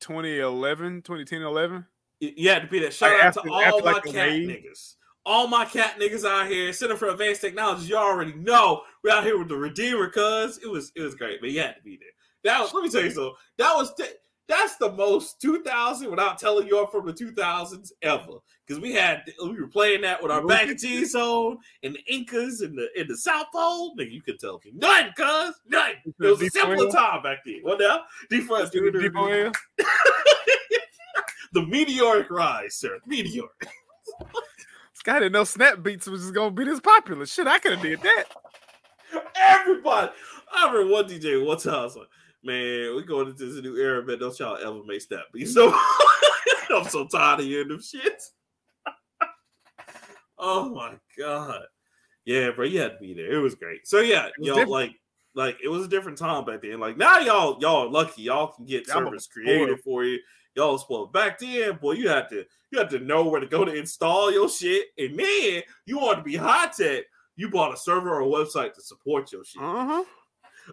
[0.00, 1.86] 2011, 2010, 11.
[2.20, 2.90] You had to be there.
[2.90, 4.94] Shout Like, out after- to all after, my like, cat niggas.
[5.26, 7.88] All my cat niggas out here, Center for Advanced Technologies.
[7.88, 11.40] You already know we're out here with the Redeemer, cuz it was it was great,
[11.40, 12.08] but you had to be there.
[12.44, 13.34] That was let me tell you something.
[13.58, 14.04] That was t-
[14.48, 18.38] that's the most 2000 without telling you I'm from the 2000s ever.
[18.66, 22.60] Because we had we were playing that with our back cheese on and the Incas
[22.60, 23.94] and the in the South Pole.
[23.96, 25.96] Nigga, you could tell me nothing, cuz nothing.
[26.06, 26.50] It was a D4L?
[26.50, 27.60] simpler time back then.
[27.62, 28.02] What now?
[28.30, 29.52] D4 Depot Air.
[31.52, 32.98] the meteoric rise, sir.
[33.06, 33.66] Meteoric.
[34.94, 37.26] Scott didn't know Snap Beats was just gonna be this popular.
[37.26, 38.24] Shit, I could have did that.
[39.36, 40.12] Everybody.
[40.56, 42.08] I remember one DJ one time I was like,
[42.44, 44.18] man, we going into this new era, man.
[44.18, 45.54] Don't y'all ever make snap beats.
[45.54, 45.74] So
[46.70, 48.22] I'm so tired of hearing them shit.
[50.38, 51.62] oh my god.
[52.24, 53.32] Yeah, bro, you had to be there.
[53.32, 53.86] It was great.
[53.86, 54.70] So yeah, y'all different.
[54.70, 54.92] like
[55.34, 56.80] like it was a different time back then.
[56.80, 58.22] Like now y'all y'all are lucky.
[58.22, 60.18] Y'all can get I'm service created for you.
[60.54, 61.12] Y'all spoiled.
[61.12, 64.32] Back then, boy, you had to you had to know where to go to install
[64.32, 64.86] your shit.
[64.98, 67.04] And man, you wanted to be high tech.
[67.36, 69.60] You bought a server or a website to support your shit.
[69.60, 70.04] Uh huh.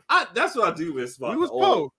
[0.10, 1.92] I, that's what I do miss about We was old-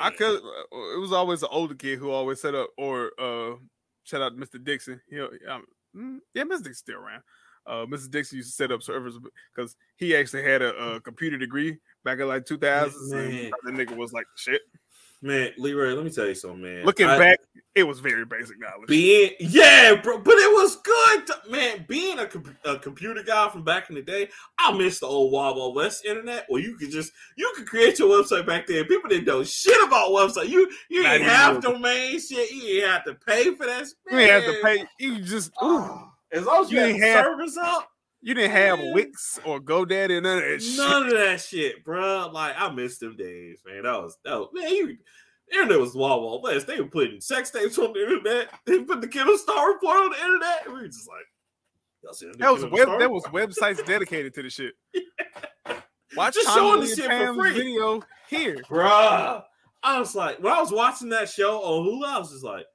[0.00, 0.40] I could.
[0.42, 2.68] It was always the older kid who always set up.
[2.76, 3.56] Or uh,
[4.04, 4.62] shout out to Mr.
[4.62, 5.00] Dixon.
[5.08, 5.64] You know, um,
[5.96, 6.58] mm, yeah, Mr.
[6.58, 7.22] Dixon's still around.
[7.66, 8.10] Uh, Mr.
[8.10, 9.18] Dixon used to set up servers
[9.54, 12.92] because he actually had a, a computer degree back in like 2000s.
[13.10, 13.50] Man.
[13.64, 14.62] And the nigga was like, shit.
[15.20, 16.84] Man, Leroy, let me tell you something, man.
[16.84, 17.38] Looking I- back,
[17.74, 18.86] it was very basic knowledge.
[18.88, 21.84] being yeah, bro, but it was good, to- man.
[21.88, 22.28] Being a,
[22.64, 24.28] a computer guy from back in the day,
[24.58, 28.10] I miss the old Wild West internet where you could just you could create your
[28.10, 28.84] website back then.
[28.84, 30.48] People didn't know shit about website.
[30.48, 32.50] You you Not didn't have domain shit.
[32.52, 33.86] You didn't have to pay for that.
[34.10, 34.84] you didn't have to pay.
[35.00, 37.88] You just ooh, Oh, as long as you, You had ain't the have- servers up,
[38.20, 38.92] you didn't have Man.
[38.94, 40.76] Wix or GoDaddy and none of that shit.
[40.76, 42.30] None of that shit, bro.
[42.32, 43.82] Like I miss them days, man.
[43.84, 44.68] That was that was man.
[44.68, 44.96] You,
[45.48, 46.66] the internet was Wild West.
[46.66, 48.48] They were putting sex tapes on the internet.
[48.66, 50.66] They put the Kenneth Starr report on the internet.
[50.66, 51.24] We were just like,
[52.02, 52.98] y'all see That was web.
[52.98, 54.74] There was websites dedicated to the shit.
[56.16, 57.52] Watch Just Tommy showing the shit for free.
[57.52, 58.56] video here.
[58.68, 59.42] bruh.
[59.82, 62.66] I was like, when I was watching that show on Hulu, I was just like,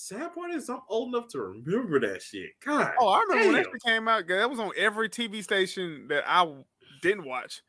[0.00, 2.50] sad part is I'm old enough to remember that shit.
[2.64, 4.26] God, Oh, I remember when that came out.
[4.28, 6.46] That was on every TV station that I
[7.02, 7.62] didn't watch.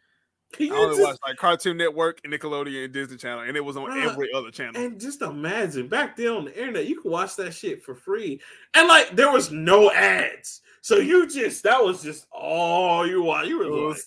[0.60, 3.78] I only just- watched like Cartoon Network, and Nickelodeon, and Disney Channel, and it was
[3.78, 4.82] on every other channel.
[4.82, 8.42] And just imagine back then on the internet, you could watch that shit for free.
[8.74, 10.62] And like there was no ads.
[10.82, 13.48] So you just that was just all you watch.
[13.48, 13.98] You were It like,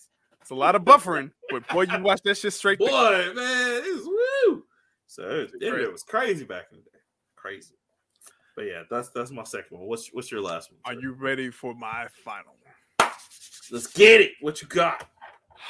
[0.42, 2.78] It's a lot of buffering, but boy, you watch that shit straight.
[2.80, 3.34] boy, through.
[3.34, 4.64] man, it was woo.
[5.06, 5.66] So it, crazy.
[5.66, 6.98] internet was crazy back in the day.
[7.36, 7.74] Crazy.
[8.56, 9.88] But yeah, that's that's my second one.
[9.88, 10.80] What's what's your last one?
[10.84, 12.54] Are you ready for my final
[12.98, 13.10] one?
[13.70, 14.32] Let's get it.
[14.40, 15.08] What you got?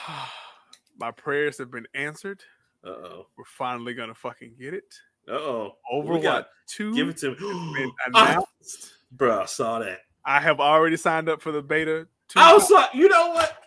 [0.98, 2.42] my prayers have been answered.
[2.84, 3.26] Uh oh.
[3.36, 4.94] We're finally gonna fucking get it.
[5.28, 5.76] Uh oh.
[5.92, 7.92] Overwatch got- Two Give it to me.
[8.14, 8.92] I, announced.
[9.12, 10.00] bro, I saw that.
[10.24, 12.06] I have already signed up for the beta.
[12.28, 13.58] Two I was like, you know what?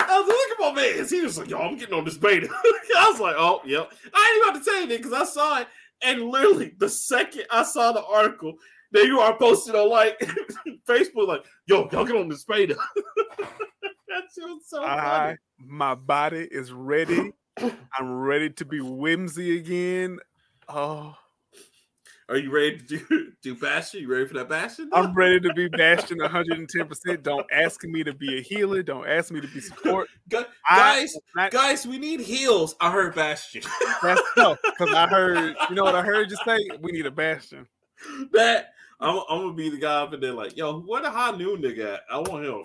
[0.00, 1.08] I was like, look at my man.
[1.08, 2.48] He was like, yo, I'm getting on this beta.
[2.96, 3.90] I was like, oh, yep.
[4.14, 5.68] I ain't even about to tell you because I saw it.
[6.04, 8.54] And literally, the second I saw the article
[8.92, 10.18] that you are posted on like
[10.88, 12.76] Facebook, like, yo, y'all get on this beta.
[13.36, 15.38] that shit was so I, funny.
[15.58, 17.32] my body is ready.
[17.98, 20.18] I'm ready to be whimsy again.
[20.68, 21.16] Oh,
[22.34, 24.00] Are you ready to do, do Bastion?
[24.00, 24.90] You ready for that Bastion?
[24.92, 27.22] I'm ready to be Bastion 110%.
[27.22, 28.82] Don't ask me to be a healer.
[28.82, 30.08] Don't ask me to be support.
[30.34, 30.46] I
[30.76, 32.74] guys, not- guys, we need heals.
[32.80, 33.62] I heard Bastion.
[34.02, 36.58] That's no, because I heard, you know what I heard you say?
[36.80, 37.68] We need a Bastion.
[38.32, 41.36] that I'm, I'm gonna be the guy up in there like, yo, where the high
[41.36, 42.00] noon nigga at?
[42.10, 42.64] I want him.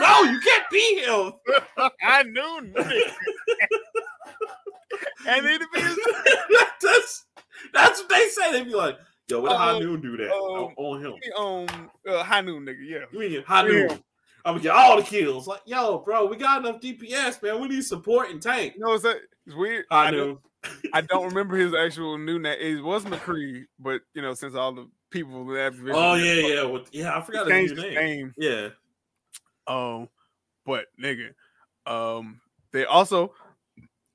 [0.00, 1.32] no, you can't be him.
[2.02, 2.72] I knew.
[2.74, 3.12] nigga.
[5.28, 5.98] and it is
[6.82, 7.24] that's
[7.72, 8.52] that's what they say.
[8.52, 8.98] They be like,
[9.28, 10.32] yo, the high Um, noon do that?
[10.32, 11.14] um, want him.
[11.36, 13.04] um uh, high noon nigga, yeah.
[13.12, 13.68] You mean high yeah.
[13.72, 13.90] noon?
[14.44, 15.46] I'm gonna get all the kills.
[15.46, 17.60] Like, yo, bro, we got enough DPS, man.
[17.60, 18.74] We need support and tank.
[18.76, 19.18] You know what's that?
[19.46, 19.84] It's weird.
[19.90, 20.38] High I don't, noon.
[20.94, 22.56] I don't remember his actual new name.
[22.60, 26.32] It was McCree, but you know, since all the people that have been Oh yeah,
[26.34, 27.16] yeah, with, yeah.
[27.16, 27.94] I forgot his name.
[27.94, 28.34] name.
[28.38, 28.68] Yeah.
[29.66, 30.08] Um,
[30.64, 31.30] but nigga,
[31.86, 32.40] um,
[32.72, 33.34] they also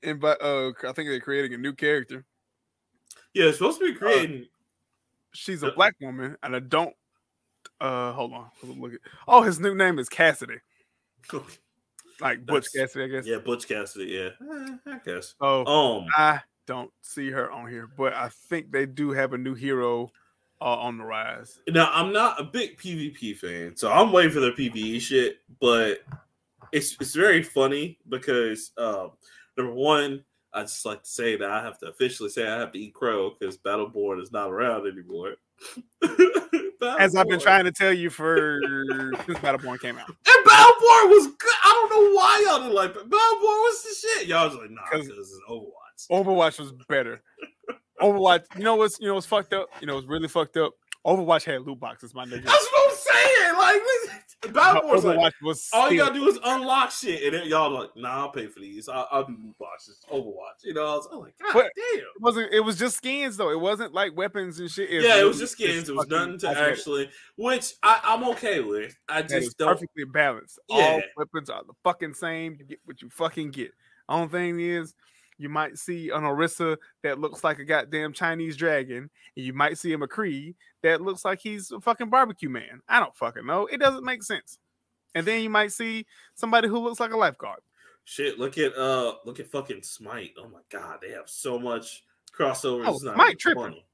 [0.02, 0.38] invite.
[0.42, 2.26] Uh, I think they're creating a new character.
[3.34, 4.48] Yeah, it's supposed to be creating.
[5.34, 6.94] She's a black woman, and I don't.
[7.82, 8.48] Uh, hold on.
[8.64, 9.00] Look at.
[9.28, 10.58] Oh, his new name is Cassidy,
[12.22, 13.26] like Butch That's- Cassidy, I guess.
[13.28, 14.06] yeah, Butch Cassidy.
[14.12, 15.36] Yeah, Eh, I guess.
[15.42, 19.38] Oh, Um, I don't see her on here, but I think they do have a
[19.38, 20.12] new hero
[20.62, 21.60] uh, on the rise.
[21.68, 25.40] Now I'm not a big PvP fan, so I'm waiting for their PvE shit.
[25.60, 26.04] But
[26.72, 29.12] it's it's very funny because um,
[29.58, 30.24] number one,
[30.54, 32.94] I just like to say that I have to officially say I have to eat
[32.94, 35.36] crow because Battleborn is not around anymore.
[37.00, 38.60] As I've been trying to tell you for
[39.26, 40.08] since Battleborn came out.
[40.10, 41.54] And Battleborn was good.
[41.64, 43.10] I don't know why y'all didn't like it.
[43.10, 44.28] Battleborn was the shit.
[44.28, 46.08] Y'all was like, nah, 'Cause- because it's Overwatch.
[46.26, 47.22] Overwatch was better.
[48.02, 49.70] Overwatch, you know what's you know what's fucked up?
[49.80, 50.74] You know what's really fucked up?
[51.06, 52.44] Overwatch had loot boxes, my nigga.
[52.44, 53.58] That's what I'm saying.
[53.58, 53.82] Like,
[54.44, 58.22] Battleborn's like, was all you gotta do is unlock shit, and then y'all like, nah,
[58.22, 58.90] I'll pay for these.
[58.90, 60.00] I'll, I'll do loot boxes.
[60.12, 60.64] Overwatch.
[60.64, 62.00] You know, I was, I'm like, God But- damn.
[62.00, 62.54] It wasn't.
[62.54, 63.50] It was just skins though.
[63.52, 64.90] It wasn't like weapons and shit.
[64.90, 65.90] yeah, it was just skins.
[65.90, 68.96] It was nothing to actually, which I, I'm okay with.
[69.10, 69.70] I just don't.
[69.70, 70.60] perfectly balanced.
[70.70, 72.56] All weapons are the fucking same.
[72.60, 73.72] You get what you fucking get.
[74.10, 74.94] Only thing is,
[75.38, 79.78] you might see an Orisa that looks like a goddamn Chinese dragon, and you might
[79.78, 82.82] see a McCree that looks like he's a fucking barbecue man.
[82.88, 83.66] I don't fucking know.
[83.68, 84.60] It doesn't make sense.
[85.16, 86.06] And then you might see
[86.36, 87.60] somebody who looks like a lifeguard.
[88.06, 90.32] Shit, look at uh, look at fucking Smite.
[90.38, 92.04] Oh my god, they have so much
[92.38, 92.84] crossover.
[92.86, 93.64] Oh, Smite tripping.
[93.64, 93.86] funny.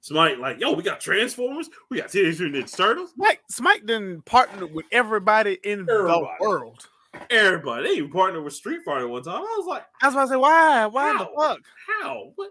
[0.00, 4.24] Smite, like, yo, we got Transformers, we got Teenage Mutant Ninja Turtles, Smite, Smite didn't
[4.24, 6.26] partner with everybody in Everybody.
[6.40, 6.88] the world.
[7.30, 7.84] Everybody.
[7.84, 9.36] They even partnered with Street Fighter one time.
[9.36, 10.86] I was like, I was why I say, why?
[10.86, 11.58] Why the fuck?
[12.00, 12.32] how?
[12.36, 12.50] What?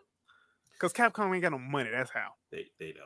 [0.73, 1.89] Because Capcom ain't got no money.
[1.91, 2.29] That's how.
[2.51, 3.05] They they don't.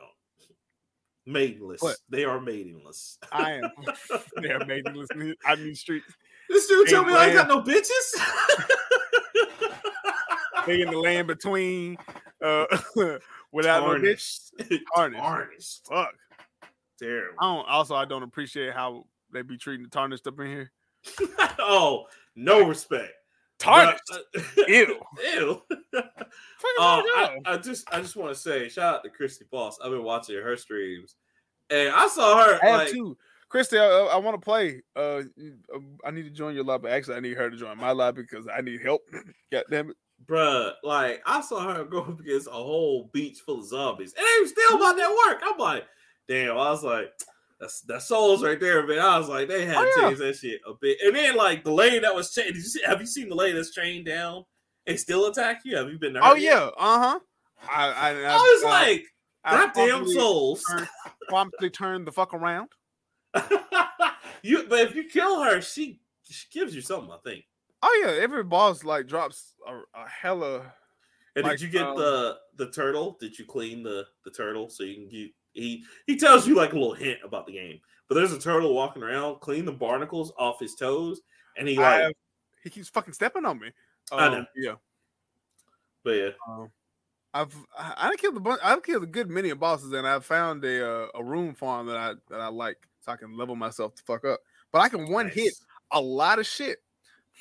[1.26, 1.82] Maidenless.
[1.82, 1.96] What?
[2.08, 3.18] They are maidenless.
[3.32, 3.70] I am.
[4.36, 6.02] They're amazing listening out street.
[6.06, 6.14] these.
[6.48, 7.90] This dude tell me I ain't got no bitches.
[10.66, 11.96] They in the land between
[12.44, 12.66] uh
[13.52, 14.50] without no bitch.
[14.58, 14.82] Tarnished.
[14.94, 15.22] Tarnished.
[15.22, 15.86] Tarnished.
[15.86, 16.14] Fuck.
[16.98, 17.36] Terrible.
[17.40, 20.72] I don't also I don't appreciate how they be treating the tarnished up in here.
[21.58, 23.12] oh, no respect.
[23.58, 24.02] Tarnished.
[24.08, 25.00] But, Ew.
[25.34, 25.62] Ew.
[25.94, 26.02] Uh,
[26.78, 29.78] I, I just I just want to say shout out to Christy Boss.
[29.82, 31.14] I've been watching her streams,
[31.70, 32.58] and I saw her?
[32.62, 33.16] I like two.
[33.48, 34.82] Christy, I, I want to play.
[34.94, 35.22] Uh,
[35.72, 36.88] uh, I need to join your lobby.
[36.88, 39.02] Actually, I need her to join my lobby because I need help.
[39.52, 39.96] God damn it!
[40.24, 44.24] bruh, like I saw her go up against a whole beach full of zombies, and
[44.24, 45.42] they were still about that work.
[45.44, 45.84] I'm like,
[46.28, 46.52] damn.
[46.52, 47.12] I was like,
[47.60, 48.98] that's that souls right there, man.
[48.98, 50.06] I was like, they had Oh, to yeah.
[50.08, 50.98] change that shit a bit.
[51.04, 52.54] And then like the lane that was chained.
[52.54, 52.82] You see?
[52.84, 54.44] Have you seen the lane that's chained down
[54.86, 55.76] and still attack you?
[55.76, 56.14] Have you been?
[56.14, 56.52] to Oh yet?
[56.52, 57.18] yeah, uh huh.
[57.70, 59.04] I I, I was uh, like,
[59.44, 60.62] I goddamn souls.
[60.70, 60.88] turned-
[61.28, 62.68] promptly turned the fuck around.
[64.42, 67.10] you, but if you kill her, she she gives you something.
[67.10, 67.44] I think.
[67.82, 70.72] Oh yeah, every boss like drops a, a hella.
[71.34, 73.16] And Like, did you get um, the the turtle?
[73.20, 76.72] Did you clean the the turtle so you can get he he tells you like
[76.72, 77.80] a little hint about the game.
[78.08, 81.20] But there's a turtle walking around, clean the barnacles off his toes,
[81.58, 82.12] and he like have-
[82.62, 83.70] he keeps fucking stepping on me.
[84.12, 84.38] I know.
[84.38, 84.74] Um, Yeah.
[86.04, 86.30] but yeah.
[86.48, 86.70] Um,
[87.34, 88.60] I've I, killed a bunch.
[88.64, 91.86] I've killed a good many of bosses, and I've found a uh, a rune farm
[91.88, 94.40] that I that I like, so I can level myself to fuck up.
[94.72, 95.52] But I can one hit
[95.90, 96.78] a lot of shit,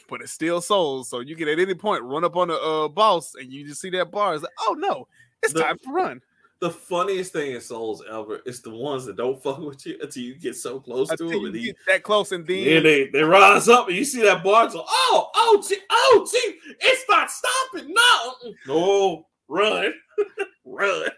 [0.09, 1.09] but it's still souls.
[1.09, 3.79] So you can at any point run up on the uh, boss, and you just
[3.79, 4.33] see that bar.
[4.33, 5.07] It's like, oh no,
[5.43, 6.21] it's The- time to run.
[6.61, 10.23] The funniest thing in Souls ever is the ones that don't fuck with you until
[10.23, 13.09] you get so close to Until them you and, get that close, and then they,
[13.09, 14.69] they rise up and you see that bar.
[14.69, 17.93] So, oh, oh, gee, oh, gee, it's not stopping.
[17.93, 19.93] No, no, run,
[20.65, 21.09] run.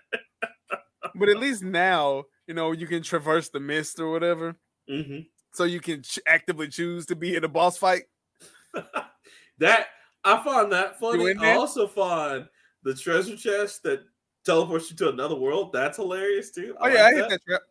[1.16, 4.56] but at least now you know you can traverse the mist or whatever,
[4.90, 5.20] hmm
[5.54, 8.04] so you can ch- actively choose to be in a boss fight.
[9.60, 9.88] That
[10.24, 11.34] I find that funny.
[11.36, 12.46] I also find
[12.84, 14.04] the treasure chest that
[14.48, 15.72] teleports you to another world.
[15.72, 16.76] That's hilarious too.
[16.82, 17.62] Oh yeah, I hit that trap.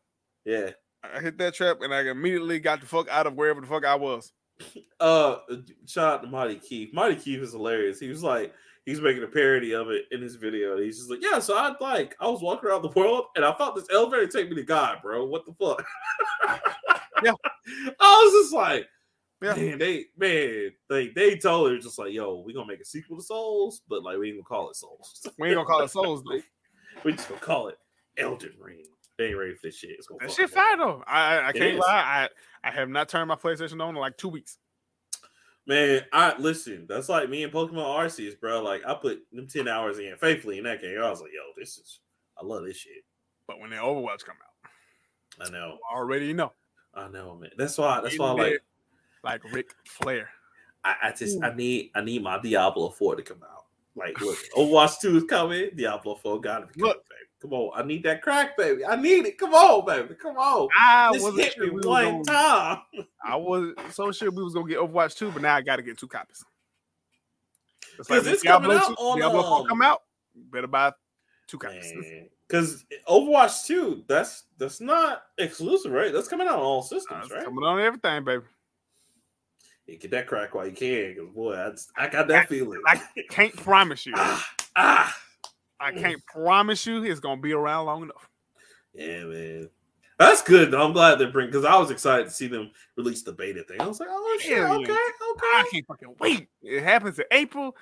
[0.44, 0.70] Yeah.
[1.02, 3.84] I hit that trap, and I immediately got the fuck out of wherever the fuck
[3.84, 4.32] I was.
[4.98, 5.36] Uh,
[5.86, 6.90] shout out to Mighty Keef.
[6.94, 8.00] Mighty Keef is hilarious.
[8.00, 8.54] He was like,
[8.86, 10.78] he's making a parody of it in his video.
[10.78, 11.38] He's just like, yeah.
[11.38, 14.48] So I like, I was walking around the world, and I thought this elevator take
[14.48, 15.26] me to God, bro.
[15.26, 15.84] What the fuck?
[17.22, 17.32] Yeah.
[18.00, 18.86] I was just like,
[19.42, 19.54] Yeah.
[19.54, 23.16] man, they man, they they told her just like, yo, we gonna make a sequel
[23.18, 25.26] to Souls, but like we ain't gonna call it Souls.
[25.38, 26.40] We ain't gonna call it Souls though.
[27.04, 27.78] We just gonna call it
[28.18, 28.82] Elden Ring.
[29.18, 29.90] They ain't ready for this shit.
[29.90, 31.02] It's gonna That shit fire though.
[31.06, 32.28] I I, can't lie.
[32.64, 34.58] I I have not turned my PlayStation on in like two weeks.
[35.66, 36.86] Man, I listen.
[36.88, 38.62] That's like me and Pokemon Arceus, bro.
[38.62, 40.98] Like I put them ten hours in faithfully in that game.
[41.02, 42.00] I was like, yo, this is.
[42.40, 43.04] I love this shit.
[43.48, 45.78] But when the Overwatch come out, I know.
[45.90, 46.52] I already know.
[46.94, 47.50] I know, man.
[47.56, 48.00] That's why.
[48.00, 48.28] That's why.
[48.28, 48.32] I.
[48.32, 48.62] Like,
[49.24, 50.28] Like Ric Flair.
[50.84, 53.64] I, I just, I need, I need my Diablo Four to come out.
[53.96, 55.70] Like, look, Overwatch Two is coming.
[55.74, 57.04] Diablo Four gotta be coming, Look.
[57.08, 57.20] baby.
[57.42, 58.84] Come on, I need that crack, baby.
[58.84, 59.38] I need it.
[59.38, 60.14] Come on, baby.
[60.14, 60.68] Come on.
[60.78, 62.78] I Just wasn't hit sure me we one gonna- time.
[63.24, 65.98] I was so sure we was gonna get Overwatch 2, but now I gotta get
[65.98, 66.44] two copies.
[67.98, 70.02] It's 'Cause when it's coming out 2 on, Diablo 4 um, come out.
[70.34, 70.92] Better buy
[71.46, 71.92] two copies.
[72.46, 76.12] Because Overwatch Two, that's that's not exclusive, right?
[76.12, 77.44] That's coming out on all systems, right?
[77.44, 78.44] coming on everything, baby.
[79.86, 82.80] Yeah, get that crack while you can, because boy, I, just, I got that feeling.
[82.86, 83.00] I
[83.30, 84.14] can't promise you.
[84.16, 85.16] ah, ah.
[85.78, 88.28] I can't promise you it's gonna be around long enough.
[88.94, 89.68] Yeah, man.
[90.18, 90.70] That's good.
[90.70, 90.84] though.
[90.84, 93.80] I'm glad they're bringing because I was excited to see them release the beta thing.
[93.80, 94.72] I was like, oh shit, yeah.
[94.72, 96.48] okay, I can't fucking wait.
[96.62, 97.76] It happens in April.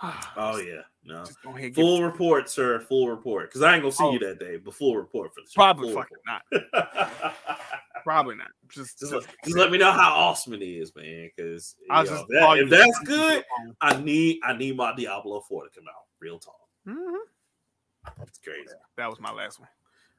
[0.36, 1.24] Oh yeah, no.
[1.24, 2.78] Just go ahead and get Full report, sir.
[2.78, 3.48] Full report.
[3.50, 4.12] Because I ain't gonna see Oh.
[4.12, 5.54] you that day, but full report for the show.
[5.56, 7.34] Probably Full fucking not.
[8.08, 8.48] Probably not.
[8.68, 11.28] Just, just, just, let, just let me know how awesome it is, man.
[11.36, 13.44] Because that, if that's good,
[13.82, 16.04] I need I need my Diablo 4 to come out.
[16.18, 16.56] Real talk.
[16.88, 17.16] Mm-hmm.
[18.16, 18.74] That's crazy.
[18.96, 19.68] That was my last one.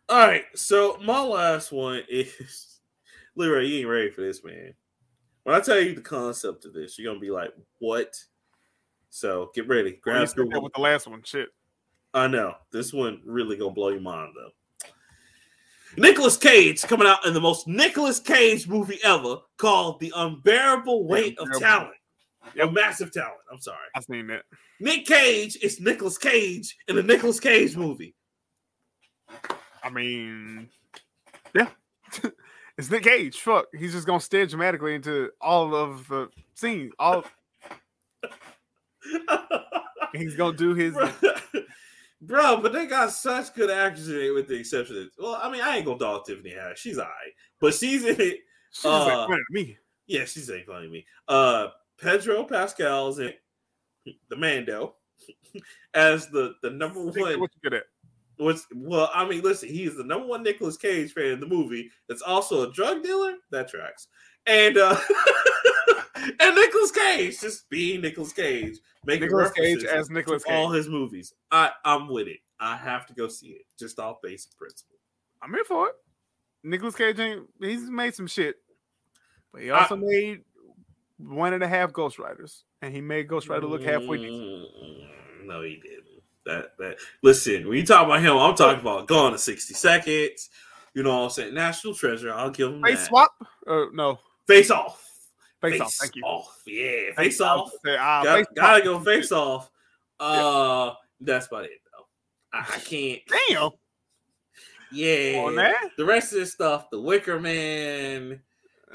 [0.07, 2.80] All right, so my last one is
[3.36, 3.61] Leroy.
[3.61, 4.76] You ain't ready for this, man.
[5.41, 8.24] When I tell you the concept of this, you're gonna be like, "What?"
[9.10, 9.99] So get ready.
[10.06, 11.24] Well, you Grab that with the last one.
[11.24, 11.49] Shit.
[12.14, 14.52] I know this one really gonna blow your mind though.
[15.98, 21.38] Nicholas Cage coming out in the most Nicholas Cage movie ever, called "The Unbearable Weight
[21.40, 21.94] of Talent."
[22.56, 22.68] Yep.
[22.68, 23.40] Of massive talent.
[23.52, 23.78] I'm sorry.
[23.95, 24.44] I've seen that.
[24.80, 28.16] Nick Cage is Nicholas Cage in a Nicholas Cage movie.
[29.84, 30.70] I mean,
[31.53, 31.68] yeah.
[32.78, 33.40] it's Nick Cage.
[33.40, 33.68] Fuck.
[33.78, 36.91] He's just gonna stare dramatically into all of the scenes.
[36.98, 37.24] All
[40.14, 40.95] he's gonna do his
[42.21, 45.49] Bro, but they got such good actors in it, with the exception of well, I
[45.49, 46.77] mean, I ain't gonna dog Tiffany Haddish.
[46.77, 48.39] She's alright, but she's in it.
[48.71, 49.77] she's Uh, like at me.
[50.05, 51.05] Yeah, she's ain't funny to me.
[51.27, 51.67] Uh,
[51.97, 53.33] Pedro Pascal's in
[54.29, 54.95] the Mando
[55.93, 57.07] as the the number one.
[57.07, 57.83] What you good at?
[58.40, 61.45] What's well, I mean, listen, he is the number one Nicolas Cage fan in the
[61.45, 61.91] movie.
[62.07, 63.36] That's also a drug dealer.
[63.52, 64.07] That tracks.
[64.48, 64.95] And uh
[66.40, 70.88] and Nicolas Cage just being Nicolas Cage, making Nicholas Cage as Nicholas to all his
[70.88, 71.34] movies.
[71.52, 72.40] I I'm with it.
[72.60, 74.95] I have to go see it just off basic principle.
[75.41, 75.95] I'm here for it.
[76.64, 78.56] Nicholas Cage ain't he's made some shit,
[79.52, 80.41] but he I- also made
[81.18, 84.41] one and a half Ghost Riders, and he made Ghost Rider look halfway decent.
[84.41, 85.98] Mm, No, he didn't.
[86.45, 90.49] That that listen, when you talk about him, I'm talking about Gone in 60 Seconds.
[90.95, 91.53] You know what I'm saying?
[91.53, 92.34] National Treasure.
[92.34, 93.07] I'll give him Face that.
[93.07, 93.32] swap?
[93.68, 95.06] Uh, no, Face off.
[95.61, 95.94] face, off.
[95.94, 96.24] Thank you.
[96.24, 96.61] Off.
[96.66, 97.72] Yeah, face off.
[97.86, 99.70] Say, ah, Got, face gotta go face off.
[100.22, 102.06] Uh, that's about it though.
[102.52, 103.22] I, I can't.
[103.48, 103.70] Damn.
[104.91, 105.40] Yeah.
[105.45, 105.56] On?
[105.98, 108.41] The rest of this stuff, the Wicker Man.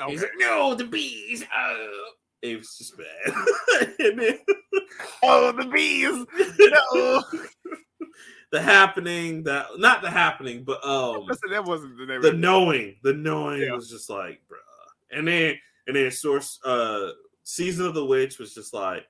[0.07, 0.33] He's Okay.
[0.33, 1.43] like, no, the bees.
[1.57, 2.11] Oh.
[2.45, 3.89] It was just bad.
[3.99, 4.39] and then
[5.23, 6.27] Oh, the bees.
[6.61, 7.23] No.
[8.53, 12.23] the happening, that not the happening, but um Listen, that wasn't the name.
[12.23, 13.73] the knowing, the knowing Yeah.
[13.73, 15.17] was just like, bruh.
[15.17, 15.57] And then
[15.87, 17.11] and then source uh
[17.45, 19.07] season of the witch was just like,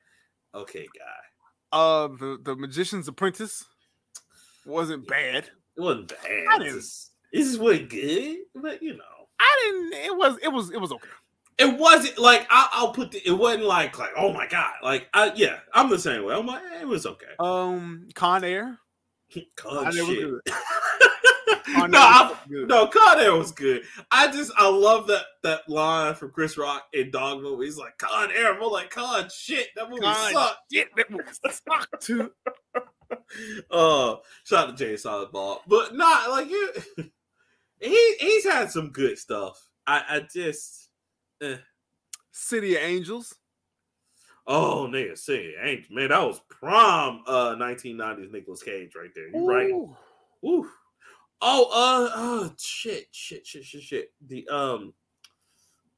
[0.54, 1.76] okay, guy.
[1.78, 3.64] Uh, the the Magician's Apprentice
[4.64, 5.50] wasn't bad.
[5.76, 6.46] It wasn't bad.
[6.50, 7.10] I didn't- it's
[7.50, 9.02] just wasn't good, but you know.
[9.40, 10.04] I didn't.
[10.06, 10.38] It was.
[10.40, 10.70] It was.
[10.70, 11.08] It was okay.
[11.58, 13.22] It wasn't like I, I'll put the.
[13.26, 16.46] It wasn't like like oh my god like I yeah I'm the same way I'm
[16.46, 17.26] like eh, it was okay.
[17.38, 18.78] Um, Con Air.
[19.56, 20.28] Con shit.
[20.28, 20.40] no,
[21.74, 22.68] Con Air I, was good.
[22.68, 23.82] no, Con Air was good.
[24.10, 27.52] I just I love that that line from Chris Rock in Dogma.
[27.54, 28.54] Where he's like Con Air.
[28.54, 29.68] I'm like Con shit.
[29.76, 30.72] That movie Con sucked.
[30.72, 32.30] shit, that movie sucked too.
[33.70, 36.72] Uh, shout out to Jay Solid Ball, but not like you.
[37.80, 39.68] He he's had some good stuff.
[39.86, 40.83] I I just
[42.32, 43.34] City of Angels.
[44.46, 49.28] oh nigga, see, ain't man that was prime uh 1990s Nicolas Cage right there.
[49.28, 49.70] You right?
[50.44, 50.68] Ooh.
[51.46, 54.12] Oh, uh, oh, shit, shit, shit, shit, shit.
[54.26, 54.94] The um,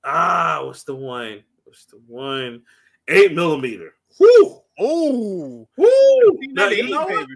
[0.04, 1.44] ah, what's the one?
[1.64, 2.62] What's the one?
[3.08, 3.94] Eight millimeter.
[4.18, 6.38] Whoo, Oh, whoo.
[6.52, 7.26] Now, you know what?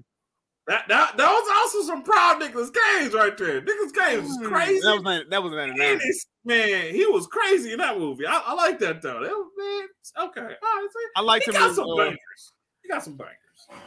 [0.67, 3.61] That, that that was also some proud Nicholas Cage right there.
[3.61, 4.81] Nicholas Cage was Mm, crazy.
[4.83, 8.27] That was that was an Man, it's- man, he was crazy in that movie.
[8.27, 9.21] I, I like that though.
[9.21, 10.55] That was, man, okay.
[10.63, 11.59] Right, I liked he him.
[11.61, 12.53] got in, some uh, bangers.
[12.83, 13.37] He got some bangers.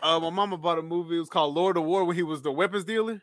[0.01, 1.17] uh, my mama bought a movie.
[1.17, 3.21] It was called Lord of War when he was the weapons dealer.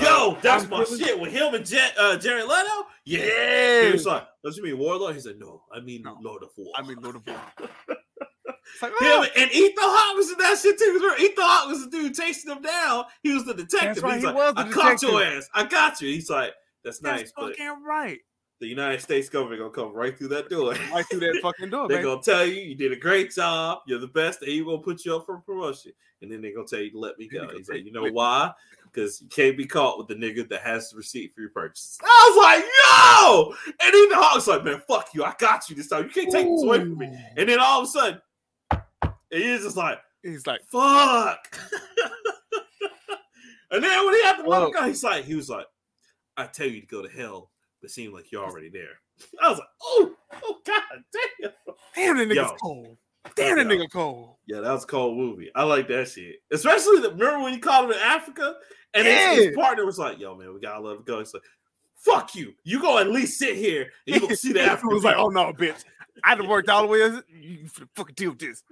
[0.00, 2.86] Yo, that's I'm my shit with him and Jet, uh, Jared Leto.
[3.04, 6.16] Yeah, he was like, "Don't you mean Warlord?" He said, "No, I mean No.
[6.22, 7.40] Lord of War." I mean Lord of War.
[8.82, 11.14] Like, Him oh, and Ethan Hawke was in that shit too.
[11.18, 13.04] Ethan Hawke was the dude chasing him down.
[13.22, 13.80] He was the detective.
[13.80, 15.48] That's right, He's he like, was the "I caught your ass.
[15.54, 16.52] I got you." He's like,
[16.84, 18.18] "That's that's nice, but fucking right.
[18.60, 20.72] The United States government gonna come right through that door.
[20.92, 23.80] Right through that fucking door, They're gonna tell you you did a great job.
[23.86, 25.92] You're the best, and he gonna put you up for promotion.
[26.22, 27.48] And then they're gonna tell you to let me go.
[27.56, 28.52] He said, "You know why?
[28.84, 31.98] Because you can't be caught with the nigga that has the receipt for your purchase."
[32.02, 33.54] I was like, "Yo!"
[33.86, 35.24] And then the Hawk's like, "Man, fuck you.
[35.24, 36.04] I got you this time.
[36.04, 38.20] You can't take this away from me." And then all of a sudden,
[39.30, 41.56] he's just like, He's like, "Fuck."
[43.70, 44.70] and then when he had the Whoa.
[44.70, 45.66] motherfucker, he's like, he was like,
[46.36, 47.50] "I tell you to go to hell."
[47.82, 49.00] It seemed like you're already there.
[49.42, 50.82] I was like, oh, oh god
[51.12, 51.52] damn.
[51.94, 52.56] Damn, that nigga's Yo.
[52.60, 52.96] cold.
[53.34, 53.80] Damn, that Yo.
[53.80, 54.36] nigga cold.
[54.46, 55.50] Yeah, that was a cold movie.
[55.54, 56.36] I like that shit.
[56.50, 58.54] Especially the remember when he called him in Africa
[58.94, 61.18] and his, his partner was like, yo, man, we gotta let him go.
[61.18, 61.42] He's like,
[61.96, 62.54] fuck you.
[62.64, 64.94] You go at least sit here and you go see the He African.
[64.94, 65.84] was like, oh no, bitch.
[66.24, 66.98] I done worked all the way.
[67.30, 68.62] You fucking deal with this.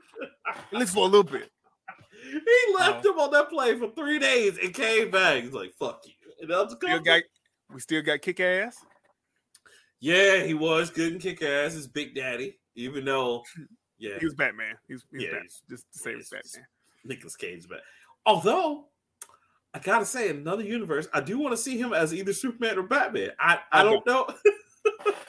[0.73, 1.51] At least for a little bit.
[2.29, 3.13] He left oh.
[3.13, 5.45] him on that plane for three days and came back.
[5.45, 6.13] He's like, fuck you.
[6.41, 7.23] And that was a Still got,
[7.73, 8.85] we still got kick ass.
[10.07, 11.73] Yeah, he was good and kick ass.
[11.73, 13.43] His big daddy, even though,
[13.99, 14.77] yeah, He was Batman.
[14.87, 15.43] He's, was, he Yeah, Batman.
[15.43, 16.67] he's- Just the same as Batman.
[17.05, 17.81] Nicholas Cage back.
[18.25, 18.85] Although,
[19.75, 22.85] I gotta say, another universe, I do want to see him as either Superman or
[22.85, 23.31] Batman.
[23.41, 24.29] I, I I don't know.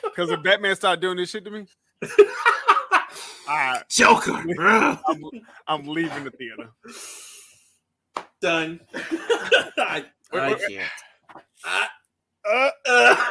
[0.03, 1.65] Because if Batman started doing this shit to me,
[3.47, 4.99] I, Joker, bruh.
[5.07, 5.23] I'm,
[5.67, 6.69] I'm leaving the theater.
[8.41, 8.79] done.
[9.77, 10.89] I, I can't.
[11.65, 11.87] I,
[12.49, 13.25] Uh, uh,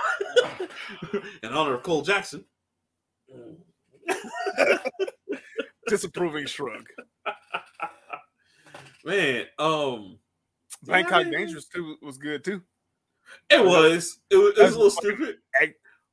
[1.43, 2.45] in honor of Cole Jackson.
[5.89, 6.85] disapproving shrug.
[9.05, 10.19] Man, um,
[10.83, 11.31] Bangkok Yeah.
[11.31, 12.61] Dangerous too was good too.
[13.51, 15.37] it was it was, it was a little stupid.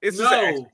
[0.01, 0.27] It's No.
[0.27, 0.67] action.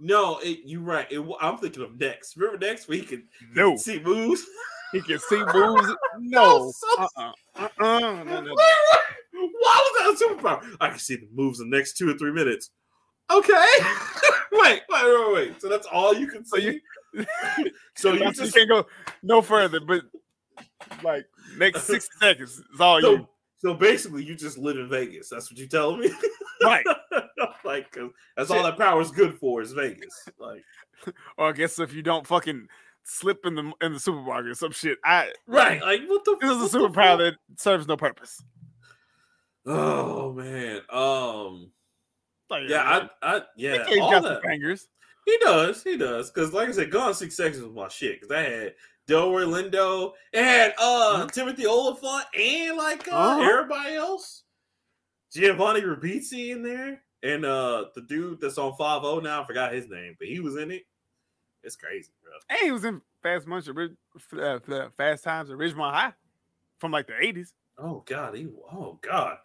[0.00, 1.06] No, it, you're right.
[1.10, 2.36] It, I'm thinking of next.
[2.36, 3.22] Remember next week and
[3.54, 4.44] No, see moves.
[4.92, 5.94] he can see moves.
[6.18, 7.32] No, so- uh-uh.
[7.54, 7.68] Uh-uh.
[7.80, 8.56] No, no, no.
[9.64, 10.76] Why was that a superpower?
[10.80, 12.70] I can see the moves in the next two or three minutes.
[13.32, 13.52] Okay.
[14.52, 15.60] wait, wait, wait, wait.
[15.62, 16.80] So that's all you can So you- see.
[17.96, 18.84] so you you just can't go
[19.22, 20.02] no further, but
[21.02, 21.24] like
[21.56, 23.28] next sixty seconds is all so, you.
[23.58, 25.28] so basically you just live in Vegas.
[25.28, 26.10] That's what you telling me.
[26.62, 26.84] Right.
[27.64, 27.96] like
[28.36, 30.28] that's all that power is good for is Vegas.
[30.38, 30.62] Like
[31.38, 32.66] Or I guess if you don't fucking
[33.04, 35.80] slip in the in the supermarket or some shit, I right.
[35.80, 38.42] Like what the This is a superpower that serves no purpose.
[39.66, 40.80] Oh man.
[40.90, 41.70] Um
[42.50, 44.42] Like, yeah, I I yeah, Cage all that.
[45.26, 46.30] He does, he does.
[46.30, 48.20] Because like I said, Gone Six Seconds was my shit.
[48.20, 48.74] Because I had
[49.08, 53.42] Delroy Lindo, it had uh Timothy Olyphant, and like uh, Uh-huh.
[53.42, 54.42] everybody else.
[55.32, 59.72] Giovanni Ribisi in there, and uh the dude that's on Five O now, I forgot
[59.72, 60.82] his name, but he was in it.
[61.62, 62.32] It's crazy, bro.
[62.50, 66.12] And he was in Fast Munch, uh, uh, Fast Times at Ridgemont High
[66.78, 67.54] from like the eighties.
[67.78, 69.38] Oh god, he oh god.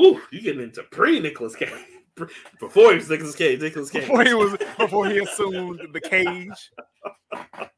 [0.00, 1.70] Ooh, you getting into pre Nicholas Cage.
[2.58, 4.02] Before he was Nicholas Cage, Nicholas Cage.
[4.02, 6.70] Before he was before he assumed the cage.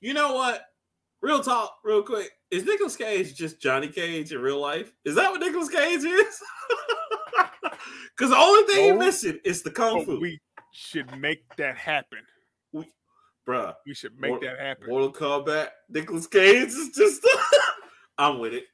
[0.00, 0.60] You know what?
[1.22, 2.28] Real talk, real quick.
[2.50, 4.92] Is Nicolas Cage just Johnny Cage in real life?
[5.06, 6.40] Is that what Nicolas Cage is?
[8.16, 9.00] Because the only thing you're No.
[9.02, 10.20] Oh, missing is the kung fu.
[10.20, 10.40] we
[10.72, 12.20] should make that happen.
[13.48, 14.88] Bruh, We should make that happen.
[14.88, 17.26] Mortal Kombat, Nicolas Cage is just.
[18.18, 18.64] I'm with it.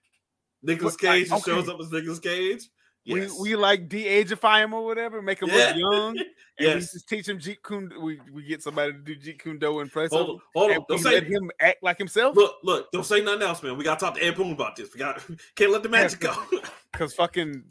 [0.62, 2.68] Nicolas But, like, Cage just shows up as Nicholas Cage.
[3.04, 3.32] Yes.
[3.40, 5.72] We we like de-ageify him or whatever, make him Yeah.
[5.74, 6.26] look young, and
[6.58, 6.92] we yes.
[6.92, 7.90] just teach him Jeet Kune.
[8.02, 10.70] We we get somebody to do Jeet Kune Do in place Hold on, him, hold
[10.72, 10.84] on.
[10.86, 12.36] Don't say let him act like himself.
[12.36, 13.78] Look, look, don't say nothing else, man.
[13.78, 14.92] We gotta talk to Ed Boon about this.
[14.92, 15.18] We got
[15.56, 16.34] can't let the magic go.
[16.92, 17.64] Cause fucking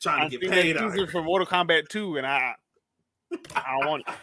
[0.00, 0.92] Trying I to get seen paid out.
[0.92, 2.54] teaser for Mortal Kombat 2, and I
[3.54, 4.14] I don't want it.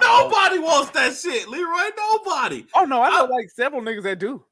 [0.00, 1.90] Nobody wants that shit, Leroy.
[1.96, 2.66] Nobody.
[2.74, 4.44] Oh no, I know I- like several niggas that do.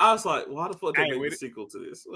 [0.00, 2.06] I was like, why the fuck they make a sequel to this?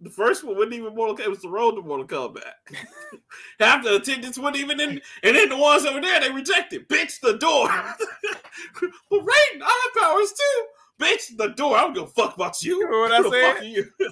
[0.00, 1.26] The first one wasn't even Mortal Kombat.
[1.26, 2.42] It was the road to Mortal Kombat.
[3.60, 6.88] Half the attendants weren't even in, and then the ones over there, they rejected.
[6.88, 7.68] Bitch, the door.
[8.80, 10.64] but Raiden, I have powers too.
[11.00, 11.76] Bitch, the door.
[11.76, 12.78] I don't give a fuck about you.
[12.78, 13.54] You know what I said?
[13.54, 13.90] fuck you?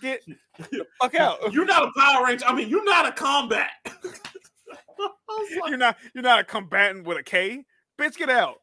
[0.00, 0.22] Get
[0.70, 1.52] the fuck out.
[1.52, 2.46] You're not a Power Ranger.
[2.46, 3.68] I mean, you're not a combat.
[3.84, 7.66] Like, You're not you're not a combatant with a K.
[7.98, 8.60] Bitch, get out.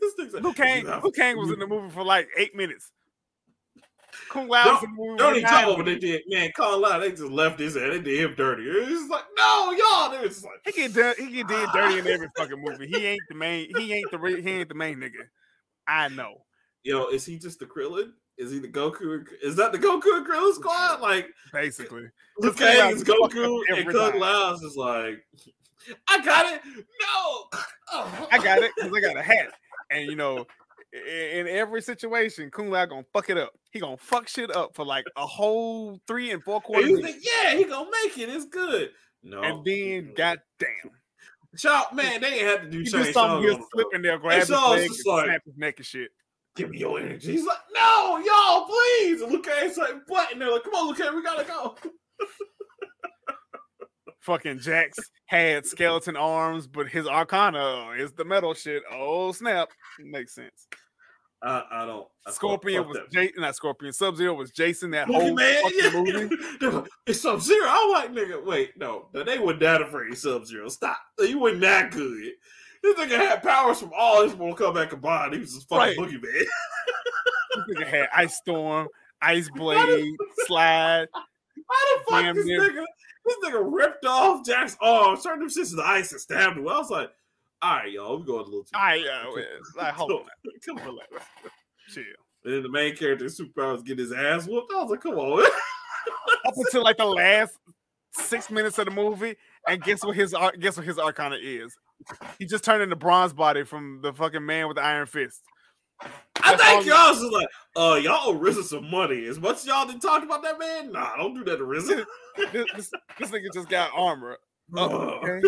[0.00, 2.28] This thing's like, Liu Kang, you have- Liu Kang was in the movie for like
[2.36, 2.90] eight minutes.
[4.28, 5.18] Kung Lao was in the movie.
[5.18, 6.22] Don't even talk about what they did.
[6.28, 7.92] Man, Kyle Lau, they just left his head.
[7.92, 8.64] They did him dirty.
[8.68, 10.10] It's like, no, y'all.
[10.10, 12.88] They was like, He get done, he get did dirty in every fucking movie.
[12.88, 13.70] He ain't the main.
[13.76, 15.22] He ain't the re- he ain't the main nigga.
[15.86, 16.42] I know.
[16.84, 18.10] yo, is he just the Krillin?
[18.38, 19.24] Is he the Goku?
[19.42, 21.00] Is that the Goku and Krillin squad?
[21.00, 22.06] Like, Basically,
[22.38, 24.18] Liu Kung Kang is Goku and Kung.
[24.18, 25.24] Lao is like,
[26.08, 26.60] I got it.
[26.66, 27.60] No.
[27.92, 29.52] I got it because I got a hat,
[29.90, 30.46] and you know,
[30.92, 33.52] in every situation, Kung Lao gonna fuck it up.
[33.70, 37.02] He gonna fuck shit up for like a whole three and four And quarters, you
[37.02, 38.28] think, yeah, he gonna make it.
[38.28, 38.90] It's good.
[39.22, 39.42] No.
[39.42, 40.90] and then goddamn,
[41.56, 44.40] Chop, man, they ain't have to do he do something, he'll slip in there, grab
[44.40, 46.10] his leg, and like- snap his neck and shit.
[46.56, 47.32] Give me your energy.
[47.32, 49.22] He's like, no, y'all, please.
[49.22, 50.32] And Luke Cage like, what?
[50.32, 51.76] And they're like, come on, Luke we gotta go.
[54.20, 58.82] Fucking Jax had skeleton arms, but his Arcana is the metal shit.
[58.92, 59.68] Oh snap,
[59.98, 60.66] makes sense.
[61.42, 62.06] I, I don't.
[62.26, 62.98] I Scorpion was.
[63.10, 63.94] Jason, not Scorpion.
[63.94, 64.90] Sub Zero was Jason.
[64.90, 65.90] That whole man, fucking yeah.
[66.60, 66.88] movie.
[67.06, 67.66] it's Sub Zero.
[67.66, 70.68] I'm like, nigga, wait, no, no, they weren't that afraid Sub Zero.
[70.68, 70.98] Stop.
[71.18, 72.32] You weren't that good.
[72.82, 75.32] This nigga had powers from all his Mortal Kombat combined.
[75.34, 76.10] He was just fucking Right.
[76.10, 76.44] boogeyman.
[77.66, 78.88] This nigga had Ice Storm,
[79.22, 80.14] Ice Blade,
[80.46, 81.08] Slide.
[81.14, 82.84] How the fuck this nigga?
[83.40, 86.66] This nigga ripped off Jack's arm, turned them shits into ice, and stabbed him.
[86.68, 87.10] I was like,
[87.62, 88.70] all right, y'all, we going a little too.
[88.74, 89.30] I uh,
[89.76, 90.24] like, hold on,
[90.66, 90.86] Come on.
[90.86, 91.08] relax,
[91.88, 92.04] chill.
[92.44, 94.72] And then the main character, superpowers, get his ass whooped.
[94.72, 95.44] I was like, come on.
[96.46, 97.52] Up until like the last
[98.12, 99.36] six minutes of the movie,
[99.68, 101.76] and guess what his ar- guess what his arcana is?
[102.38, 105.42] He just turned into bronze body from the fucking man with the iron fist.
[106.42, 109.26] I That's think y'all was just like, uh, y'all owe RZA some money.
[109.26, 112.04] As much as y'all didn't talk about that man, nah, don't do that to RZA.
[112.52, 114.38] This, this, this nigga just got armor.
[114.74, 115.42] Oh, okay.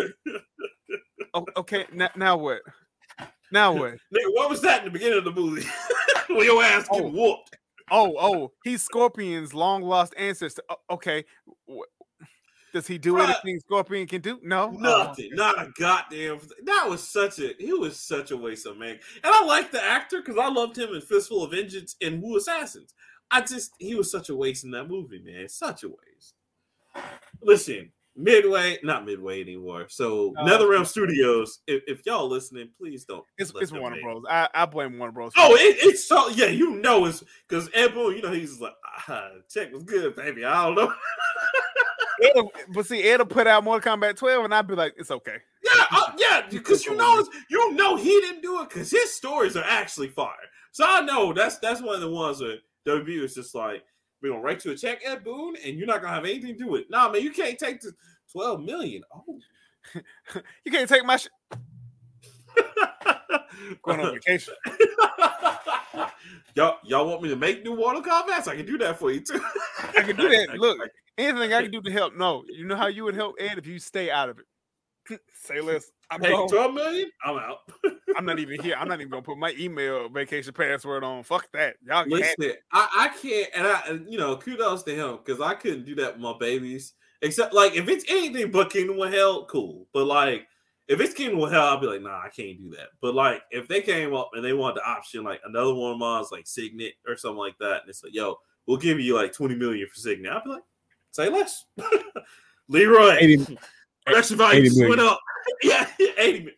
[1.33, 1.85] Oh, okay.
[1.93, 2.61] Now, now what?
[3.51, 3.93] Now what?
[3.93, 5.65] Nigga, what was that in the beginning of the movie?
[6.29, 7.07] when your ass get Oh.
[7.07, 7.57] whooped.
[7.89, 10.61] Oh, oh, he's Scorpion's long lost ancestor.
[10.89, 11.25] Okay.
[12.73, 13.25] Does he do Bruh.
[13.25, 14.39] anything Scorpion can do?
[14.41, 14.71] No.
[14.71, 15.29] Nothing.
[15.33, 16.39] Not a goddamn.
[16.65, 17.53] That was such a.
[17.59, 18.99] He was such a waste of man.
[19.23, 22.37] And I like the actor because I loved him in Fistful of Vengeance and Wu
[22.37, 22.93] Assassins.
[23.31, 25.47] I just he was such a waste in that movie, man.
[25.49, 26.33] Such a waste.
[27.41, 29.85] Listen, Midway, not Midway anymore.
[29.89, 33.23] So Uh, NetherRealm Studios, if, if y'all listening, please don't.
[33.37, 34.23] It's, it's Warner make- Bros.
[34.29, 35.31] I, I blame Warner Bros.
[35.37, 38.73] Oh, it, it's so yeah, you know it's because Ed Boon, you know he's like,
[39.07, 40.43] ah, check was good, baby.
[40.45, 40.93] I don't know.
[42.21, 45.37] Ed'll- but see, Ed'll put out Mortal Kombat 12, and I'd be like, it's okay.
[45.63, 49.55] Yeah, uh, yeah, because you know, you know he didn't do it because his stories
[49.55, 50.33] are actually fire.
[50.71, 52.57] So I know that's that's one of the ones where
[52.87, 53.83] WB is just like,
[54.21, 56.63] we're gonna write you a check, Ed Boon, and you're not gonna have anything to
[56.63, 56.89] do with it.
[56.89, 57.93] Nah, man, you can't take the
[58.31, 59.03] twelve million.
[59.13, 59.39] Oh,
[60.65, 61.31] You can't take my shit.
[63.83, 64.53] Going on vacation.
[66.55, 68.47] y'all, y'all want me to make new Mortal Kombat?
[68.47, 69.41] I can do that for you too.
[69.95, 70.57] I can do that.
[70.57, 70.79] Look,
[71.17, 72.15] anything I can do to help.
[72.15, 74.45] No, you know how you would help Ed if you stay out of it.
[75.33, 75.91] Say less.
[76.09, 76.47] I'm, Hey, gone.
[76.47, 77.09] twelve million?
[77.25, 77.59] I'm out.
[78.15, 78.75] I'm not even here.
[78.77, 81.23] I'm not even gonna put my email vacation password on.
[81.23, 81.75] Fuck that.
[81.85, 85.19] Y'all can have Listen, I, I can't, and I, and, you know, kudos to him
[85.23, 86.93] because I couldn't do that with my babies.
[87.21, 89.87] Except, like, if it's anything but Kingdom of Hell, cool.
[89.93, 90.45] But like,
[90.87, 92.89] if it's Kingdom of Hell, I'll be like, nah, I can't do that.
[93.01, 95.97] But like, if they came up and they want the option, like another one of
[95.97, 98.37] mine's like Signet or something like that, and it's like, yo,
[98.67, 100.31] we'll give you like 20 million for Signet.
[100.31, 100.63] I'll be like,
[101.13, 101.65] say less.
[102.67, 103.57] Leroy, 80,
[104.05, 104.89] production value 80 million.
[104.89, 105.19] went up.
[105.63, 106.53] yeah, 80 million.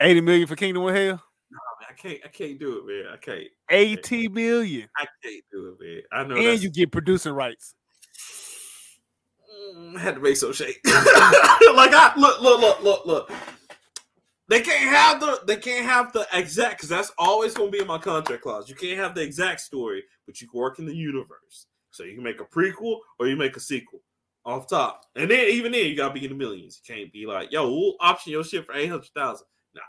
[0.00, 1.22] 80 million for Kingdom of Hell.
[1.50, 3.12] Nah, man, I can't, I can't do it, man.
[3.12, 4.88] I can't, 80 million.
[4.96, 6.02] I can't do it, man.
[6.12, 7.74] I know And you get producing rights.
[9.74, 10.80] Mm, I had to make some shake.
[10.86, 13.32] like I look, look, look, look, look.
[14.48, 17.86] They can't have the they can't have the exact because that's always gonna be in
[17.86, 18.68] my contract clause.
[18.68, 21.66] You can't have the exact story, but you can work in the universe.
[21.94, 24.00] So you can make a prequel or you make a sequel
[24.44, 25.02] off top.
[25.14, 26.80] And then even then you gotta be in the millions.
[26.82, 29.46] You can't be like, yo, we'll option your shit for eight hundred thousand.
[29.74, 29.82] Nah.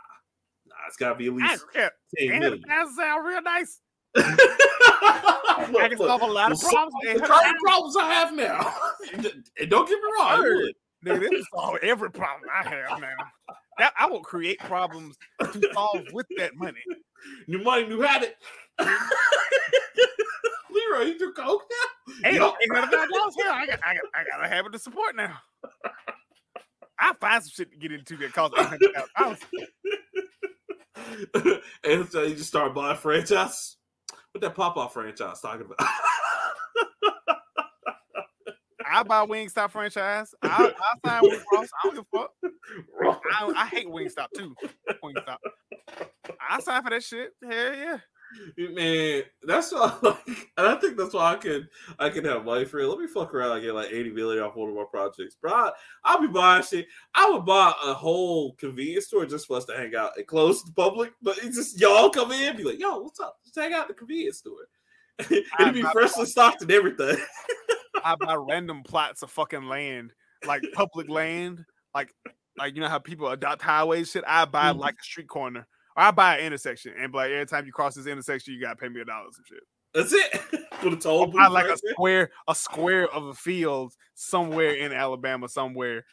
[0.68, 3.80] Nah, it's gotta be at least don't 10 And that sound real nice.
[4.14, 4.24] Look,
[5.82, 6.94] I can solve a lot of problems.
[7.02, 8.74] the current problems I have now.
[9.12, 10.56] and don't get me wrong, I Heard.
[10.58, 10.74] would.
[11.04, 13.16] Nigga, this will solve every problem I have now.
[13.78, 16.80] That, I will create problems to solve with that money.
[17.48, 18.36] New money, new habit.
[20.76, 22.14] Leroy, you do coke now?
[22.22, 22.54] Hey, Yup.
[22.62, 23.50] ain't nothing about dollars here.
[23.50, 25.38] I got, I got, I got a habit to support now.
[26.98, 29.48] I find some shit to get into that costs eight hundred thousand.
[31.84, 33.76] and so you just start buying franchise.
[34.32, 35.78] What that pop off franchise talking about?
[38.88, 40.32] I buy Wingstop franchise.
[40.42, 41.68] I I sign with Ross.
[41.82, 42.30] I don't give a fuck.
[43.30, 44.54] I, I hate Wingstop too.
[45.04, 45.38] Wingstop.
[46.48, 47.32] I sign for that shit.
[47.42, 47.98] Hell yeah.
[48.58, 50.26] Man, that's why I like,
[50.56, 51.68] and I think that's why I can
[51.98, 52.86] I can have money for it.
[52.86, 55.36] Let me fuck around and get like 80 million off one of my projects.
[55.36, 55.70] Bro, I,
[56.04, 56.86] I'll be buying shit.
[57.14, 60.62] I would buy a whole convenience store just for us to hang out and close
[60.62, 63.36] to the public, but it's just y'all come in and be like, yo, what's up?
[63.44, 64.68] Just hang out at the convenience store.
[65.30, 67.16] It'd be freshly stocked and everything.
[68.04, 70.12] I buy random plots of fucking land,
[70.46, 71.64] like public land,
[71.94, 72.12] like
[72.58, 74.24] like you know how people adopt highways shit.
[74.26, 74.78] I buy Mhm.
[74.78, 77.94] like a street corner, or I buy an intersection, and like every time you cross
[77.94, 79.62] this intersection, you gotta pay me a dollar or some shit.
[79.94, 80.64] That's it.
[80.80, 81.40] For the toll booth.
[81.40, 86.04] I like a square, a square of a field somewhere in Alabama, somewhere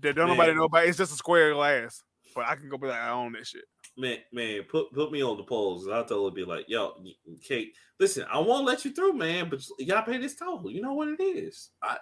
[0.00, 0.86] that don't nobody know about.
[0.86, 2.02] It's just a square of glass,
[2.34, 3.64] but I can go be like, I own that shit.
[3.98, 5.86] Man, man, put put me on the polls.
[5.86, 6.94] I'll totally be like, yo,
[7.42, 10.70] Kate, listen, I won't let you through, man, but you gotta pay this toll.
[10.70, 11.70] You know what it is.
[11.82, 11.98] I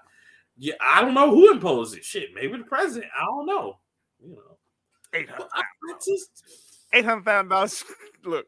[0.57, 2.05] yeah, I don't know who imposed it.
[2.05, 3.11] Shit, maybe the president.
[3.19, 3.79] I don't know.
[4.21, 4.59] You know.
[5.13, 6.45] Eight But I, I just
[6.95, 7.85] eight hundred thousand dollars.
[8.25, 8.47] Look,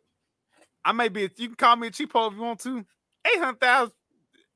[0.84, 1.22] I may be.
[1.36, 2.78] You can call me a cheapo if you want to.
[3.26, 3.92] Eight hundred thousand.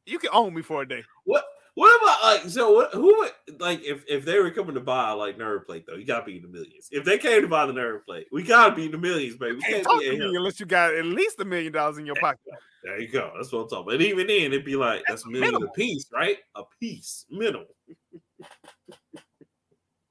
[0.06, 1.04] You can own me for a day.
[1.24, 1.44] What
[1.74, 5.12] what about like so what who would like if if they were coming to buy
[5.12, 6.88] like Nerd Plate though, you gotta be in the millions.
[6.90, 9.56] If they came to buy the Nerd Plate, we gotta be in the millions, baby.
[9.56, 12.16] We Can't can't be me unless you got at least a million dollars in your
[12.16, 12.40] pocket.
[12.82, 13.32] There you go.
[13.36, 13.94] That's what I'm talking about.
[13.94, 15.68] And even then, it'd be like that's a million minimal.
[15.68, 16.38] a piece, right?
[16.54, 17.66] A piece, minimal.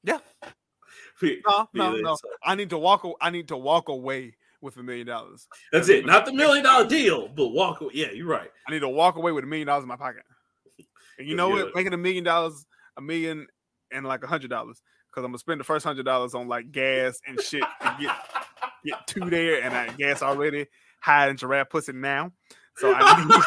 [0.03, 0.19] Yeah.
[1.21, 2.17] No, no, no.
[2.43, 3.05] I need to walk.
[3.21, 5.47] I need to walk away with a million dollars.
[5.71, 6.05] That's it.
[6.05, 7.91] Not the million dollar deal, but walk away.
[7.95, 8.49] Yeah, you're right.
[8.67, 10.23] I need to walk away with a million dollars in my pocket.
[11.17, 11.63] And you know Yeah.
[11.65, 11.75] what?
[11.75, 12.65] Making a million dollars,
[12.97, 13.47] a million
[13.91, 16.71] and like a hundred dollars, because I'm gonna spend the first hundred dollars on like
[16.71, 18.15] gas and shit to get
[18.85, 20.67] get to there, and I gas already
[21.01, 22.31] high in giraffe pussy now.
[22.77, 23.43] So I need,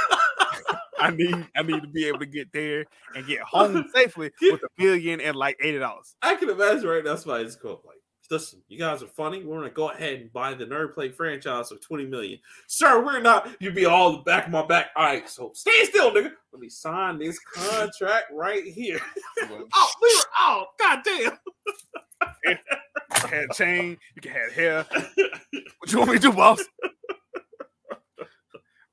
[1.02, 2.84] I need I need to be able to get there
[3.16, 6.14] and get home safely with a billion and like eighty dollars.
[6.22, 7.98] I can imagine right now somebody's going like,
[8.30, 9.44] listen, you guys are funny.
[9.44, 12.38] We're gonna go ahead and buy the Nerd Plate franchise for 20 million.
[12.68, 14.90] Sir, we're not you'd be all the back of my back.
[14.94, 16.30] All right, so stay still, nigga.
[16.52, 19.00] Let me sign this contract right here.
[19.42, 21.38] oh, Leroy, oh, goddamn.
[22.44, 22.56] You
[23.14, 24.86] can have chain, you can have hair.
[25.82, 26.62] What you want me to do, boss?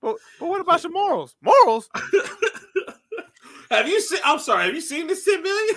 [0.02, 1.36] But, but what about your morals?
[1.42, 1.90] Morals?
[3.72, 5.76] have you seen I'm sorry, have you seen this 10 million?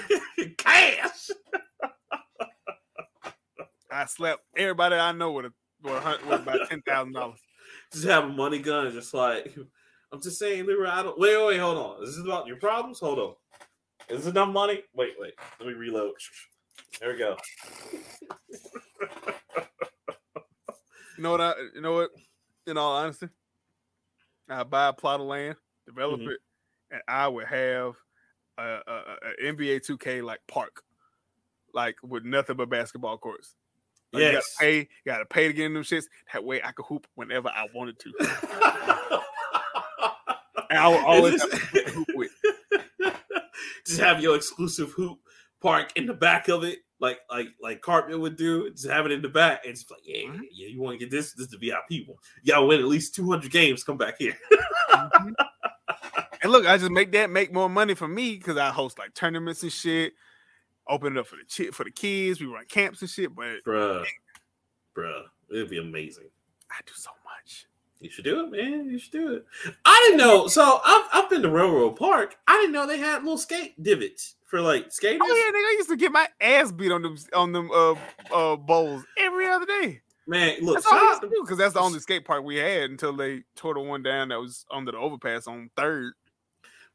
[0.58, 1.30] Cash.
[3.90, 7.40] I slept everybody I know with a with, a, with about ten thousand dollars.
[7.92, 9.54] Just have a money gun, just like
[10.12, 12.00] I'm just saying, Leroy, I don't wait, wait, hold on.
[12.00, 13.00] This is this about your problems?
[13.00, 13.34] Hold on.
[14.08, 14.82] Is it enough money?
[14.94, 15.34] Wait, wait.
[15.58, 16.14] Let me reload.
[17.00, 17.36] There we go.
[21.16, 21.40] You know what?
[21.40, 22.10] I, you know what?
[22.66, 23.28] In all honesty,
[24.52, 25.56] I buy a plot of land,
[25.86, 26.32] develop Mhm.
[26.32, 26.40] it,
[26.90, 27.94] and I would have
[28.58, 30.82] a, a, a- NBA 2K like park,
[31.74, 33.54] like with nothing but basketball courts.
[34.12, 34.54] Like, You Yes.
[34.58, 34.78] gotta pay.
[34.78, 36.04] You gotta pay to get in them shits.
[36.32, 38.12] That way, I could hoop whenever I wanted to.
[40.70, 42.30] And I would always have to hoop with.
[43.86, 45.18] just have your exclusive hoop
[45.60, 48.70] park in the back of it, like like like Carpet would do.
[48.70, 50.40] Just have it in the back, and just like, yeah, Mhm.
[50.52, 51.32] yeah, you want to get this?
[51.34, 52.16] This is the VIP one.
[52.42, 53.84] Y'all win at least two hundred games.
[53.84, 54.36] Come back here.
[54.90, 55.34] Mhm.
[56.42, 59.12] and look, I just make that make more money for me because I host like
[59.14, 60.14] tournaments and shit.
[60.88, 62.40] Open it up for the for the kids.
[62.40, 63.34] We run camps and shit.
[63.34, 64.04] But Bruh,
[64.96, 66.28] bruh, it'd be amazing.
[66.70, 67.66] I do so much.
[68.00, 68.88] You should do it, man.
[68.88, 69.44] You should do it.
[69.84, 70.48] I didn't know.
[70.48, 72.34] So I've, I've been to Railroad Park.
[72.48, 75.20] I didn't know they had little skate divots for like skaters.
[75.22, 77.94] Oh yeah, nigga, I used to get my ass beat on them on them uh
[78.30, 80.02] uh bowls every other day.
[80.26, 82.24] Man, look, That's all I shout used out to do because that's the only skate
[82.26, 85.70] park we had until they tore the one down that was under the overpass on
[85.74, 86.12] third.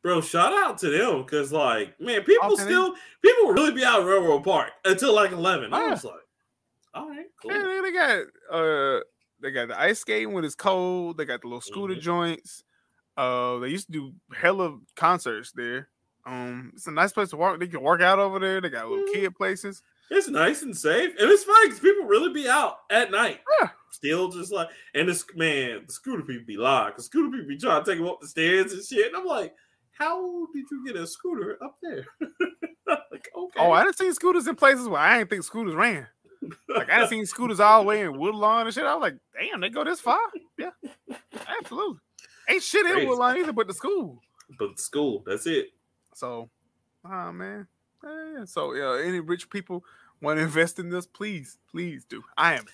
[0.03, 2.61] bro, shout out to them because, like, man, people Okay.
[2.63, 2.93] still
[3.23, 5.73] people really be out at Railroad Park until like eleven.
[5.73, 5.89] I yeah.
[5.89, 6.13] was like,
[6.93, 7.51] all right, cool.
[7.51, 8.21] Yeah, they got
[8.55, 8.99] uh
[9.41, 11.17] they got the ice skating when it's cold.
[11.17, 12.01] They got the little scooter Mhm.
[12.01, 12.63] joints.
[13.17, 15.89] Uh, they used to do hella concerts there.
[16.27, 17.59] Um, it's a nice place to work.
[17.59, 18.59] They can work out over there.
[18.59, 19.81] They got little kid places.
[20.09, 23.39] It's nice and safe, and it's funny because people really be out at night.
[23.61, 23.69] Yeah.
[23.91, 27.57] Still just like, and this man, the scooter people be live because scooter people be
[27.57, 29.07] trying to take them up the stairs and shit.
[29.07, 29.53] And I'm like,
[29.97, 32.05] how did you get a scooter up there?
[32.87, 33.59] like, okay.
[33.59, 36.07] Oh, I didn't see scooters in places where I didn't think scooters ran.
[36.69, 38.83] Like I didn't see scooters all the way in Woodlawn and shit.
[38.83, 40.19] I was like, damn, they go this far.
[40.57, 40.69] Yeah,
[41.59, 41.99] absolutely.
[42.49, 44.21] Ain't shit in Woodlawn either, but the school.
[44.59, 45.67] but school, that's it.
[46.17, 46.49] So,
[47.05, 47.67] ah man.
[48.03, 49.83] Eh, so yeah, any rich people
[50.19, 52.23] want to invest in this, please, please do.
[52.35, 52.65] I am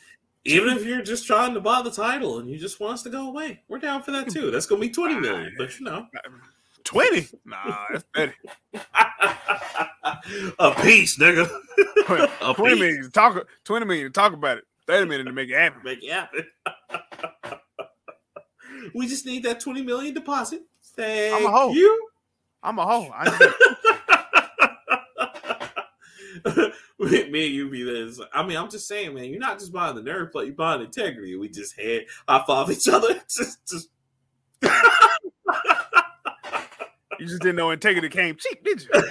[0.45, 3.09] Even if you're just trying to buy the title and you just want us to
[3.09, 4.49] go away, we're down for that too.
[4.49, 6.07] That's gonna be 20 million, but you know.
[6.85, 7.27] 20.
[7.45, 8.33] Nah, that's 30.
[10.59, 11.49] a piece, nigga.
[12.41, 12.79] a 20 piece.
[12.79, 14.63] million to talk 20 million to talk about it.
[14.87, 15.81] 30 million to make it happen.
[15.83, 16.45] Make it happen.
[18.93, 20.61] we just need that 20 million deposit.
[20.95, 21.71] Thank I'm a hoe.
[21.71, 22.09] you.
[22.63, 23.11] I'm a hoe.
[23.13, 23.55] I just,
[26.99, 28.19] Me and you be this.
[28.33, 30.81] I mean, I'm just saying, man, you're not just buying the Nerd Plate, you're buying
[30.81, 31.35] integrity.
[31.35, 33.13] We just had high five each other.
[33.29, 33.89] just, just
[37.19, 38.89] you just didn't know integrity came cheap, did you?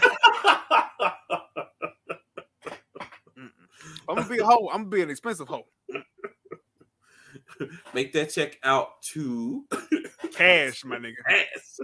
[4.09, 4.69] I'm gonna be a hoe.
[4.69, 5.67] I'm gonna be an expensive hoe.
[7.95, 9.65] make that check out to
[10.33, 11.15] Cash, my nigga.
[11.29, 11.81] ass.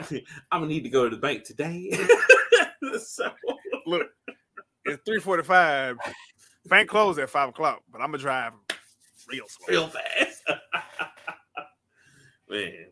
[0.10, 1.90] I'm gonna need to go to the bank today.
[3.04, 3.30] so,
[3.86, 4.08] Look,
[4.84, 5.96] it's 345.
[6.66, 8.52] Bank closed at five o'clock, but I'm gonna drive
[9.28, 9.66] real slow.
[9.68, 10.42] real fast.
[12.48, 12.86] man.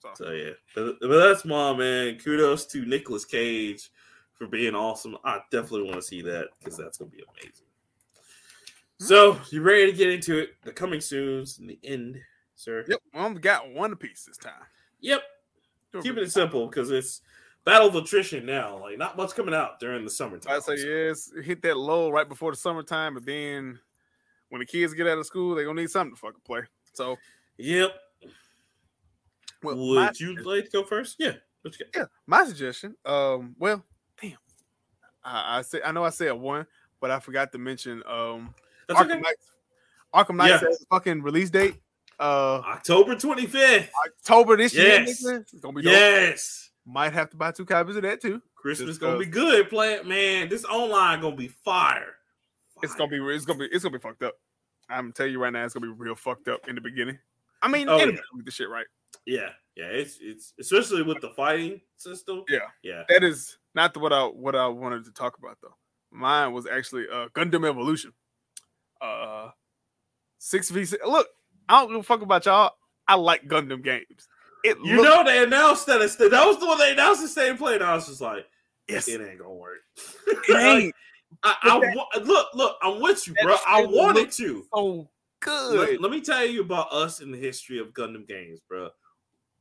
[0.00, 0.50] So, So yeah.
[0.74, 2.18] But, but that's mom, man.
[2.18, 3.90] Kudos to Nicolas Cage
[4.34, 5.16] for being awesome.
[5.24, 7.66] I definitely want to see that because that's gonna be amazing.
[8.98, 10.50] So you ready to get into it?
[10.62, 12.20] The coming soon's in the end,
[12.54, 12.84] sir.
[12.86, 14.52] Yep, I only got one piece this time.
[15.00, 15.22] Yep.
[16.00, 17.20] Keeping it simple because it's
[17.64, 18.78] battle of attrition now.
[18.80, 20.54] Like not much coming out during the summertime.
[20.56, 20.76] I say
[21.08, 23.78] yes, hit that low right before the summertime, but then
[24.48, 26.62] when the kids get out of school, they're gonna need something to fucking play.
[26.94, 27.16] So
[27.58, 27.90] Yep.
[29.62, 31.16] well, Would you like to go first?
[31.18, 31.32] Yeah.
[31.62, 32.00] What you got?
[32.00, 32.96] yeah, my suggestion.
[33.04, 33.84] Um, well,
[34.20, 34.36] damn,
[35.24, 36.66] I, I said I know I said one,
[37.00, 38.54] but I forgot to mention um
[38.88, 39.20] That's Arkham okay.
[39.20, 39.50] Knights.
[40.14, 40.68] Arkham Knights Yeah.
[40.68, 41.76] has a fucking release date.
[42.18, 43.88] Uh, October 25th.
[44.06, 45.22] October this Yes.
[45.22, 45.36] year.
[45.38, 45.92] It's gonna be dope.
[45.92, 46.70] Yes.
[46.84, 48.42] Might have to buy two copies of that too.
[48.56, 49.68] Christmas Just gonna cause- be good.
[49.68, 50.48] Play it, man.
[50.48, 52.16] This online gonna be fire.
[52.82, 54.34] It's gonna be it's gonna be it's gonna be fucked up.
[54.88, 57.18] I'm gonna tell you right now, it's gonna be real fucked up in the beginning.
[57.62, 58.16] I mean, Oh, yeah.
[58.44, 58.86] the shit right.
[59.24, 59.84] Yeah, yeah.
[59.86, 62.44] It's it's especially with the fighting system.
[62.48, 62.68] Yeah.
[62.82, 63.04] yeah.
[63.08, 65.76] That is not the, what I what I wanted to talk about though.
[66.10, 68.12] Mine was actually uh Gundam Evolution.
[69.00, 69.50] Uh
[70.38, 71.04] six v six.
[71.06, 71.28] Look,
[71.72, 72.72] I don't give a fuck about y'all.
[73.08, 74.28] I like Gundam games.
[74.64, 77.28] It You look- know they announced that it's that was the one they announced the
[77.28, 78.46] same play, and I was just like,
[78.88, 79.78] yes, it ain't gonna work.
[80.26, 80.94] it ain't
[81.42, 83.56] I, I look, look, I'm with you, bro.
[83.66, 84.64] I wanted to.
[84.72, 85.08] so
[85.40, 85.90] good.
[85.92, 88.90] Let, let me tell you about us in the history of Gundam games, bro.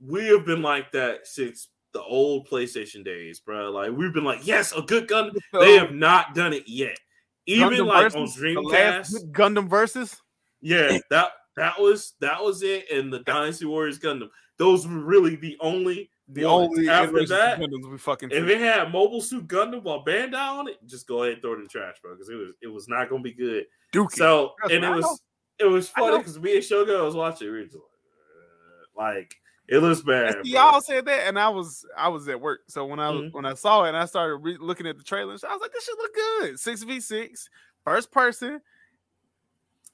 [0.06, 3.72] We have been like that since the old PlayStation days, bro.
[3.72, 5.38] Like we've been like, yes, a good Gundam.
[5.54, 7.00] They have not done it yet.
[7.48, 10.22] Even Gundam like versus- on the Dreamcast, Gundam versus.
[10.62, 12.90] yeah, that that was that was it.
[12.92, 16.70] And the Dynasty Warriors Gundam, those were really the only The ones.
[16.78, 17.60] only after that.
[17.60, 18.32] Gundams we fucking.
[18.32, 21.54] If it had Mobile Suit Gundam or Bandai on it, just go ahead and throw
[21.54, 23.66] it in the trash, bro, because it was it was not gonna be good.
[23.94, 24.16] Dookie.
[24.16, 24.96] So and it I know.
[24.98, 25.22] was
[25.60, 27.48] it was funny because me and Shogo was watching.
[27.48, 29.36] We were just like, uh, like
[29.68, 30.36] it looks bad.
[30.44, 32.62] See, y'all said that, and I was I was at work.
[32.68, 33.34] So when I Mhm.
[33.34, 35.72] when I saw it, and I started re- looking at the trailers, I was like,
[35.72, 37.50] "This should look good." Six v six,
[37.86, 38.62] first person,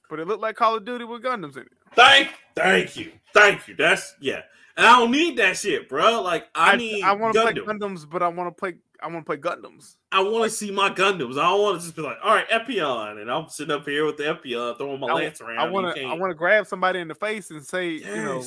[0.08, 1.72] but it looked like Call of Duty with Gundams in it.
[1.94, 3.74] Thank, thank you, thank you.
[3.76, 4.42] That's yeah.
[4.76, 6.22] And I don't need that shit, bro.
[6.22, 9.24] Like I, need I want to play Gundams, but I want to play I want
[9.24, 9.96] to play Gundams.
[10.10, 11.38] I want to see my Gundams.
[11.38, 14.04] I don't want to just be like, all right, Epyon, and I'm sitting up here
[14.04, 15.58] with the Epyon throwing my I- lance around.
[15.58, 18.44] I want to I want to grab somebody in the face and say, you know,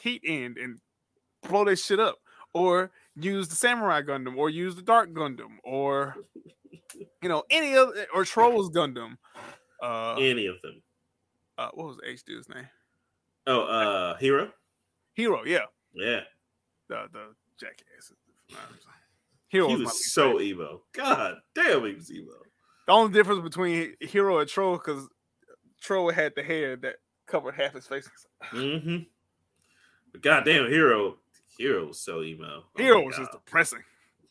[0.00, 0.78] heat end and
[1.48, 2.16] blow this shit up,
[2.52, 6.16] or use the Samurai Gundam, or use the Dark Gundam, or
[6.92, 9.16] you know any other or Trowa's Gundam.
[9.82, 10.82] Uh, any of them.
[11.56, 12.68] uh what was H dude's name?
[13.46, 14.50] Oh, uh, Heero.
[15.16, 15.64] Heero, yeah.
[15.94, 16.20] Yeah,
[16.88, 18.12] the the jackass.
[19.52, 20.44] Heero he was, was so favorite.
[20.46, 20.82] emo.
[20.92, 22.32] God damn, he was emo.
[22.86, 25.08] the only difference between Heero and Trowa because
[25.82, 26.96] Trowa had the hair that
[27.26, 28.08] covered half his face.
[28.52, 28.98] Mm-hmm.
[30.12, 31.14] But goddamn, Heero,
[31.58, 32.64] Heero was so emo.
[32.66, 33.82] Oh Heero was just depressing,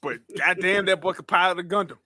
[0.02, 1.98] but goddamn that boy could pilot a Gundam.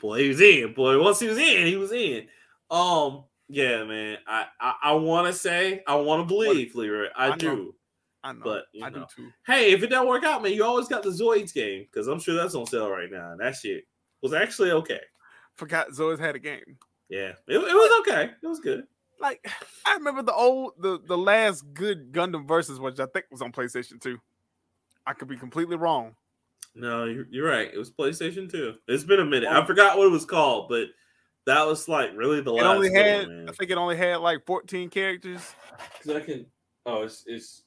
[0.00, 0.72] boy, he was in.
[0.74, 2.26] Boy, once he was in, he was in.
[2.74, 4.18] Um, yeah, man.
[4.26, 7.08] I I, I want to say, I want to believe, Leroy.
[7.16, 7.36] I, I know.
[7.36, 7.74] do.
[8.22, 9.00] I know, But, I know.
[9.00, 9.30] do too.
[9.46, 12.18] Hey, if it don't work out, man, you always got the Zoids game because I'm
[12.18, 13.32] sure that's on sale right now.
[13.32, 13.84] And that shit
[14.22, 15.00] was actually okay.
[15.56, 16.78] Forgot Zoids had a game.
[17.10, 18.30] Yeah, it, it was okay.
[18.42, 18.84] It was good.
[19.20, 19.46] Like
[19.86, 23.52] I remember the old the the last good Gundam versus, which I think was on
[23.52, 24.18] PlayStation 2.
[25.06, 26.14] I could be completely wrong.
[26.74, 27.70] No, you're, you're right.
[27.72, 28.74] It was PlayStation 2.
[28.88, 29.48] It's been a minute.
[29.50, 30.88] I forgot what it was called, but
[31.46, 33.48] that was like really the It last only had one, man.
[33.48, 35.40] I think it only had like 14 characters.
[36.02, 36.46] Because I can.
[36.86, 37.62] Oh, it's it's.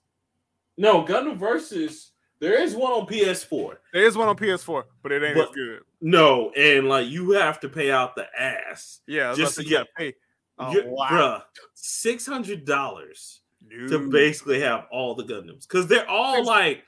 [0.78, 2.12] No, Gundam Versus.
[2.40, 3.78] There is one on PS4.
[3.94, 5.80] There is one on PS4, but it ain't But- as good.
[6.02, 9.02] No, and like you have to pay out the ass.
[9.08, 10.14] Yeah, Just to say, you gotta get- pay.
[10.60, 11.08] Oh, You- wow.
[11.10, 11.44] Bruh,
[11.74, 13.42] six hundred dollars
[13.90, 16.84] to basically have all the Gundams because they're all There's- like,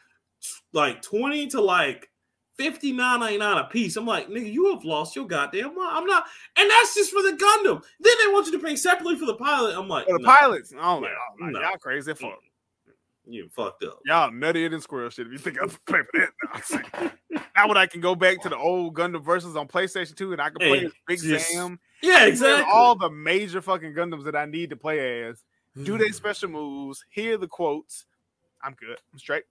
[0.73, 2.09] like twenty to like.
[2.59, 3.95] Fifty nine ninety nine a piece.
[3.95, 5.97] I'm like, nigga, you have lost your goddamn mind.
[5.97, 6.25] I'm not,
[6.57, 7.81] and that's just for the Gundam.
[8.01, 9.77] Then they want you to pay separately for the pilot.
[9.77, 10.73] I'm like, For the no, pilots.
[10.77, 11.11] Oh, like,
[11.41, 11.59] oh, no.
[11.61, 12.37] y'all crazy as fuck.
[13.25, 13.99] you fucked up.
[14.05, 15.27] Y'all nuttier than squirrel shit.
[15.27, 17.11] If you think I'm pay for that.
[17.31, 20.33] now, now when I can go back to the old Gundam versus on PlayStation 2
[20.33, 21.79] and I can play Hey, as Big just- Sam.
[22.01, 22.65] Yeah, Exactly.
[22.73, 25.43] All the major fucking Gundams that I need to play as.
[25.83, 25.99] Do Mm.
[25.99, 27.05] their special moves.
[27.09, 28.05] Hear the quotes.
[28.61, 28.97] I'm good.
[29.13, 29.43] I'm straight.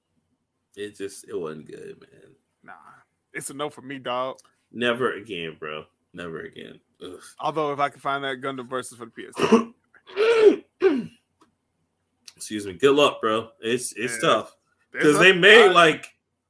[0.76, 2.35] It just it wasn't good, man.
[2.68, 2.74] Nah.
[3.32, 4.38] It's a no for me, dog.
[4.72, 5.84] Never again, bro.
[6.12, 6.78] Never again.
[7.02, 7.20] Ugh.
[7.40, 9.72] Although if I can find that Gundam versus for the
[10.12, 11.10] PS2.
[12.36, 12.74] Excuse me.
[12.74, 13.50] Good luck, bro.
[13.60, 14.28] It's it's Yeah.
[14.28, 14.56] tough
[14.92, 16.06] because they made like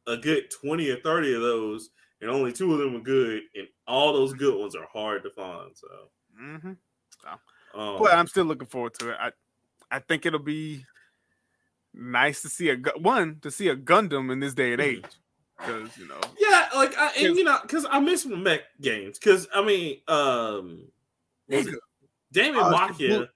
[0.06, 1.90] a good twenty or thirty of those,
[2.20, 5.30] and only two of them were good, and all those good ones are hard to
[5.30, 5.76] find.
[5.76, 6.76] So, Mhm.
[7.26, 7.38] um,
[8.02, 9.16] But I'm still looking forward to it.
[9.18, 9.32] I
[9.90, 10.84] I think it'll be
[11.94, 14.84] nice to see a one to see a Gundam in this day and Mhm.
[14.84, 15.20] age
[15.58, 19.18] because you know yeah, like I, and you know, because I miss the mech games.
[19.18, 20.84] Because I mean, um,
[21.50, 21.74] Nigga,
[22.34, 23.28] Machia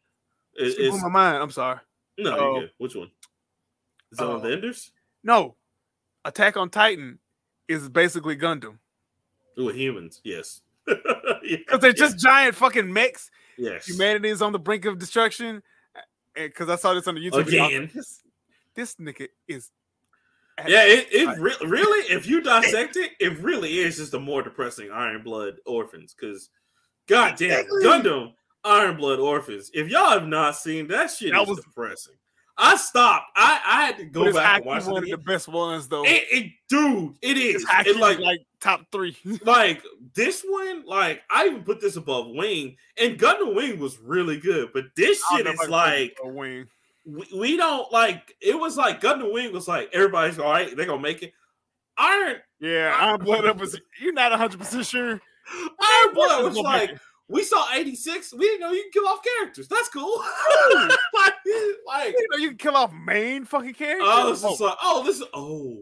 [0.56, 1.42] is, is my mind.
[1.42, 1.80] I'm sorry.
[2.18, 2.70] no, good.
[2.78, 3.10] Which one?
[4.12, 4.52] Is one of the.
[4.52, 4.92] Enders?
[5.24, 5.56] No,
[6.24, 7.18] Attack on Titan
[7.68, 8.78] is basically Gundam
[9.58, 10.20] Ooh, humans.
[10.24, 10.60] Yes.
[10.86, 13.30] because they're just giant fucking mechs.
[13.56, 13.86] yes.
[13.86, 15.62] Humanity is on the brink of destruction.
[16.34, 17.44] Because I saw this on the YouTube.
[17.44, 17.90] video, I was like, Again.
[17.94, 18.22] This,
[18.74, 19.70] this nigga is.
[20.66, 24.42] Yeah, it, it re- really, if you dissect it, it really is just a more
[24.42, 26.14] depressing Iron Blood Orphans.
[26.18, 26.50] Because,
[27.08, 27.84] goddamn, Exactly.
[27.84, 28.32] Gundam
[28.64, 29.70] Iron Blood Orphans.
[29.74, 32.14] If y'all have not seen that shit, That is was- depressing.
[32.58, 33.28] I stopped.
[33.34, 35.10] I, I had to go it's back and watch one it.
[35.10, 36.04] of the best ones, though.
[36.04, 37.64] It, it, dude, it is.
[37.66, 39.16] it's It like, like top three.
[39.46, 39.82] like
[40.14, 44.68] this one, like I even put this above Wing, and Gundam Wing was really good.
[44.74, 46.66] But this shit is if I can like put it a wing.
[47.04, 48.34] We, we don't like.
[48.40, 50.74] It was like Gundam Wing was like everybody's all right.
[50.76, 51.32] They're gonna make it.
[51.98, 53.78] Iron Yeah, Iron Blood up was.
[54.00, 55.20] You're not 100 percent sure.
[55.80, 56.90] Iron Blood was like
[57.28, 58.32] we saw eighty six.
[58.32, 59.68] We didn't know you can kill off characters.
[59.68, 60.18] That's cool.
[61.14, 61.34] like,
[61.86, 64.08] like You know, you can kill off main fucking characters.
[64.08, 65.78] I was just oh, like, oh, this is oh.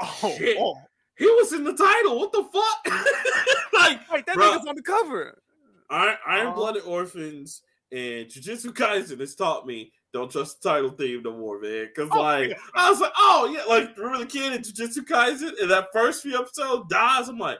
[0.00, 0.56] oh, shit.
[0.60, 0.76] oh.
[1.16, 2.18] He was in the title.
[2.18, 2.86] What the fuck?
[3.72, 4.56] like Wait, that Bruh.
[4.56, 5.42] nigga's on the cover.
[5.90, 6.54] Iron, Iron.
[6.54, 11.60] Blooded Orphans and Jujutsu Kaisen has taught me don't trust the title theme no more,
[11.60, 11.88] man.
[11.94, 12.56] Because Oh, like yeah.
[12.74, 16.22] I was like, oh yeah, like remember the kid in Jujutsu Kaisen and that first
[16.22, 17.28] few episodes dies.
[17.28, 17.58] I'm like,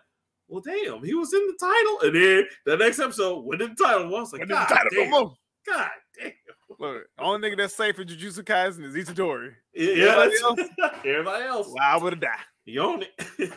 [0.48, 3.84] well, damn, he was in the title, and then the next episode when in the
[3.84, 4.06] title.
[4.16, 5.34] I was like, When the God title damn, come on.
[5.66, 6.32] God damn.
[6.80, 9.50] Look, only nigga that's safe in Jujutsu Kaisen is Itadori.
[9.74, 10.36] Yeah, Everybody
[10.78, 11.68] that's- everybody else.
[12.02, 12.38] Would have died.
[12.64, 13.52] You own it.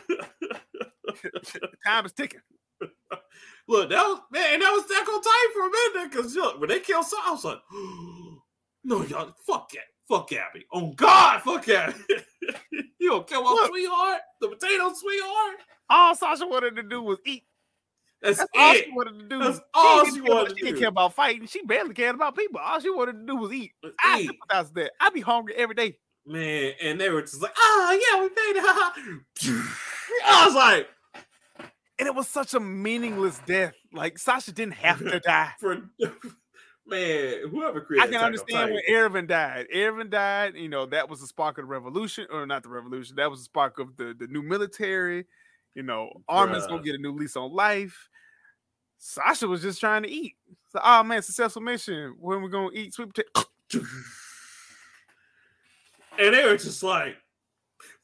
[1.86, 2.40] Time is ticking.
[3.68, 6.68] Look, that was man, that was Attack on Titan for a minute because look, when
[6.68, 7.58] they killed Saw, I was like,
[8.84, 10.66] no, y'all, fuck it, fuck Abby.
[10.72, 11.94] Oh God, fuck Abby.
[12.98, 13.68] you don't care about Look.
[13.70, 15.56] sweetheart, the potato sweetheart?
[15.90, 17.44] All Sasha wanted to do was eat.
[18.22, 19.38] That's, That's all she wanted to do.
[19.40, 21.46] That's She all she care about- wanted She didn't care about fighting.
[21.48, 22.60] She barely cared about people.
[22.62, 23.72] All she wanted to do was eat.
[24.00, 24.26] I Eat.
[24.26, 24.92] sympathize that.
[25.00, 25.98] I be hungry every day.
[26.24, 29.64] Man, and they were just like, oh, yeah, we made it.
[30.24, 30.86] I was like,
[31.98, 33.74] And it was such a meaningless death.
[33.92, 35.50] Like Sasha didn't have to die.
[35.58, 35.90] for
[36.92, 39.66] man, whoever created I can understand when Erwin died.
[39.74, 43.16] Erwin died, you know, that was the spark of the revolution, or not the revolution,
[43.16, 45.26] that was the spark of the, the new military.
[45.74, 48.08] You know, Armin's gonna get a new lease on life.
[48.98, 50.36] Sasha was just trying to eat.
[50.68, 52.14] So, oh man, successful mission.
[52.20, 53.30] When we gonna eat sweet potato?
[56.18, 57.16] and they were just like,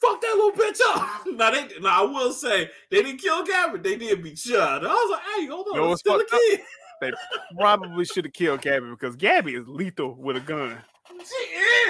[0.01, 3.78] "Fuck that little bitch up." now they, now I will say they didn't kill Gabby.
[3.81, 4.85] They did beat Shad.
[4.85, 6.62] I was like, "Hey, hold on, know it's still a fucked
[7.02, 7.14] kid."
[7.56, 10.78] Probably should have killed Gabby because Gabby is lethal with a gun.
[11.10, 11.34] She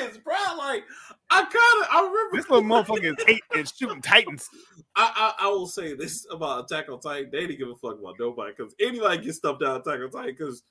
[0.00, 0.34] is, bro.
[0.56, 0.84] Like
[1.30, 4.48] I kind of, I remember This little motherfucker is eight and shooting titans.
[4.96, 7.30] I, I, I will say this about Attack on Titan.
[7.30, 10.34] They didn't give a fuck about nobody because anybody gets stuffed out Attack on Titan
[10.36, 10.62] because.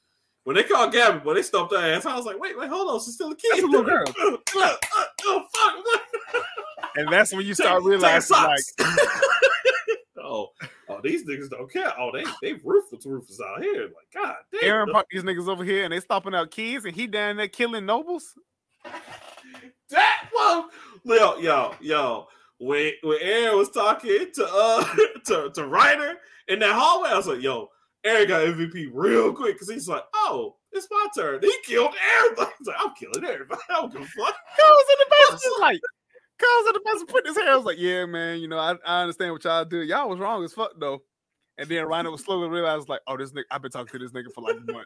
[0.44, 2.06] When they called Gabby, but they stumped her ass.
[2.06, 3.02] I was like, wait, wait, hold on.
[3.02, 3.52] She's still a kid.
[3.52, 4.06] That's a little girl.
[4.18, 6.44] oh, fuck.
[6.96, 8.62] And that's when you start realizing, like.
[10.98, 11.94] oh, these niggas don't care.
[11.98, 13.84] Oh, they they ruthless, ruthless out here.
[13.84, 14.88] Like, God damn.
[14.88, 17.48] Eren brought these niggas over here and they stopping out kids and he down there
[17.48, 18.34] killing nobles.
[19.90, 20.70] that well,
[21.04, 22.28] yo, yo, yo.
[22.60, 24.84] When when Eren was talking to uh
[25.26, 26.16] to to Reiner
[26.48, 27.70] in that hallway, I was like, yo,
[28.06, 31.40] Eren got MVP real quick because he's like, oh, it's my turn.
[31.42, 32.52] He killed everybody.
[32.58, 33.62] He's like, I'm killing everybody.
[33.70, 34.36] I don't give a fuck.
[34.56, 35.80] Cuz in the was like,
[36.40, 37.52] Cuz in the best put his hair.
[37.52, 39.82] I was like, yeah, man, you know, I, I understand what y'all do.
[39.82, 41.02] Y'all was wrong as fuck though.
[41.58, 44.12] And then Reiner was slowly realized, like, oh, this nigga, I've been talking to this
[44.12, 44.86] nigga for like a month.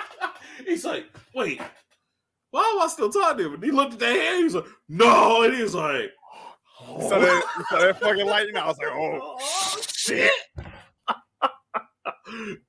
[0.66, 1.60] he's like, wait,
[2.50, 3.54] why am I still talking to him?
[3.54, 4.36] And he looked at that hair.
[4.38, 5.42] He was like, no.
[5.42, 6.12] And he was like,
[6.86, 9.38] So that, so that fucking lightning, I was like, oh, oh
[9.92, 10.30] shit.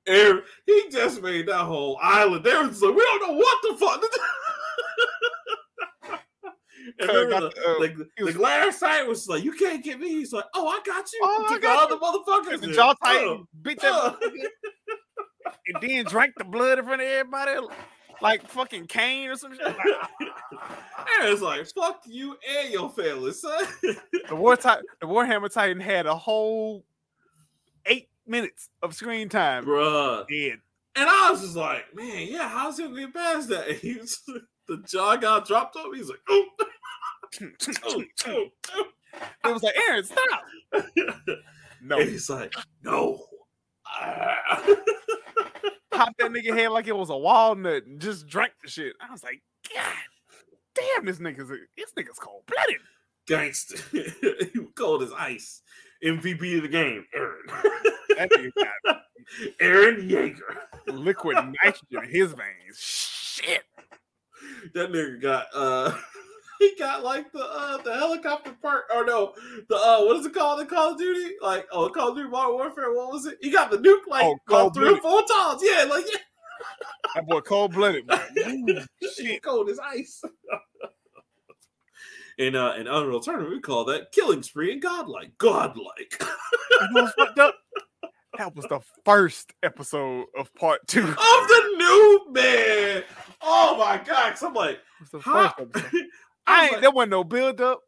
[0.08, 2.44] Eren, he just made that whole island.
[2.44, 4.02] They were just like, we don't know what the fuck.
[4.02, 4.10] and
[6.02, 6.20] Cuz remember got
[6.98, 10.08] the, the, oh, like, the, the glare sight was like, you can't get me.
[10.08, 11.20] He's like, oh, I got you.
[11.22, 12.22] Oh, I got all you.
[12.24, 12.60] the motherfuckers.
[12.60, 13.36] the jaw Oh.
[13.36, 14.16] tight, beat that oh.
[15.68, 17.58] and then drank the blood in front of everybody
[18.20, 19.76] like fucking Kane or some shit.
[21.00, 23.64] Like, Eren's like, fuck you and your family, son.
[24.28, 26.84] the War Titan, the Warhammer Titan had a whole
[27.86, 29.64] eight minutes of screen time.
[29.64, 30.26] Bruh.
[30.28, 30.58] Dead.
[30.96, 33.68] And I was just like, man, yeah, how's he gonna get past that?
[33.68, 34.20] And he was,
[34.68, 35.86] the jaw got dropped up.
[35.94, 36.66] He's like, oh, oh, oh, oh.
[37.38, 38.50] It
[39.44, 40.44] was like Eren, stop.
[41.82, 42.52] No, And he's like,
[42.84, 43.24] no.
[45.90, 48.92] Popped that nigga head like it was a walnut and just drank the shit.
[49.00, 49.40] I was like,
[49.74, 49.94] God
[50.74, 52.80] damn, this nigga's this nigga's cold blooded.
[53.26, 53.78] Gangster.
[54.52, 55.62] he was cold as ice.
[56.04, 57.46] MVP of the game, Eren.
[58.16, 59.02] That nigga got
[59.60, 60.56] Eren Yeager.
[60.86, 62.78] Liquid nitrogen in his veins.
[62.78, 63.62] Shit.
[64.74, 65.92] That nigga got uh
[66.60, 69.34] he got like the uh the helicopter part or no
[69.68, 71.34] the uh what is it called the Call of Duty?
[71.42, 73.38] Like oh Call of Duty Modern Warfare, what was it?
[73.40, 75.62] He got the nuke like Oh, three or four times.
[75.64, 76.20] Yeah, like yeah,
[77.16, 78.08] That boy cold blooded.
[79.16, 79.42] Shit.
[79.42, 80.22] cold as ice.
[82.38, 85.32] in uh in Unreal Tournament, we call that killing spree and godlike.
[85.38, 86.16] Godlike.
[86.20, 86.26] You
[86.92, 87.54] know what's up?
[88.38, 91.02] That was the first episode of part two.
[91.06, 93.02] Of the new man.
[93.42, 94.30] Oh my god.
[94.32, 95.54] 'cause I'm like, was the how?
[96.50, 97.80] I ain't like, there wasn't no build up.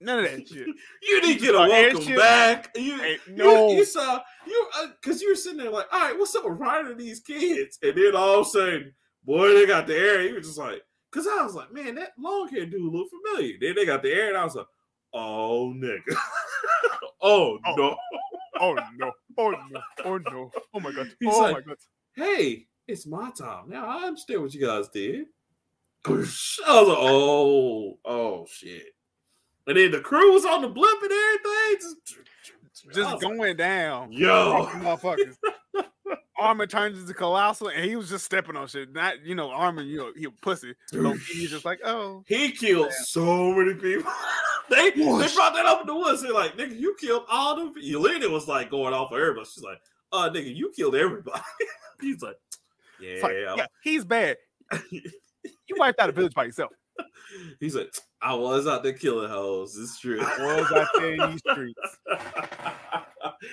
[0.00, 0.66] None of that shit.
[1.02, 2.70] you didn't get a Uh, welcome back.
[2.76, 4.66] You, you, no you saw you
[5.00, 7.78] because you were sitting there like, all right, what's up with Reiner and these kids?
[7.82, 8.94] And then all of a sudden,
[9.24, 10.22] boy, they got the air.
[10.22, 13.54] You were just like, because I was like, man, that long hair dude look familiar.
[13.60, 14.66] Then they got the air, and I was like,
[15.14, 16.00] oh nigga,
[17.22, 17.74] oh, Oh.
[17.76, 17.96] no,
[18.58, 19.12] Oh no.
[19.38, 19.80] Oh no.
[20.04, 20.50] Oh no.
[20.74, 21.10] Oh my god.
[21.20, 21.76] He's oh like- my god.
[22.14, 23.86] hey, it's my time now.
[23.86, 25.26] I understand what you guys did.
[26.04, 26.58] I was
[26.88, 28.94] like, oh, oh shit.
[29.66, 31.80] And then the crew was on the blimp and everything.
[31.80, 34.12] Just, Just was like, going down.
[34.12, 35.36] Yo, Motherfuckers.
[36.38, 38.92] Armin turns into Colossal and he was just stepping on shit.
[38.92, 40.74] Not, you know, Armin, you know, he a pussy.
[40.86, 42.22] So he's just like, oh.
[42.26, 44.12] He killed so many people.
[44.70, 46.22] they they brought that up in the woods.
[46.22, 47.72] They're like, nigga, you killed all them.
[47.72, 49.48] people." Yelena was like going off of everybody.
[49.52, 49.80] She's like,
[50.12, 51.40] uh, nigga, you killed everybody.
[52.00, 52.36] He's like,
[53.00, 53.20] yeah.
[53.22, 54.36] Like, yeah, he's bad.
[55.68, 56.72] You wiped out a village by yourself.
[57.60, 59.76] He's like, I was out there killing hoes.
[59.76, 60.20] It's true.
[60.22, 61.80] I was out there in these streets.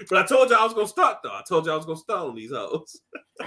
[0.10, 1.32] but I told you I was gonna start though.
[1.32, 3.02] I told you I was gonna start on these hoes.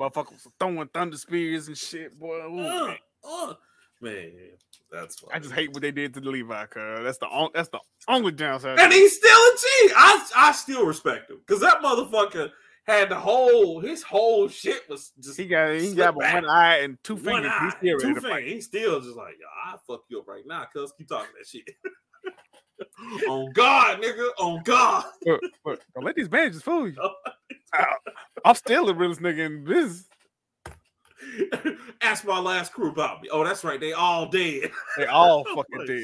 [0.00, 2.36] Motherfuckers was throwing thunder spears and shit, boy.
[2.36, 2.96] Ooh, Uh, man.
[3.24, 3.54] uh,
[4.00, 4.32] man,
[4.90, 5.34] that's funny.
[5.34, 7.80] I just hate what they did to the Levi, cuz that's the on, that's the
[8.08, 8.78] only downside.
[8.78, 9.92] and he's still a G.
[9.96, 12.50] I I still respect him because that motherfucker
[12.86, 16.34] had the whole his whole shit was just he got he got back.
[16.34, 17.50] one eye and two one fingers.
[17.52, 18.32] eye, He's still ready two to fight.
[18.34, 18.52] fingers.
[18.52, 21.46] He's still just like, yo, I fuck you up right now, cuz keep talking that
[21.46, 21.68] shit.
[23.28, 25.04] on God, nigga, on God.
[25.24, 26.96] But, but don't let these bandages fool you.
[27.74, 27.86] I-
[28.44, 30.06] I'm still the realest nigga in business.
[32.02, 33.28] Ask my last crew about me.
[33.32, 34.70] Oh, that's right, they all dead.
[34.98, 35.98] They all fucking like, dead.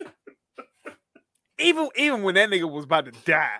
[0.00, 0.08] shit.
[1.58, 3.58] Even even when that nigga was about to die,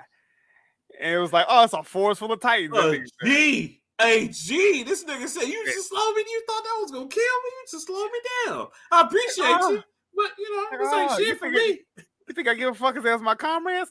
[1.00, 2.72] and it was like, oh, it's a forest full of titans.
[2.72, 3.82] That A nigga said, G.
[4.00, 4.82] Hey, G.
[4.84, 6.24] This nigga said, you just slow me.
[6.30, 7.50] You thought that was going to kill me?
[7.50, 8.66] You just slow me down.
[8.92, 9.82] I appreciate Uh, you.
[10.14, 11.80] But, you know, this uh, ain't you shit for it- me.
[12.28, 13.90] You think I give a fuck as my comrades?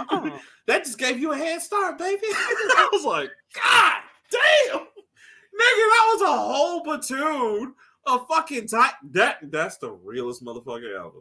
[0.00, 0.30] Uh-uh.
[0.66, 2.22] That just gave you a head start, baby.
[2.32, 3.94] I was like, God
[4.32, 4.78] damn.
[4.80, 4.86] Nigga,
[5.56, 7.72] that was a whole platoon
[8.06, 8.94] of fucking tight.
[9.12, 11.20] That that's the realest motherfucker ever.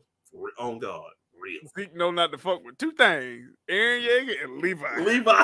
[0.60, 1.12] On God.
[1.46, 1.62] Real.
[1.78, 5.00] Zeke know not to fuck with two things: Eren Yeager and Levi.
[5.02, 5.44] Levi.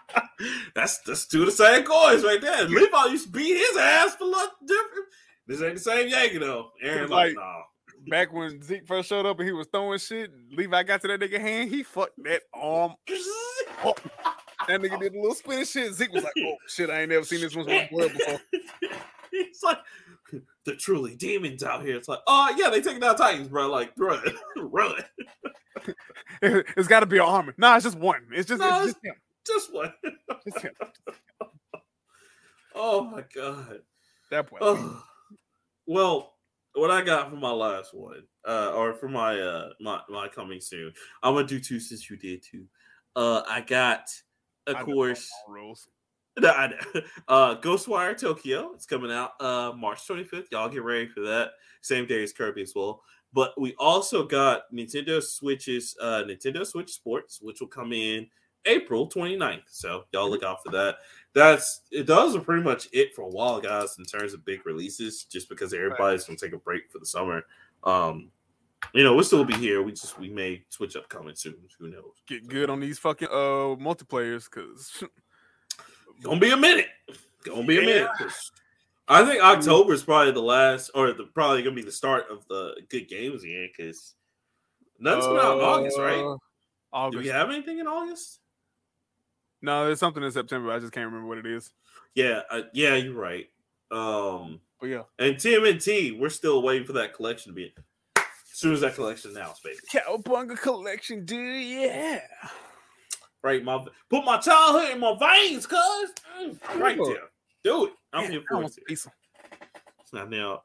[0.74, 2.64] that's that's two of the same coins right there.
[2.64, 5.06] Levi used to beat his ass for look different.
[5.46, 6.70] This ain't the same Yankee though.
[6.84, 7.62] Eren like, Like- nah.
[8.08, 11.20] Back when Zeke first showed up and he was throwing shit, Levi got to that
[11.20, 11.68] nigga hand.
[11.68, 12.94] He fucked that arm.
[13.84, 13.94] Oh,
[14.66, 15.92] that nigga did a little spin and shit.
[15.94, 18.08] Zeke was like, "Oh shit, I ain't never seen this one before."
[19.30, 19.78] He's like
[20.64, 21.96] the truly demons out here.
[21.96, 23.70] It's like, oh yeah, they taking down Titans, bro.
[23.70, 24.22] Like, run,
[24.56, 25.04] run.
[26.42, 27.54] it's got to be an armor.
[27.56, 28.26] Nah, it's just one.
[28.32, 29.14] It's just, No, it's just him.
[29.46, 29.92] Just one.
[30.44, 30.72] Just him.
[32.74, 33.80] Oh my god.
[34.30, 34.58] That boy.
[34.60, 35.02] Oh.
[35.86, 36.34] Well,
[36.74, 40.60] what I got for my last one, uh, or for my uh my my coming
[40.60, 40.92] soon,
[41.22, 42.66] I'm gonna do two since you did two.
[43.16, 44.08] Uh, I got,
[44.66, 45.88] of I course, rules.
[46.42, 47.00] No, I know.
[47.26, 48.72] Uh, Ghostwire Tokyo.
[48.74, 50.46] It's coming out uh March 25th.
[50.52, 51.50] Y'all get ready for that.
[51.80, 53.02] Same day as Kirby as well.
[53.32, 58.28] But we also got Nintendo Switch's uh Nintendo Switch Sports, which will come in
[58.66, 59.62] April 29th.
[59.66, 60.96] So y'all look out for that.
[61.34, 62.06] That's it.
[62.06, 65.48] Those are pretty much it for a while, guys, in terms of big releases, just
[65.48, 67.42] because everybody's gonna take a break for the summer.
[67.84, 68.30] Um,
[68.94, 69.82] you know, we'll still be here.
[69.82, 71.56] We just we may switch up coming soon.
[71.78, 72.22] Who knows?
[72.26, 75.04] Get good on these fucking uh multiplayers, cause
[76.22, 76.88] Gonna be a minute.
[77.44, 78.08] Gonna be a minute.
[79.08, 82.46] I think October is probably the last, or the, probably gonna be the start of
[82.48, 83.68] the good games again.
[83.74, 84.14] Because
[84.98, 86.36] nothing's coming out in August, right?
[86.92, 88.40] Uh, Do we have anything in August?
[89.62, 90.70] No, there's something in September.
[90.72, 91.72] I just can't remember what it is.
[92.14, 93.48] Yeah, uh, yeah, you're right.
[93.90, 97.72] Um, But yeah, and TMNT, we're still waiting for that collection to be.
[98.16, 99.76] As soon as that collection announced, baby.
[99.92, 101.64] Cowabunga collection, dude.
[101.64, 102.20] Yeah.
[103.48, 107.04] Right, my put my childhood in my veins, cuz Mm, right Ooh.
[107.06, 107.30] there.
[107.64, 107.94] Do it.
[108.12, 108.78] I'm Man, here for it.
[108.86, 109.10] pizza.
[110.12, 110.62] Now, now,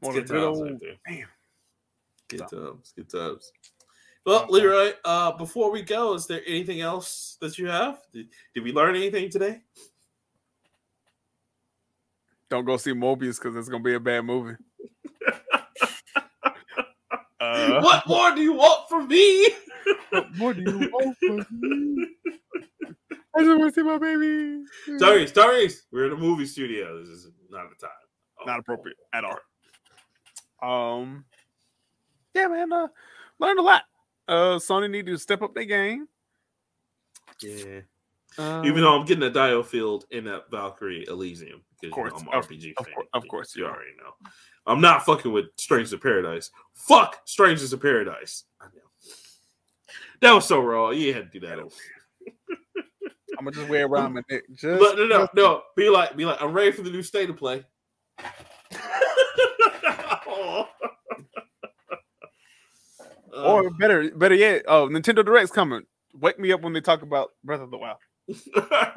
[0.00, 0.96] Want good times old right there.
[1.06, 1.28] damn.
[2.28, 2.94] Good times.
[2.96, 3.52] Good times.
[4.24, 4.52] Well, Okay.
[4.52, 8.00] Leroy, uh, before we go, is there anything else that you have?
[8.10, 9.60] Did, did we learn anything today?
[12.48, 14.56] Don't go see Morbius because it's gonna be a bad movie.
[17.38, 19.50] uh, what more do you want from me?
[20.10, 22.06] What more do you want from me?
[23.36, 24.64] I just want to see my baby.
[24.98, 26.98] Tyrese, Tyrese, we're in a movie studio.
[27.00, 27.94] This is not the time.
[28.40, 29.38] Oh, Not appropriate at all.
[31.02, 31.24] Um,
[32.34, 32.88] yeah, man, uh,
[33.38, 33.82] learned a lot.
[34.26, 36.08] Uh, Sony need to step up their game.
[37.42, 37.80] Yeah.
[38.38, 42.30] Uh, Even though I'm getting a Diofield in that Valkyrie Elysium because Course, you know,
[42.32, 42.94] I'm an of- RPG of fan.
[42.94, 44.12] cour- of course you you already know.
[44.66, 46.50] I'm not fucking with Strangers of Paradise.
[46.74, 48.44] Fuck Strangers of Paradise.
[48.60, 48.70] I know.
[50.20, 50.90] That was so raw.
[50.90, 51.58] You had to do that.
[53.38, 54.42] I'm gonna just wear it around my neck.
[54.54, 55.62] Just, But no, no, just- no.
[55.76, 57.64] Be like, be like, I'm ready for the new state of play.
[63.36, 65.82] Or better, better yet, oh, Nintendo Direct's coming.
[66.14, 67.98] Wake me up when they talk about Breath of the Wild.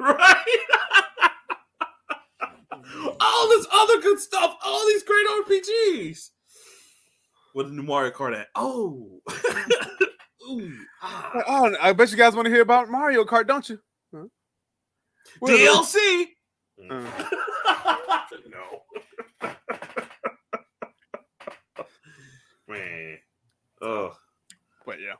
[0.00, 0.44] right?
[3.20, 6.30] all this other good stuff, all these great RPGs.
[7.54, 9.20] With the new Mario Kart at oh,
[10.48, 10.72] Ooh,
[11.02, 11.42] ah.
[11.46, 13.78] Oh, I bet you guys want to hear about Mario Kart, don't you?
[14.14, 14.24] Huh?
[15.42, 16.28] DLC.
[16.88, 16.90] Uh.
[18.50, 18.82] no.
[22.68, 23.18] Man.
[23.82, 24.16] Oh.
[24.86, 25.14] But yeah.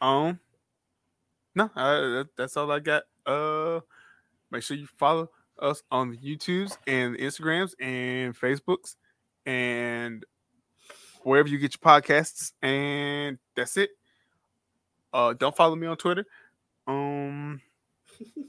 [0.00, 0.40] Um.
[1.54, 3.02] No, uh, that, that's all I got.
[3.26, 3.80] Uh,
[4.50, 5.30] make sure you follow
[5.60, 8.94] us on the YouTubes and the Instagrams and Facebooks
[9.44, 10.24] and
[11.22, 12.52] wherever you get your podcasts.
[12.62, 13.90] And that's it.
[15.12, 16.24] Uh, don't follow me on Twitter.
[16.86, 17.60] Um.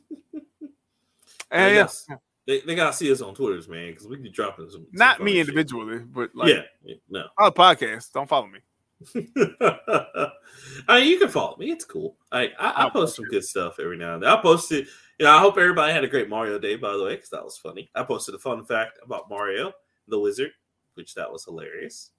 [1.52, 4.70] And yeah, got- They, they gotta see us on Twitters, man, because we be dropping
[4.70, 4.82] some.
[4.82, 5.48] some not funny me shit.
[5.50, 7.26] individually, but like yeah, yeah, no.
[7.40, 8.12] our podcast.
[8.12, 8.60] Don't follow me.
[10.88, 11.72] I mean, you can follow me.
[11.72, 12.18] It's cool.
[12.32, 14.30] I I, I post post some good stuff every now and then.
[14.30, 14.88] I posted.
[15.20, 17.44] You know, I hope everybody had a great Mario day, by the way, because that
[17.44, 17.90] was funny.
[17.96, 19.74] I posted a fun fact about Mario
[20.08, 20.52] the Wizard,
[20.94, 22.12] which that was hilarious.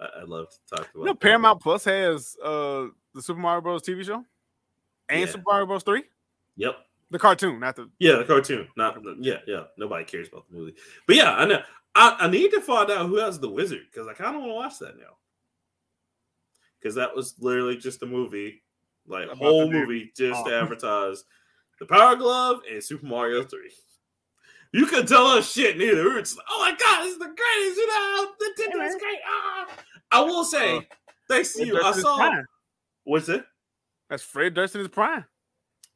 [0.00, 1.00] I, I love to talk about.
[1.00, 3.82] You know, Paramount Plus has uh the Super Mario Bros.
[3.82, 4.24] TV show
[5.08, 5.26] and Yeah.
[5.26, 5.82] Super Mario Bros.
[5.82, 6.04] Three,
[6.56, 6.76] Yep.
[7.10, 7.88] the cartoon, not the.
[7.98, 8.68] Yeah, the cartoon.
[8.76, 9.64] Not the, yeah, yeah.
[9.76, 10.74] Nobody cares about the movie,
[11.06, 11.62] but yeah, I know.
[11.94, 14.50] I, I need to find out who has the Wizard because I kind of want
[14.52, 15.16] to watch that now.
[16.78, 18.62] Because that was literally just a movie,
[19.06, 20.62] like About whole movie, just to Oh.
[20.62, 21.24] advertise
[21.80, 23.72] the Power Glove and Super Mario Three.
[24.72, 26.04] You could tell us shit neither.
[26.04, 27.76] We were just like, oh my god, this is the greatest.
[27.76, 28.98] You know, Nintendo's man.
[28.98, 29.18] great.
[29.26, 29.66] Ah.
[30.12, 30.80] I will say, Uh,
[31.28, 32.16] thanks to Fred you, Durst I saw.
[32.16, 32.46] prime.
[33.04, 33.44] What's it?
[34.10, 35.24] That's Fred Durst in his prime.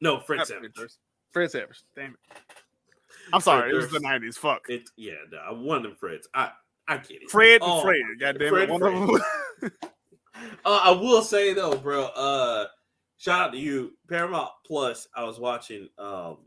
[0.01, 0.73] No, Fred Not Savage.
[0.75, 0.97] Durst.
[1.31, 1.81] Fred Savage.
[1.95, 2.37] Damn it.
[3.31, 4.37] I'm sorry, it was the nineties.
[4.37, 4.63] Fuck.
[4.69, 6.23] It, yeah, no, one of them Freds.
[6.33, 6.51] I,
[6.87, 7.29] I get it.
[7.31, 8.01] Fred Oh, and Fred.
[8.19, 8.69] God damn Fred it.
[8.71, 9.21] and One of
[9.61, 9.71] them.
[10.65, 12.05] Uh, I will say though, bro.
[12.07, 12.65] Uh,
[13.17, 15.07] shout out to you, Paramount Plus.
[15.15, 16.39] I was watching um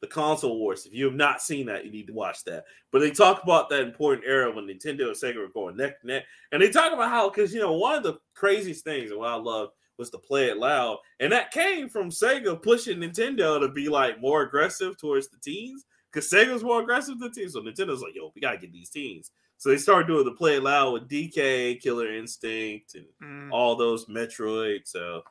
[0.00, 0.86] the console wars.
[0.86, 2.64] If you have not seen that, you need to watch that.
[2.92, 6.06] But they talk about that important era when Nintendo and Sega were going neck to
[6.06, 9.18] neck, and they talk about how because you know one of the craziest things and
[9.20, 13.60] what I love was to play it loud, and that came from Sega pushing Nintendo
[13.60, 17.52] to be like more aggressive towards the teens because Sega was more aggressive than teens.
[17.54, 19.32] So Nintendo's like, yo, we gotta get these teens.
[19.56, 23.74] So they started doing the play it loud with DK, Killer Instinct, and Mm, all
[23.74, 24.82] those Metroid.
[24.86, 25.22] So,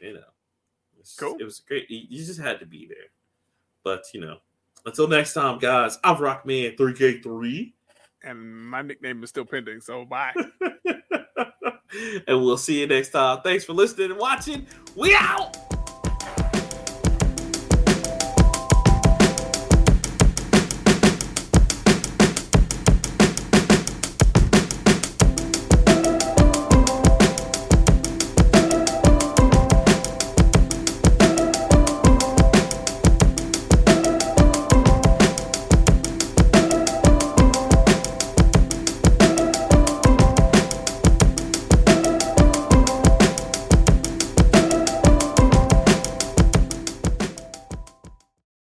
[0.00, 0.20] you know,
[1.18, 1.36] Cool.
[1.40, 1.90] It was great.
[1.90, 3.10] You just had to be there.
[3.84, 4.38] But you know,
[4.86, 5.98] until next time, guys.
[6.04, 7.72] I'm Rockman 3K3,
[8.24, 9.80] and my nickname is still pending.
[9.80, 10.34] So bye.
[12.26, 13.40] and we'll see you next time.
[13.42, 14.66] Thanks for listening and watching.
[14.96, 15.56] We out.